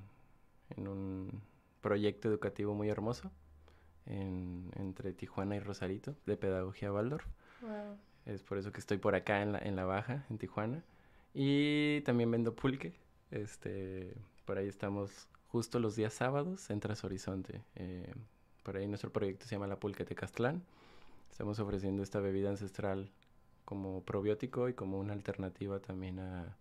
en, 0.78 0.88
un, 0.88 1.41
proyecto 1.82 2.30
educativo 2.30 2.74
muy 2.74 2.88
hermoso 2.88 3.32
entre 4.06 5.12
Tijuana 5.12 5.58
y 5.58 5.60
Rosarito 5.60 6.16
de 6.26 6.38
Pedagogía 6.38 6.93
Waldorf. 6.93 7.28
Es 8.26 8.41
por 8.43 8.57
eso 8.57 8.71
que 8.71 8.80
estoy 8.80 8.97
por 8.97 9.15
acá 9.15 9.41
en 9.41 9.51
la, 9.51 9.59
en 9.59 9.76
la 9.76 9.86
Baja, 9.86 10.26
en 10.30 10.38
Tijuana. 10.38 10.84
Y 11.34 12.01
también 12.01 12.32
vendo 12.32 12.55
pulque. 12.55 12.93
Este, 13.32 14.15
por 14.45 14.57
ahí 14.57 14.67
estamos 14.67 15.28
justo 15.47 15.80
los 15.80 15.95
días 15.95 16.13
sábados 16.13 16.69
en 16.69 16.80
Tras 16.80 17.03
Horizonte. 17.03 17.61
Eh, 17.76 18.13
por 18.63 18.78
ahí 18.78 18.88
nuestro 18.88 19.11
proyecto 19.11 19.45
se 19.45 19.55
llama 19.55 19.67
La 19.67 19.80
Pulque 19.80 20.05
de 20.05 20.15
Castlán. 20.15 20.63
Estamos 21.30 21.59
ofreciendo 21.59 22.01
esta 22.01 22.19
bebida 22.19 22.49
ancestral 22.49 23.11
como 23.63 24.03
probiótico 24.03 24.69
y 24.69 24.73
como 24.73 24.99
una 24.99 25.13
alternativa 25.13 25.80
también 25.80 26.19
a, 26.19 26.55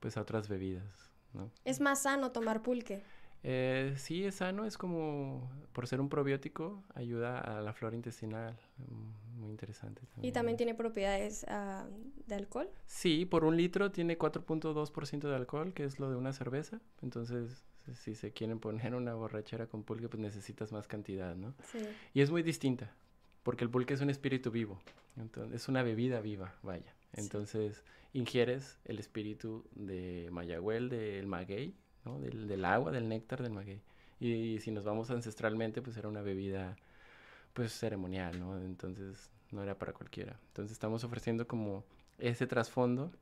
pues, 0.00 0.16
a 0.16 0.22
otras 0.22 0.48
bebidas. 0.48 1.10
¿no? 1.32 1.50
¿Es 1.64 1.80
más 1.80 2.02
sano 2.02 2.32
tomar 2.32 2.62
pulque? 2.62 3.02
Eh, 3.42 3.94
sí, 3.96 4.24
es 4.24 4.36
sano, 4.36 4.64
es 4.64 4.78
como, 4.78 5.50
por 5.72 5.86
ser 5.86 6.00
un 6.00 6.08
probiótico, 6.08 6.82
ayuda 6.94 7.38
a 7.38 7.60
la 7.60 7.74
flora 7.74 7.94
intestinal, 7.94 8.58
mm, 8.78 9.23
muy 9.34 9.50
interesante. 9.50 10.02
También. 10.06 10.30
¿Y 10.30 10.32
también 10.32 10.56
tiene 10.56 10.74
propiedades 10.74 11.44
uh, 11.48 11.88
de 12.26 12.34
alcohol? 12.34 12.68
Sí, 12.86 13.24
por 13.24 13.44
un 13.44 13.56
litro 13.56 13.90
tiene 13.90 14.18
4.2% 14.18 15.28
de 15.28 15.34
alcohol, 15.34 15.72
que 15.74 15.84
es 15.84 15.98
lo 15.98 16.10
de 16.10 16.16
una 16.16 16.32
cerveza, 16.32 16.80
entonces 17.02 17.64
si 17.92 18.14
se 18.14 18.32
quieren 18.32 18.60
poner 18.60 18.94
una 18.94 19.14
borrachera 19.14 19.66
con 19.66 19.82
pulque, 19.82 20.08
pues 20.08 20.20
necesitas 20.20 20.72
más 20.72 20.88
cantidad, 20.88 21.36
¿no? 21.36 21.54
Sí. 21.70 21.80
Y 22.14 22.22
es 22.22 22.30
muy 22.30 22.42
distinta, 22.42 22.90
porque 23.42 23.64
el 23.64 23.70
pulque 23.70 23.94
es 23.94 24.00
un 24.00 24.08
espíritu 24.10 24.50
vivo, 24.50 24.80
entonces, 25.16 25.62
es 25.62 25.68
una 25.68 25.82
bebida 25.82 26.20
viva, 26.20 26.54
vaya. 26.62 26.94
Entonces, 27.12 27.84
ingieres 28.12 28.78
el 28.84 28.98
espíritu 28.98 29.64
de 29.74 30.28
Mayagüel, 30.32 30.88
del 30.88 31.26
maguey, 31.26 31.74
del, 32.04 32.64
agua, 32.64 32.90
del 32.90 33.08
néctar 33.08 33.42
del 33.42 33.52
maguey. 33.52 33.80
Y, 34.20 34.58
si 34.60 34.70
nos 34.70 34.84
vamos 34.84 35.10
ancestralmente, 35.10 35.82
pues 35.82 35.96
era 35.96 36.08
una 36.08 36.22
bebida 36.22 36.76
pues 37.54 37.72
ceremonial, 37.72 38.38
¿no? 38.38 38.58
Entonces 38.58 39.30
no 39.50 39.62
era 39.62 39.78
para 39.78 39.92
cualquiera. 39.92 40.38
Entonces 40.48 40.72
estamos 40.72 41.04
ofreciendo 41.04 41.46
como 41.46 41.84
ese 42.18 42.46
trasfondo, 42.46 43.12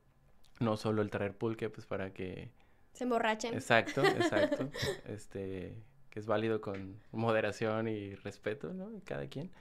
no 0.59 0.75
solo 0.75 1.01
el 1.01 1.09
traer 1.09 1.37
pulque, 1.37 1.69
pues 1.69 1.85
para 1.85 2.11
que... 2.11 2.51
Se 2.93 3.05
emborrachen. 3.05 3.53
Exacto, 3.53 4.03
exacto. 4.05 4.69
este, 5.07 5.75
que 6.09 6.19
es 6.19 6.25
válido 6.25 6.59
con 6.59 6.99
moderación 7.11 7.87
y 7.87 8.15
respeto, 8.15 8.73
¿no? 8.73 8.91
Cada 9.05 9.27
quien. 9.27 9.51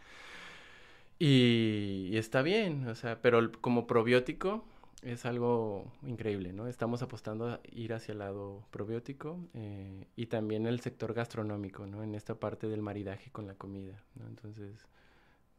Y, 1.18 2.08
y, 2.10 2.16
está 2.16 2.42
bien, 2.42 2.88
o 2.88 2.94
sea, 2.94 3.20
pero 3.22 3.52
como 3.60 3.86
probiótico, 3.86 4.64
es 5.02 5.26
algo 5.26 5.92
increíble, 6.02 6.52
¿no? 6.52 6.68
Estamos 6.68 7.02
apostando 7.02 7.48
a 7.48 7.60
ir 7.72 7.92
hacia 7.92 8.12
el 8.12 8.20
lado 8.20 8.64
probiótico 8.70 9.38
eh, 9.54 10.06
y 10.16 10.26
también 10.26 10.66
el 10.66 10.80
sector 10.80 11.12
gastronómico, 11.12 11.86
¿no? 11.86 12.02
En 12.02 12.14
esta 12.14 12.36
parte 12.36 12.68
del 12.68 12.82
maridaje 12.82 13.30
con 13.30 13.46
la 13.46 13.54
comida, 13.54 14.00
¿no? 14.14 14.26
Entonces, 14.28 14.86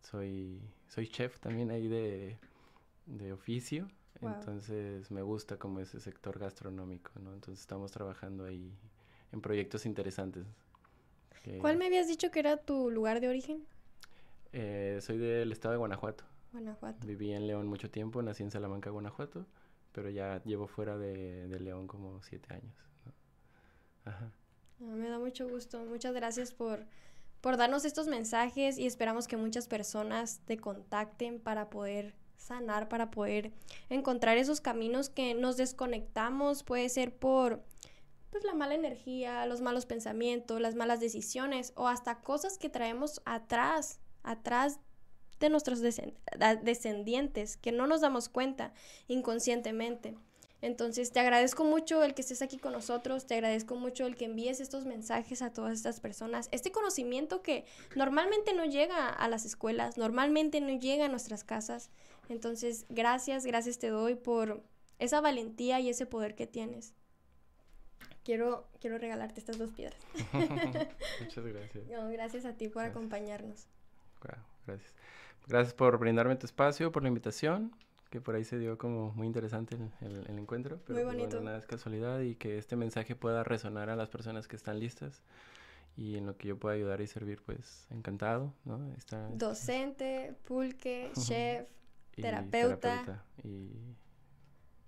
soy, 0.02 0.62
soy 0.88 1.08
chef 1.10 1.40
también 1.40 1.72
ahí 1.72 1.88
de, 1.88 2.38
de 3.06 3.34
oficio, 3.34 3.90
entonces 4.22 5.12
me 5.12 5.22
gusta 5.22 5.58
como 5.58 5.82
ese 5.82 6.00
sector 6.00 6.40
gastronómico, 6.40 7.12
¿no? 7.20 7.34
Entonces 7.34 7.60
estamos 7.60 7.92
trabajando 7.92 8.46
ahí 8.46 8.72
en 9.34 9.42
proyectos 9.42 9.86
interesantes. 9.86 10.46
¿Cuál 11.60 11.78
me 11.78 11.88
habías 11.88 12.08
dicho 12.08 12.32
que 12.32 12.40
era 12.40 12.56
tu 12.56 12.90
lugar 12.90 13.20
de 13.20 13.28
origen? 13.28 13.66
Eh, 14.54 15.00
soy 15.02 15.18
del 15.18 15.52
estado 15.52 15.74
de 15.74 15.80
Guanajuato. 15.80 16.24
Guanajuato. 16.54 17.06
Viví 17.06 17.34
en 17.34 17.48
León 17.48 17.68
mucho 17.68 17.90
tiempo, 17.90 18.22
nací 18.22 18.44
en 18.44 18.52
Salamanca, 18.52 18.92
Guanajuato, 18.92 19.46
pero 19.92 20.10
ya 20.10 20.42
llevo 20.44 20.68
fuera 20.68 20.98
de, 20.98 21.48
León 21.60 21.88
como 21.88 22.22
siete 22.22 22.54
años. 22.54 22.76
Ajá. 24.06 24.32
Ah, 24.80 24.96
me 24.96 25.10
da 25.10 25.18
mucho 25.20 25.50
gusto. 25.50 25.84
Muchas 25.86 26.14
gracias 26.14 26.54
por, 26.54 26.86
por 27.42 27.58
darnos 27.58 27.86
estos 27.86 28.08
mensajes 28.08 28.78
y 28.78 28.86
esperamos 28.86 29.28
que 29.28 29.36
muchas 29.36 29.68
personas 29.68 30.42
te 30.46 30.58
contacten 30.58 31.40
para 31.40 31.70
poder 31.70 32.14
sanar, 32.38 32.88
para 32.88 33.10
poder 33.10 33.52
encontrar 33.90 34.38
esos 34.38 34.62
caminos 34.62 35.10
que 35.10 35.34
nos 35.34 35.58
desconectamos. 35.58 36.64
Puede 36.64 36.90
ser 36.90 37.16
por 37.16 37.64
pues 38.30 38.44
la 38.44 38.54
mala 38.54 38.76
energía, 38.76 39.46
los 39.46 39.62
malos 39.62 39.86
pensamientos, 39.86 40.60
las 40.60 40.76
malas 40.76 41.00
decisiones 41.00 41.72
o 41.76 41.88
hasta 41.88 42.22
cosas 42.22 42.58
que 42.58 42.70
traemos 42.70 43.22
atrás, 43.26 44.00
atrás 44.24 44.80
de 45.44 45.50
nuestros 45.50 45.82
descendientes, 45.82 47.58
que 47.58 47.74
no 47.74 47.86
nos 47.86 48.02
damos 48.02 48.30
cuenta 48.30 48.74
inconscientemente. 49.08 50.16
Entonces, 50.62 51.12
te 51.12 51.20
agradezco 51.20 51.66
mucho 51.66 52.02
el 52.04 52.14
que 52.14 52.22
estés 52.22 52.42
aquí 52.42 52.58
con 52.58 52.72
nosotros, 52.72 53.26
te 53.26 53.34
agradezco 53.34 53.76
mucho 53.76 54.06
el 54.06 54.16
que 54.16 54.24
envíes 54.24 54.62
estos 54.62 54.86
mensajes 54.86 55.42
a 55.42 55.52
todas 55.52 55.74
estas 55.74 56.00
personas, 56.00 56.48
este 56.54 56.72
conocimiento 56.72 57.42
que 57.42 57.66
normalmente 57.98 58.54
no 58.54 58.64
llega 58.64 59.10
a 59.10 59.28
las 59.28 59.44
escuelas, 59.44 59.98
normalmente 59.98 60.62
no 60.62 60.70
llega 60.80 61.06
a 61.06 61.10
nuestras 61.10 61.44
casas. 61.44 61.90
Entonces, 62.30 62.86
gracias, 62.88 63.46
gracias 63.46 63.78
te 63.78 63.90
doy 63.90 64.16
por 64.16 64.64
esa 65.00 65.20
valentía 65.20 65.82
y 65.82 65.90
ese 65.90 66.06
poder 66.06 66.36
que 66.36 66.48
tienes. 66.48 66.94
Quiero, 68.24 68.70
quiero 68.80 68.98
regalarte 68.98 69.42
estas 69.42 69.58
dos 69.58 69.72
piedras. 69.72 70.00
Muchas 71.20 71.46
gracias. 71.46 71.84
gracias 72.14 72.46
a 72.46 72.54
ti 72.54 72.70
por 72.70 72.86
acompañarnos. 72.86 73.68
gracias. 74.66 74.94
Gracias 75.48 75.74
por 75.74 75.98
brindarme 75.98 76.36
tu 76.36 76.46
espacio, 76.46 76.92
por 76.92 77.04
la 77.04 77.10
invitación, 77.10 77.76
que 78.10 78.22
por 78.22 78.36
ahí 78.36 78.44
se 78.44 78.60
dio 78.60 78.78
como 78.78 79.12
muy 79.12 79.28
interesante 79.28 79.76
el, 80.02 80.26
el, 80.28 80.40
encuentro. 80.40 80.80
Pero 80.86 81.00
muy 81.00 81.04
pues, 81.04 81.16
bonito. 81.16 81.42
nada 81.42 81.58
es 81.58 81.66
casualidad 81.66 82.20
y 82.22 82.36
que 82.36 82.58
este 82.58 82.76
mensaje 82.76 83.16
pueda 83.16 83.44
resonar 83.44 83.90
a 83.90 83.96
las 83.96 84.10
personas 84.10 84.48
que 84.48 84.56
están 84.56 84.80
listas 84.80 85.24
y 85.96 86.18
en 86.18 86.26
lo 86.26 86.38
que 86.38 86.50
yo 86.50 86.58
pueda 86.58 86.76
ayudar 86.76 87.02
y 87.02 87.08
servir, 87.08 87.42
pues 87.46 87.88
encantado, 87.92 88.54
¿no? 88.66 88.94
Está, 88.94 89.30
Docente, 89.34 90.36
pulque, 90.46 91.12
chef, 91.20 91.68
terapeuta. 92.16 93.24
y 93.44 93.96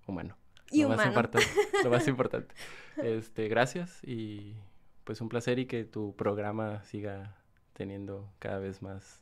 humano. 0.06 0.36
Y 0.70 0.82
lo 0.82 0.88
humano. 0.88 1.02
Más 1.02 1.08
importante, 1.08 1.46
lo 1.84 1.90
más 1.90 2.08
importante. 2.08 2.54
Este, 2.96 3.48
gracias 3.48 4.02
y 4.02 4.56
pues 5.04 5.20
un 5.20 5.28
placer 5.28 5.58
y 5.58 5.66
que 5.66 5.84
tu 5.84 6.16
programa 6.16 6.82
siga 6.82 7.36
teniendo 7.72 8.32
cada 8.38 8.58
vez 8.58 8.82
más 8.82 9.20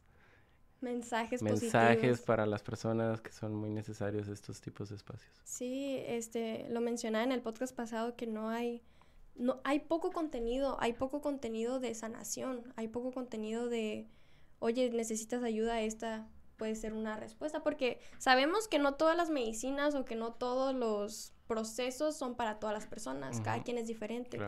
mensajes 0.84 1.42
mensajes 1.42 2.20
para 2.20 2.46
las 2.46 2.62
personas 2.62 3.20
que 3.20 3.32
son 3.32 3.54
muy 3.54 3.70
necesarios 3.70 4.28
estos 4.28 4.60
tipos 4.60 4.90
de 4.90 4.96
espacios. 4.96 5.32
Sí, 5.44 6.02
este 6.06 6.66
lo 6.68 6.80
mencionaba 6.80 7.24
en 7.24 7.32
el 7.32 7.42
podcast 7.42 7.74
pasado 7.74 8.14
que 8.14 8.26
no 8.26 8.50
hay 8.50 8.82
no 9.34 9.60
hay 9.64 9.80
poco 9.80 10.12
contenido, 10.12 10.76
hay 10.80 10.92
poco 10.92 11.20
contenido 11.20 11.80
de 11.80 11.94
sanación, 11.94 12.72
hay 12.76 12.88
poco 12.88 13.10
contenido 13.10 13.68
de 13.68 14.06
oye, 14.60 14.90
necesitas 14.90 15.42
ayuda, 15.42 15.80
esta 15.80 16.28
puede 16.56 16.76
ser 16.76 16.92
una 16.92 17.16
respuesta 17.16 17.62
porque 17.62 17.98
sabemos 18.18 18.68
que 18.68 18.78
no 18.78 18.94
todas 18.94 19.16
las 19.16 19.30
medicinas 19.30 19.94
o 19.94 20.04
que 20.04 20.14
no 20.14 20.34
todos 20.34 20.74
los 20.74 21.32
procesos 21.46 22.16
son 22.16 22.36
para 22.36 22.58
todas 22.58 22.74
las 22.74 22.86
personas, 22.86 23.40
cada 23.40 23.62
quien 23.62 23.78
es 23.78 23.86
diferente. 23.86 24.38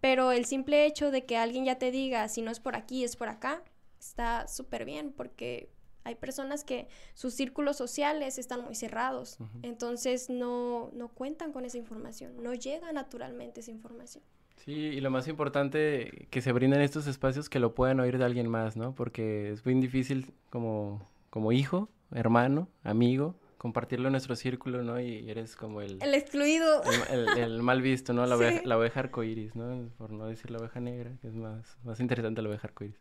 Pero 0.00 0.32
el 0.32 0.46
simple 0.46 0.86
hecho 0.86 1.10
de 1.10 1.26
que 1.26 1.36
alguien 1.36 1.64
ya 1.64 1.78
te 1.78 1.90
diga 1.90 2.28
si 2.28 2.42
no 2.42 2.50
es 2.50 2.60
por 2.60 2.76
aquí, 2.76 3.04
es 3.04 3.16
por 3.16 3.28
acá, 3.28 3.62
está 3.98 4.46
súper 4.48 4.84
bien 4.84 5.12
porque 5.12 5.70
Hay 6.06 6.14
personas 6.14 6.62
que 6.62 6.86
sus 7.14 7.34
círculos 7.34 7.76
sociales 7.76 8.38
están 8.38 8.64
muy 8.64 8.76
cerrados, 8.76 9.38
entonces 9.62 10.30
no, 10.30 10.90
no 10.94 11.08
cuentan 11.08 11.52
con 11.52 11.64
esa 11.64 11.78
información, 11.78 12.40
no 12.44 12.54
llega 12.54 12.92
naturalmente 12.92 13.58
esa 13.58 13.72
información. 13.72 14.22
Sí, 14.64 14.72
y 14.72 15.00
lo 15.00 15.10
más 15.10 15.26
importante, 15.26 16.28
que 16.30 16.42
se 16.42 16.52
brinden 16.52 16.80
estos 16.80 17.08
espacios 17.08 17.48
que 17.48 17.58
lo 17.58 17.74
puedan 17.74 17.98
oír 17.98 18.18
de 18.18 18.24
alguien 18.24 18.48
más, 18.48 18.76
¿no? 18.76 18.94
Porque 18.94 19.50
es 19.50 19.64
muy 19.66 19.74
difícil 19.74 20.32
como, 20.48 21.04
como 21.30 21.50
hijo, 21.50 21.88
hermano, 22.12 22.68
amigo, 22.84 23.34
compartirlo 23.58 24.06
en 24.06 24.12
nuestro 24.12 24.36
círculo, 24.36 24.84
¿no? 24.84 25.00
Y 25.00 25.28
eres 25.28 25.56
como 25.56 25.80
el... 25.80 26.00
El 26.00 26.14
excluido. 26.14 26.82
El, 27.10 27.62
mal 27.64 27.82
visto, 27.82 28.12
¿no? 28.12 28.26
La, 28.26 28.36
oveja, 28.36 28.60
la 28.64 28.78
oveja 28.78 29.00
arcoíris, 29.00 29.56
¿no? 29.56 29.90
Por 29.98 30.12
no 30.12 30.26
decir 30.26 30.52
la 30.52 30.58
oveja 30.58 30.78
negra, 30.78 31.10
que 31.20 31.26
es 31.26 31.34
más, 31.34 31.76
más 31.82 31.98
interesante 31.98 32.42
la 32.42 32.48
oveja 32.48 32.68
arcoíris. 32.68 33.00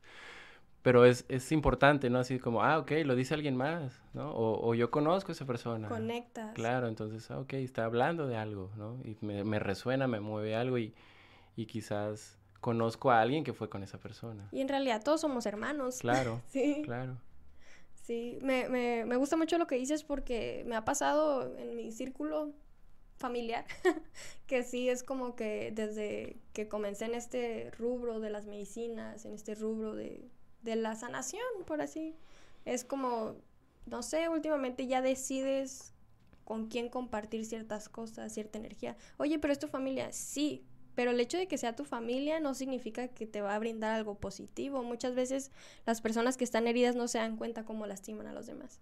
Pero 0.86 1.04
es, 1.04 1.26
es 1.30 1.52
importante, 1.52 2.12
¿no? 2.12 2.20
Así 2.20 2.38
como, 2.38 2.62
ah, 2.62 2.78
ok, 2.78 2.92
lo 3.06 3.16
dice 3.16 3.34
alguien 3.34 3.56
más, 3.56 4.04
¿no? 4.14 4.30
O, 4.30 4.70
o 4.70 4.76
yo 4.76 4.92
conozco 4.92 5.32
a 5.32 5.34
esa 5.34 5.44
persona. 5.44 5.90
Conectas. 5.90 6.54
Claro, 6.54 6.88
entonces, 6.88 7.32
ah, 7.32 7.40
ok, 7.40 7.54
está 7.54 7.86
hablando 7.86 8.28
de 8.28 8.38
algo, 8.38 8.70
¿no? 8.78 9.00
Y 9.04 9.18
me, 9.22 9.44
me 9.44 9.58
resuena, 9.58 10.06
me 10.06 10.20
mueve 10.20 10.56
algo 10.56 10.78
y, 10.78 10.94
y 11.56 11.66
quizás 11.66 12.38
conozco 12.62 13.10
a 13.10 13.20
alguien 13.20 13.44
que 13.44 13.52
fue 13.52 13.68
con 13.68 13.82
esa 13.82 13.98
persona. 13.98 14.48
Y 14.52 14.62
en 14.62 14.68
realidad 14.68 15.02
todos 15.04 15.22
somos 15.22 15.48
hermanos. 15.48 15.98
Claro. 16.02 16.44
sí. 16.50 16.84
Claro. 16.86 17.18
Sí, 18.04 18.38
me, 18.44 18.70
me, 18.70 19.06
me 19.06 19.16
gusta 19.16 19.38
mucho 19.38 19.58
lo 19.58 19.66
que 19.66 19.78
dices 19.78 20.04
porque 20.04 20.66
me 20.68 20.76
ha 20.76 20.86
pasado 20.86 21.58
en 21.58 21.76
mi 21.76 21.92
círculo 21.94 22.54
familiar, 23.18 23.66
que 24.46 24.62
sí 24.62 24.88
es 24.88 25.02
como 25.02 25.36
que 25.36 25.72
desde 25.74 26.38
que 26.54 26.68
comencé 26.68 27.06
en 27.06 27.16
este 27.16 27.72
rubro 27.72 28.20
de 28.20 28.30
las 28.30 28.46
medicinas, 28.46 29.26
en 29.26 29.34
este 29.34 29.56
rubro 29.56 29.96
de, 29.96 30.30
de 30.66 30.76
la 30.76 30.96
sanación, 30.96 31.46
por 31.66 31.80
así, 31.82 32.16
es 32.66 32.84
como, 32.84 33.36
no 33.86 34.04
sé, 34.04 34.28
últimamente 34.28 34.88
ya 34.88 35.02
decides 35.02 35.94
con 36.44 36.68
quién 36.68 36.90
compartir 36.90 37.46
ciertas 37.46 37.88
cosas, 37.88 38.34
cierta 38.34 38.58
energía. 38.58 38.98
Oye, 39.18 39.40
pero 39.40 39.54
es 39.54 39.60
tu 39.60 39.68
familia, 39.68 40.12
sí, 40.12 40.66
pero 40.96 41.12
el 41.12 41.20
hecho 41.20 41.38
de 41.38 41.48
que 41.48 41.58
sea 41.58 41.76
tu 41.76 41.86
familia 41.86 42.40
no 42.40 42.54
significa 42.54 43.08
que 43.08 43.28
te 43.28 43.42
va 43.42 43.56
a 43.56 43.60
brindar 43.60 43.94
algo 43.94 44.16
positivo. 44.16 44.84
Muchas 44.84 45.14
veces 45.14 45.52
las 45.86 46.02
personas 46.02 46.38
que 46.38 46.44
están 46.44 46.68
heridas 46.68 46.96
no 46.96 47.08
se 47.08 47.20
dan 47.20 47.38
cuenta 47.38 47.66
cómo 47.66 47.86
lastiman 47.86 48.28
a 48.28 48.34
los 48.34 48.48
demás. 48.48 48.82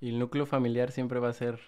Y 0.00 0.10
el 0.10 0.18
núcleo 0.18 0.46
familiar 0.46 0.92
siempre 0.92 1.20
va 1.20 1.28
a 1.28 1.32
ser 1.32 1.60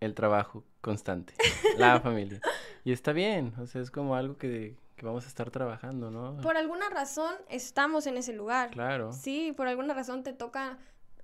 el 0.00 0.14
trabajo 0.14 0.64
constante, 0.80 1.34
la 1.78 2.00
familia. 2.00 2.40
Y 2.84 2.92
está 2.92 3.12
bien, 3.12 3.54
o 3.58 3.66
sea, 3.66 3.82
es 3.82 3.90
como 3.90 4.16
algo 4.16 4.36
que, 4.36 4.76
que, 5.00 5.06
vamos 5.06 5.24
a 5.24 5.28
estar 5.28 5.50
trabajando, 5.50 6.10
¿no? 6.10 6.36
Por 6.42 6.56
alguna 6.56 6.88
razón 6.90 7.34
estamos 7.48 8.06
en 8.06 8.16
ese 8.16 8.32
lugar. 8.32 8.70
Claro. 8.70 9.12
Sí, 9.12 9.52
por 9.56 9.66
alguna 9.66 9.94
razón 9.94 10.22
te 10.22 10.32
toca, 10.32 10.78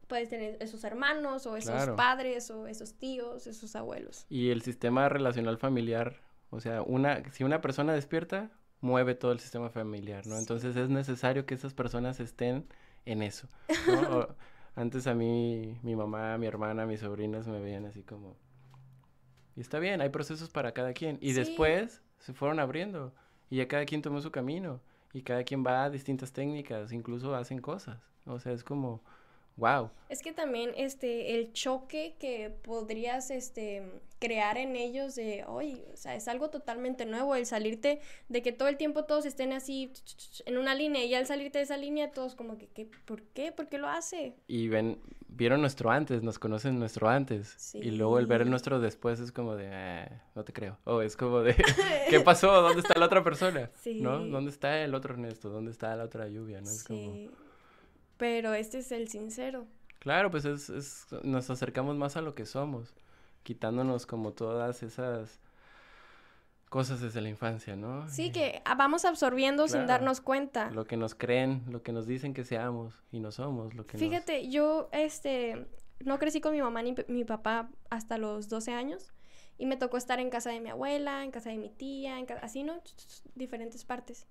puedes 0.07 0.29
tener 0.29 0.57
esos 0.61 0.83
hermanos 0.85 1.47
o 1.47 1.57
esos 1.57 1.91
padres 1.97 2.51
o 2.51 2.67
esos 2.67 2.95
tíos, 2.95 3.47
esos 3.47 3.77
abuelos. 3.77 4.27
Y 4.29 4.51
el 4.51 4.63
sistema 4.63 5.09
relacional 5.09 5.59
familiar 5.59 6.27
o 6.51 6.61
sea, 6.61 6.83
una, 6.83 7.23
si 7.33 7.45
una 7.45 7.61
persona 7.61 7.93
despierta, 7.93 8.51
mueve 8.81 9.15
todo 9.15 9.33
el 9.33 9.41
sistema 9.41 9.71
familiar, 9.71 10.27
¿no? 10.27 10.39
Entonces 10.39 10.77
es 10.77 10.89
necesario 10.89 11.47
que 11.47 11.55
esas 11.55 11.75
personas 11.75 12.21
estén 12.21 12.67
en 13.05 13.23
eso, 13.23 13.49
¿no? 13.87 14.29
antes 14.75 15.07
a 15.07 15.15
mí, 15.15 15.79
mi 15.83 15.97
mamá, 15.97 16.39
mi 16.39 16.47
hermana, 16.47 16.87
mis 16.87 17.01
sobrinas 17.01 17.47
me 17.47 17.61
veían 17.61 17.87
así 17.87 18.03
como... 18.03 18.37
Y 19.57 19.61
está 19.61 19.79
bien, 19.79 20.03
hay 20.03 20.11
procesos 20.11 20.51
para 20.51 20.73
cada 20.73 20.93
quien. 20.93 21.19
Y 21.21 21.33
después 21.33 22.03
se 22.19 22.35
fueron 22.35 22.61
abriendo 22.61 23.15
y 23.51 23.57
ya 23.57 23.69
cada 23.69 23.85
quien 23.85 24.03
tomó 24.03 24.21
su 24.21 24.31
camino 24.31 24.81
y 25.13 25.23
cada 25.23 25.45
quien 25.45 25.65
va 25.65 25.85
a 25.85 25.91
distintas 25.91 26.33
técnicas, 26.33 26.93
incluso 26.93 27.35
hacen 27.35 27.61
cosas. 27.61 27.99
O 28.27 28.39
sea, 28.39 28.53
es 28.53 28.65
como 28.65 29.03
Wow. 29.57 29.91
Es 30.09 30.23
que 30.23 30.33
también 30.33 30.73
este 30.77 31.35
el 31.35 31.53
choque 31.53 32.15
que 32.19 32.51
podrías 32.51 33.31
este 33.31 33.83
crear 34.19 34.57
en 34.57 34.77
ellos 34.77 35.15
de 35.15 35.45
hoy, 35.47 35.83
o 35.93 35.97
sea, 35.97 36.15
es 36.15 36.29
algo 36.29 36.49
totalmente 36.49 37.05
nuevo 37.07 37.35
el 37.35 37.47
salirte 37.47 38.01
de 38.29 38.43
que 38.43 38.53
todo 38.53 38.69
el 38.69 38.77
tiempo 38.77 39.05
todos 39.05 39.27
estén 39.27 39.53
así 39.53 39.93
en 40.47 40.59
una 40.59 40.75
línea 40.75 41.05
y 41.05 41.15
al 41.15 41.27
salirte 41.27 41.59
de 41.59 41.65
esa 41.65 41.77
línea 41.77 42.13
todos 42.13 42.35
como 42.35 42.57
que, 42.57 42.69
¿qué? 42.69 42.89
¿por 43.05 43.23
qué? 43.23 43.53
¿Por 43.53 43.69
qué 43.69 43.79
lo 43.79 43.89
hace? 43.89 44.35
Y 44.47 44.69
ven 44.69 45.01
vieron 45.29 45.61
nuestro 45.61 45.91
antes, 45.91 46.23
nos 46.23 46.39
conocen 46.39 46.79
nuestro 46.79 47.09
antes 47.09 47.75
y 47.75 47.91
luego 47.91 48.19
el 48.19 48.27
ver 48.27 48.47
nuestro 48.47 48.81
después 48.81 49.21
es 49.21 49.33
como 49.33 49.55
de 49.55 49.69
eh, 49.71 50.09
no 50.35 50.45
te 50.45 50.53
creo. 50.53 50.79
O 50.85 51.03
es 51.03 51.17
como 51.17 51.41
de 51.41 51.55
¿qué 52.11 52.21
pasó? 52.21 52.63
¿Dónde 52.63 52.81
está 52.81 52.99
la 52.99 53.07
otra 53.07 53.23
persona? 53.23 53.71
¿No? 54.01 54.25
¿Dónde 54.27 54.51
está 54.51 54.83
el 54.83 54.95
otro 54.95 55.15
Ernesto? 55.15 55.51
¿Dónde 55.51 55.71
está 55.71 55.95
la 55.97 56.05
otra 56.05 56.29
lluvia? 56.29 56.61
¿no? 56.61 56.71
Es 56.71 56.85
como 56.85 57.13
pero 58.17 58.55
este 58.55 58.79
es 58.79 58.93
el 58.93 59.09
sincero. 59.09 59.67
Claro, 59.99 60.31
pues 60.31 60.45
es, 60.45 60.71
es, 60.71 61.07
nos 61.23 61.51
acercamos 61.51 61.97
más 61.97 62.17
a 62.17 62.21
lo 62.21 62.35
que 62.35 62.47
somos, 62.47 62.95
quitándonos 63.43 64.07
como 64.07 64.33
todas 64.33 64.83
esas 64.83 65.41
cosas 66.69 67.01
desde 67.01 67.21
la 67.21 67.29
infancia, 67.29 67.77
¿no? 67.77 68.09
Sí, 68.09 68.31
que 68.31 68.63
vamos 68.77 69.05
absorbiendo 69.05 69.69
sin 69.69 69.87
darnos 69.87 70.21
cuenta. 70.21 70.71
Lo 70.71 70.85
que 70.87 70.97
nos 70.97 71.15
creen, 71.15 71.63
lo 71.69 71.83
que 71.83 71.93
nos 71.93 72.07
dicen 72.07 72.35
que 72.35 72.45
seamos 72.45 73.03
y 73.11 73.21
no 73.21 73.33
somos, 73.33 73.75
lo 73.75 73.87
que 73.87 73.99
Fíjate, 73.99 74.49
yo 74.49 74.89
este 74.93 75.67
no 76.05 76.19
crecí 76.19 76.41
con 76.41 76.53
mi 76.53 76.61
mamá 76.61 76.83
ni 76.83 76.95
mi 77.09 77.25
papá 77.25 77.71
hasta 77.89 78.19
los 78.19 78.49
12 78.49 78.73
años 78.73 79.13
y 79.59 79.67
me 79.67 79.77
tocó 79.77 79.97
estar 79.97 80.21
en 80.21 80.29
casa 80.29 80.51
de 80.51 80.61
mi 80.61 80.69
abuela, 80.69 81.25
en 81.25 81.31
casa 81.31 81.51
de 81.51 81.57
mi 81.57 81.71
tía, 81.71 82.19
en 82.19 82.27
así, 82.43 82.63
¿no? 82.63 82.83
Diferentes 83.35 83.85
partes 83.85 84.27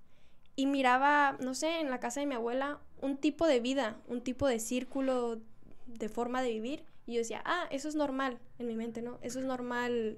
y 0.55 0.65
miraba, 0.67 1.37
no 1.41 1.53
sé, 1.53 1.79
en 1.79 1.89
la 1.89 1.99
casa 1.99 2.21
de 2.21 2.25
mi 2.25 2.35
abuela, 2.35 2.79
un 3.01 3.17
tipo 3.17 3.45
de 3.47 3.59
vida, 3.59 3.99
un 4.07 4.21
tipo 4.21 4.47
de 4.47 4.59
círculo 4.59 5.41
de 5.85 6.09
forma 6.09 6.41
de 6.41 6.49
vivir. 6.49 6.85
Y 7.05 7.13
yo 7.13 7.19
decía, 7.19 7.41
ah, 7.45 7.67
eso 7.71 7.87
es 7.87 7.95
normal 7.95 8.39
en 8.57 8.67
mi 8.67 8.75
mente, 8.75 9.01
¿no? 9.01 9.19
Eso 9.21 9.39
es 9.39 9.45
normal 9.45 10.17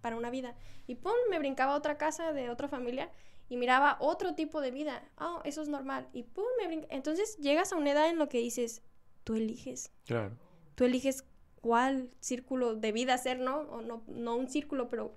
para 0.00 0.16
una 0.16 0.30
vida. 0.30 0.56
Y 0.86 0.96
pum, 0.96 1.12
me 1.30 1.38
brincaba 1.38 1.72
a 1.72 1.76
otra 1.76 1.96
casa 1.96 2.32
de 2.32 2.50
otra 2.50 2.68
familia 2.68 3.10
y 3.48 3.56
miraba 3.56 3.96
otro 4.00 4.34
tipo 4.34 4.60
de 4.60 4.70
vida. 4.70 5.02
Ah, 5.16 5.40
eso 5.44 5.62
es 5.62 5.68
normal. 5.68 6.08
Y 6.12 6.24
pum, 6.24 6.44
me 6.58 6.66
brincaba. 6.66 6.94
Entonces 6.94 7.36
llegas 7.38 7.72
a 7.72 7.76
una 7.76 7.92
edad 7.92 8.08
en 8.08 8.18
lo 8.18 8.28
que 8.28 8.38
dices, 8.38 8.82
tú 9.22 9.34
eliges. 9.34 9.92
Claro. 10.06 10.36
Tú 10.74 10.84
eliges 10.84 11.24
cuál 11.60 12.10
círculo 12.20 12.74
de 12.74 12.92
vida 12.92 13.16
ser, 13.18 13.38
¿no? 13.38 13.60
O 13.60 13.82
no, 13.82 14.02
no 14.08 14.36
un 14.36 14.48
círculo, 14.48 14.88
pero 14.88 15.14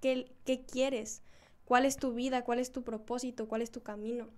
¿qué, 0.00 0.32
qué 0.44 0.64
quieres? 0.64 1.22
Cuál 1.66 1.84
es 1.84 1.96
tu 1.96 2.14
vida, 2.14 2.44
cuál 2.44 2.58
es 2.58 2.72
tu 2.72 2.82
propósito, 2.82 3.46
cuál 3.48 3.60
es 3.60 3.70
tu 3.70 3.82
camino. 3.82 4.30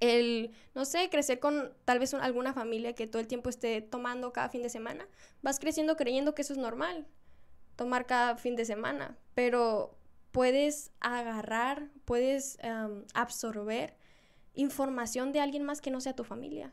El, 0.00 0.52
no 0.74 0.84
sé, 0.86 1.10
crecer 1.10 1.40
con 1.40 1.72
tal 1.84 1.98
vez 1.98 2.14
alguna 2.14 2.54
familia 2.54 2.94
que 2.94 3.06
todo 3.06 3.20
el 3.20 3.28
tiempo 3.28 3.50
esté 3.50 3.82
tomando 3.82 4.32
cada 4.32 4.48
fin 4.48 4.62
de 4.62 4.70
semana, 4.70 5.06
vas 5.42 5.58
creciendo 5.58 5.96
creyendo 5.96 6.34
que 6.34 6.42
eso 6.42 6.52
es 6.52 6.58
normal, 6.58 7.06
tomar 7.76 8.06
cada 8.06 8.36
fin 8.36 8.56
de 8.56 8.64
semana, 8.64 9.18
pero 9.34 9.98
puedes 10.30 10.90
agarrar, 11.00 11.90
puedes 12.04 12.58
absorber 13.14 13.96
información 14.54 15.32
de 15.32 15.40
alguien 15.40 15.64
más 15.64 15.80
que 15.80 15.90
no 15.90 16.00
sea 16.00 16.14
tu 16.14 16.24
familia 16.24 16.72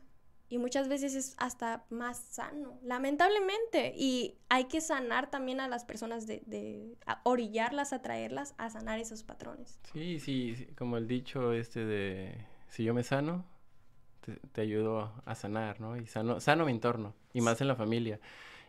y 0.52 0.58
muchas 0.58 0.86
veces 0.86 1.14
es 1.14 1.34
hasta 1.38 1.86
más 1.88 2.18
sano, 2.18 2.78
lamentablemente. 2.82 3.94
Y 3.96 4.36
hay 4.50 4.64
que 4.64 4.82
sanar 4.82 5.30
también 5.30 5.60
a 5.60 5.66
las 5.66 5.86
personas, 5.86 6.26
de, 6.26 6.42
de 6.44 6.98
orillarlas, 7.22 7.94
atraerlas 7.94 8.54
a 8.58 8.68
sanar 8.68 8.98
esos 8.98 9.22
patrones. 9.22 9.80
Sí, 9.94 10.20
sí, 10.20 10.68
como 10.76 10.98
el 10.98 11.08
dicho 11.08 11.54
este 11.54 11.86
de, 11.86 12.44
si 12.68 12.84
yo 12.84 12.92
me 12.92 13.02
sano, 13.02 13.46
te, 14.52 14.60
ayudo 14.60 15.10
a 15.24 15.34
sanar, 15.34 15.80
¿no? 15.80 15.96
Y 15.96 16.04
sano, 16.04 16.38
sano 16.38 16.66
mi 16.66 16.72
entorno, 16.72 17.14
y 17.32 17.40
más 17.40 17.62
en 17.62 17.68
la 17.68 17.74
familia. 17.74 18.20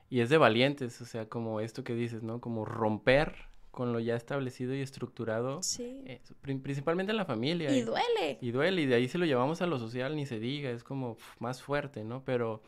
Y 0.10 0.22
es 0.22 0.30
de 0.30 0.38
valientes, 0.38 1.02
o 1.02 1.06
sea, 1.06 1.28
como 1.28 1.60
esto 1.60 1.84
que 1.84 1.96
dices, 1.96 2.24
¿no? 2.24 2.40
Como 2.40 2.64
romper 2.64 3.36
con 3.74 3.92
lo 3.92 4.00
ya 4.00 4.16
establecido 4.16 4.76
y 4.76 4.82
estructurado, 4.82 5.60
eh, 5.80 6.22
principalmente 6.62 7.10
en 7.10 7.18
la 7.18 7.26
familia. 7.26 7.76
Y, 7.76 7.82
duele. 7.82 8.38
Y 8.40 8.52
duele, 8.52 8.84
y 8.84 8.86
de 8.86 8.94
ahí 8.94 9.08
se 9.08 9.18
lo 9.18 9.26
llevamos 9.26 9.64
a 9.64 9.66
lo 9.66 9.80
social, 9.80 10.16
ni 10.16 10.28
se 10.28 10.40
diga, 10.40 10.70
es 10.70 10.84
como 10.84 11.18
más 11.40 11.64
fuerte, 11.64 12.04
¿no? 12.04 12.24
Pero 12.24 12.62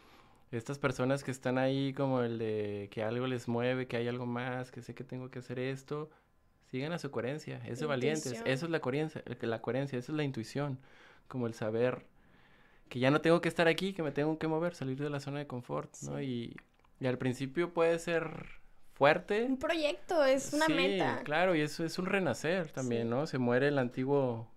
estas 0.49 0.79
personas 0.79 1.23
que 1.23 1.29
están 1.29 1.59
ahí 1.59 1.93
como 1.93 2.23
el 2.23 2.39
de 2.39 2.89
que 2.91 3.03
algo 3.03 3.27
les 3.27 3.47
mueve, 3.47 3.87
que 3.87 3.97
hay 3.97 4.07
algo 4.07 4.25
más, 4.25 4.71
que 4.71 4.81
sé 4.81 4.95
que 4.95 5.03
tengo 5.03 5.29
que 5.29 5.37
hacer 5.37 5.59
esto, 5.59 6.09
sigan 6.71 6.91
a 6.91 6.97
su 6.97 7.11
coherencia, 7.11 7.61
es 7.67 7.79
de 7.79 7.85
valientes, 7.85 8.41
eso 8.43 8.65
es 8.65 8.71
la 8.71 8.79
coherencia, 8.79 9.23
la 9.41 9.61
coherencia, 9.61 9.99
eso 9.99 10.11
es 10.11 10.15
la 10.17 10.23
intuición, 10.23 10.79
como 11.27 11.45
el 11.45 11.53
saber 11.53 12.07
que 12.89 12.97
ya 12.97 13.11
no 13.11 13.21
tengo 13.21 13.41
que 13.41 13.49
estar 13.49 13.67
aquí, 13.67 13.93
que 13.93 14.01
me 14.01 14.11
tengo 14.11 14.39
que 14.39 14.47
mover, 14.47 14.73
salir 14.73 14.97
de 14.97 15.11
la 15.11 15.19
zona 15.19 15.37
de 15.37 15.45
confort, 15.45 15.93
¿no? 16.01 16.19
Y, 16.19 16.57
y 16.99 17.05
al 17.05 17.19
principio 17.19 17.75
puede 17.75 17.99
ser 17.99 18.64
fuerte. 18.95 19.43
Un 19.43 19.57
proyecto, 19.57 20.25
es 20.25 20.53
una 20.53 20.67
meta. 20.67 21.21
Claro, 21.23 21.55
y 21.55 21.61
eso 21.61 21.85
es 21.85 21.99
un 21.99 22.07
renacer 22.07 22.71
también, 22.71 23.09
¿no? 23.09 23.27
Se 23.27 23.37
muere 23.37 23.67
el 23.67 23.77
antiguo 23.77 24.47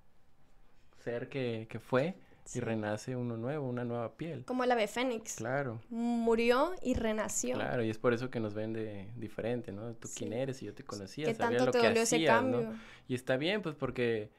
ser 0.96 1.28
que, 1.28 1.66
que 1.68 1.78
fue 1.78 2.16
y 2.54 2.60
renace 2.60 3.14
uno 3.14 3.36
nuevo, 3.36 3.68
una 3.68 3.84
nueva 3.84 4.16
piel. 4.16 4.44
Como 4.44 4.64
el 4.64 4.72
ave 4.72 4.86
fénix. 4.88 5.36
Claro. 5.36 5.80
Murió 5.90 6.72
y 6.82 6.94
renació. 6.94 7.56
Claro, 7.56 7.82
y 7.84 7.90
es 7.90 7.98
por 7.98 8.14
eso 8.14 8.30
que 8.30 8.40
nos 8.40 8.54
ven 8.54 8.72
de 8.72 9.10
diferente, 9.16 9.72
¿no? 9.72 9.92
Tú 9.94 10.08
quién 10.16 10.32
eres 10.32 10.62
y 10.62 10.66
yo 10.66 10.74
te 10.74 10.84
conocía, 10.84 11.26
¿Qué 11.26 11.34
tanto 11.34 11.66
lo 11.66 11.72
te 11.72 11.80
que 11.80 12.00
ese 12.00 12.24
cambio? 12.24 12.72
Y 13.06 13.14
está 13.14 13.36
bien, 13.36 13.60
pues 13.60 13.74
porque 13.74 14.30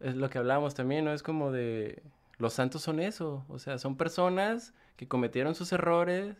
es 0.00 0.14
lo 0.14 0.30
que 0.30 0.38
hablábamos 0.38 0.74
también, 0.74 1.04
¿no? 1.04 1.12
Es 1.12 1.22
como 1.22 1.52
de 1.52 2.02
los 2.38 2.54
santos 2.54 2.82
son 2.82 2.98
eso, 2.98 3.44
o 3.48 3.58
sea, 3.58 3.78
son 3.78 3.96
personas 3.96 4.74
que 4.96 5.06
cometieron 5.06 5.54
sus 5.54 5.72
errores, 5.72 6.36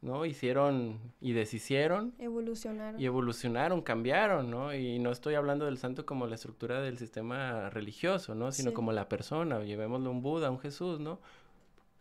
¿no? 0.00 0.24
Hicieron 0.24 1.00
y 1.20 1.32
deshicieron. 1.32 2.14
Evolucionaron. 2.18 3.00
Y 3.00 3.06
evolucionaron, 3.06 3.82
cambiaron, 3.82 4.50
¿no? 4.50 4.74
Y 4.74 4.98
no 4.98 5.10
estoy 5.10 5.34
hablando 5.34 5.64
del 5.64 5.78
santo 5.78 6.06
como 6.06 6.26
la 6.26 6.34
estructura 6.34 6.80
del 6.80 6.98
sistema 6.98 7.70
religioso, 7.70 8.34
¿no? 8.34 8.52
Sino 8.52 8.72
como 8.72 8.92
la 8.92 9.08
persona, 9.08 9.62
llevémoslo 9.62 10.10
un 10.10 10.22
Buda, 10.22 10.50
un 10.50 10.58
Jesús, 10.58 11.00
¿no? 11.00 11.20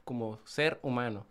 Como 0.03 0.39
ser 0.45 0.79
humano. 0.81 1.25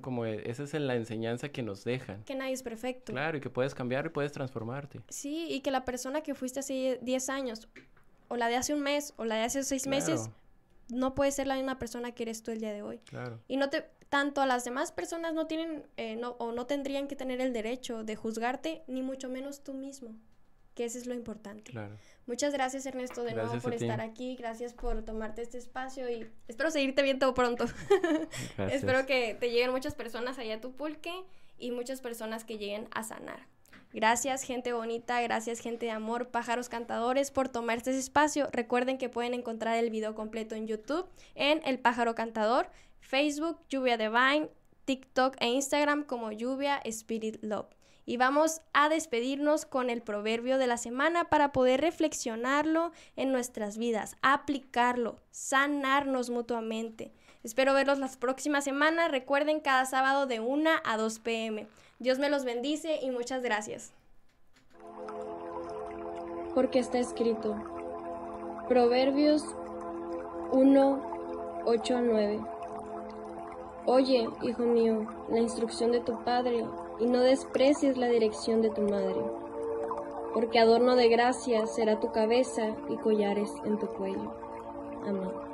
Como 0.00 0.24
e, 0.24 0.50
esa 0.50 0.62
es 0.62 0.72
la 0.74 0.94
enseñanza 0.94 1.50
que 1.50 1.62
nos 1.62 1.84
dejan. 1.84 2.24
Que 2.24 2.34
nadie 2.34 2.54
es 2.54 2.62
perfecto. 2.62 3.12
Claro, 3.12 3.36
y 3.36 3.40
que 3.40 3.50
puedes 3.50 3.74
cambiar 3.74 4.06
y 4.06 4.08
puedes 4.08 4.32
transformarte. 4.32 5.00
Sí, 5.08 5.46
y 5.50 5.60
que 5.60 5.70
la 5.70 5.84
persona 5.84 6.22
que 6.22 6.34
fuiste 6.34 6.60
hace 6.60 6.98
10 7.02 7.28
años, 7.28 7.68
o 8.28 8.36
la 8.36 8.48
de 8.48 8.56
hace 8.56 8.72
un 8.72 8.80
mes, 8.80 9.12
o 9.16 9.24
la 9.24 9.36
de 9.36 9.42
hace 9.42 9.62
6 9.62 9.86
meses, 9.86 10.30
no 10.88 11.14
puede 11.14 11.32
ser 11.32 11.46
la 11.46 11.56
misma 11.56 11.78
persona 11.78 12.12
que 12.12 12.22
eres 12.22 12.42
tú 12.42 12.50
el 12.50 12.60
día 12.60 12.72
de 12.72 12.82
hoy. 12.82 12.98
Claro. 13.04 13.40
Y 13.46 13.58
no 13.58 13.68
te, 13.68 13.90
tanto 14.08 14.40
a 14.40 14.46
las 14.46 14.64
demás 14.64 14.92
personas 14.92 15.34
no 15.34 15.46
tienen, 15.46 15.86
eh, 15.96 16.16
no, 16.16 16.30
o 16.38 16.52
no 16.52 16.66
tendrían 16.66 17.08
que 17.08 17.16
tener 17.16 17.40
el 17.40 17.52
derecho 17.52 18.04
de 18.04 18.16
juzgarte, 18.16 18.82
ni 18.86 19.02
mucho 19.02 19.28
menos 19.28 19.62
tú 19.62 19.74
mismo 19.74 20.14
que 20.78 20.84
eso 20.84 20.96
es 20.96 21.06
lo 21.06 21.14
importante. 21.14 21.72
Claro. 21.72 21.96
Muchas 22.26 22.52
gracias 22.52 22.86
Ernesto 22.86 23.24
de 23.24 23.34
nuevo 23.34 23.58
por 23.58 23.74
estar 23.74 24.00
aquí, 24.00 24.36
gracias 24.36 24.74
por 24.74 25.02
tomarte 25.02 25.42
este 25.42 25.58
espacio 25.58 26.08
y 26.08 26.30
espero 26.46 26.70
seguirte 26.70 27.02
viendo 27.02 27.34
pronto. 27.34 27.64
espero 28.70 29.04
que 29.04 29.34
te 29.34 29.50
lleguen 29.50 29.72
muchas 29.72 29.96
personas 29.96 30.38
allá 30.38 30.54
a 30.54 30.60
tu 30.60 30.70
pulque 30.76 31.10
y 31.58 31.72
muchas 31.72 32.00
personas 32.00 32.44
que 32.44 32.58
lleguen 32.58 32.86
a 32.92 33.02
sanar. 33.02 33.48
Gracias 33.92 34.44
gente 34.44 34.72
bonita, 34.72 35.20
gracias 35.20 35.58
gente 35.58 35.86
de 35.86 35.92
amor, 35.92 36.28
pájaros 36.28 36.68
cantadores 36.68 37.32
por 37.32 37.48
tomar 37.48 37.78
este 37.78 37.98
espacio. 37.98 38.48
Recuerden 38.52 38.98
que 38.98 39.08
pueden 39.08 39.34
encontrar 39.34 39.78
el 39.78 39.90
video 39.90 40.14
completo 40.14 40.54
en 40.54 40.68
YouTube, 40.68 41.08
en 41.34 41.60
El 41.64 41.80
Pájaro 41.80 42.14
Cantador, 42.14 42.70
Facebook, 43.08 43.58
Lluvia 43.70 43.96
Divine, 43.96 44.50
TikTok 44.84 45.36
e 45.40 45.48
Instagram 45.48 46.04
como 46.04 46.30
Lluvia 46.30 46.78
Spirit 46.84 47.38
Love 47.42 47.68
y 48.04 48.18
vamos 48.18 48.60
a 48.74 48.90
despedirnos 48.90 49.64
con 49.64 49.88
el 49.88 50.02
proverbio 50.02 50.58
de 50.58 50.66
la 50.66 50.76
semana 50.76 51.30
para 51.30 51.52
poder 51.52 51.80
reflexionarlo 51.80 52.92
en 53.16 53.32
nuestras 53.32 53.78
vidas, 53.78 54.16
aplicarlo, 54.20 55.16
sanarnos 55.30 56.28
mutuamente. 56.28 57.12
Espero 57.42 57.72
verlos 57.72 57.98
las 57.98 58.18
próximas 58.18 58.64
semanas. 58.64 59.10
Recuerden 59.10 59.60
cada 59.60 59.86
sábado 59.86 60.26
de 60.26 60.40
1 60.40 60.70
a 60.84 60.96
2 60.98 61.18
pm. 61.20 61.66
Dios 61.98 62.18
me 62.18 62.28
los 62.28 62.44
bendice 62.44 62.98
y 63.02 63.10
muchas 63.10 63.42
gracias. 63.42 63.92
Porque 66.54 66.78
está 66.78 66.98
escrito. 66.98 67.56
Proverbios 68.68 69.44
1, 70.52 71.62
8 71.64 71.96
a 71.96 72.00
9. 72.00 72.57
Oye, 73.90 74.28
hijo 74.42 74.64
mío, 74.64 75.06
la 75.30 75.40
instrucción 75.40 75.92
de 75.92 76.00
tu 76.00 76.22
padre 76.22 76.62
y 77.00 77.06
no 77.06 77.20
desprecies 77.20 77.96
la 77.96 78.08
dirección 78.08 78.60
de 78.60 78.68
tu 78.68 78.82
madre, 78.82 79.16
porque 80.34 80.58
adorno 80.58 80.94
de 80.94 81.08
gracia 81.08 81.66
será 81.66 81.98
tu 81.98 82.12
cabeza 82.12 82.76
y 82.90 82.98
collares 82.98 83.50
en 83.64 83.78
tu 83.78 83.86
cuello. 83.86 84.30
Amén. 85.06 85.47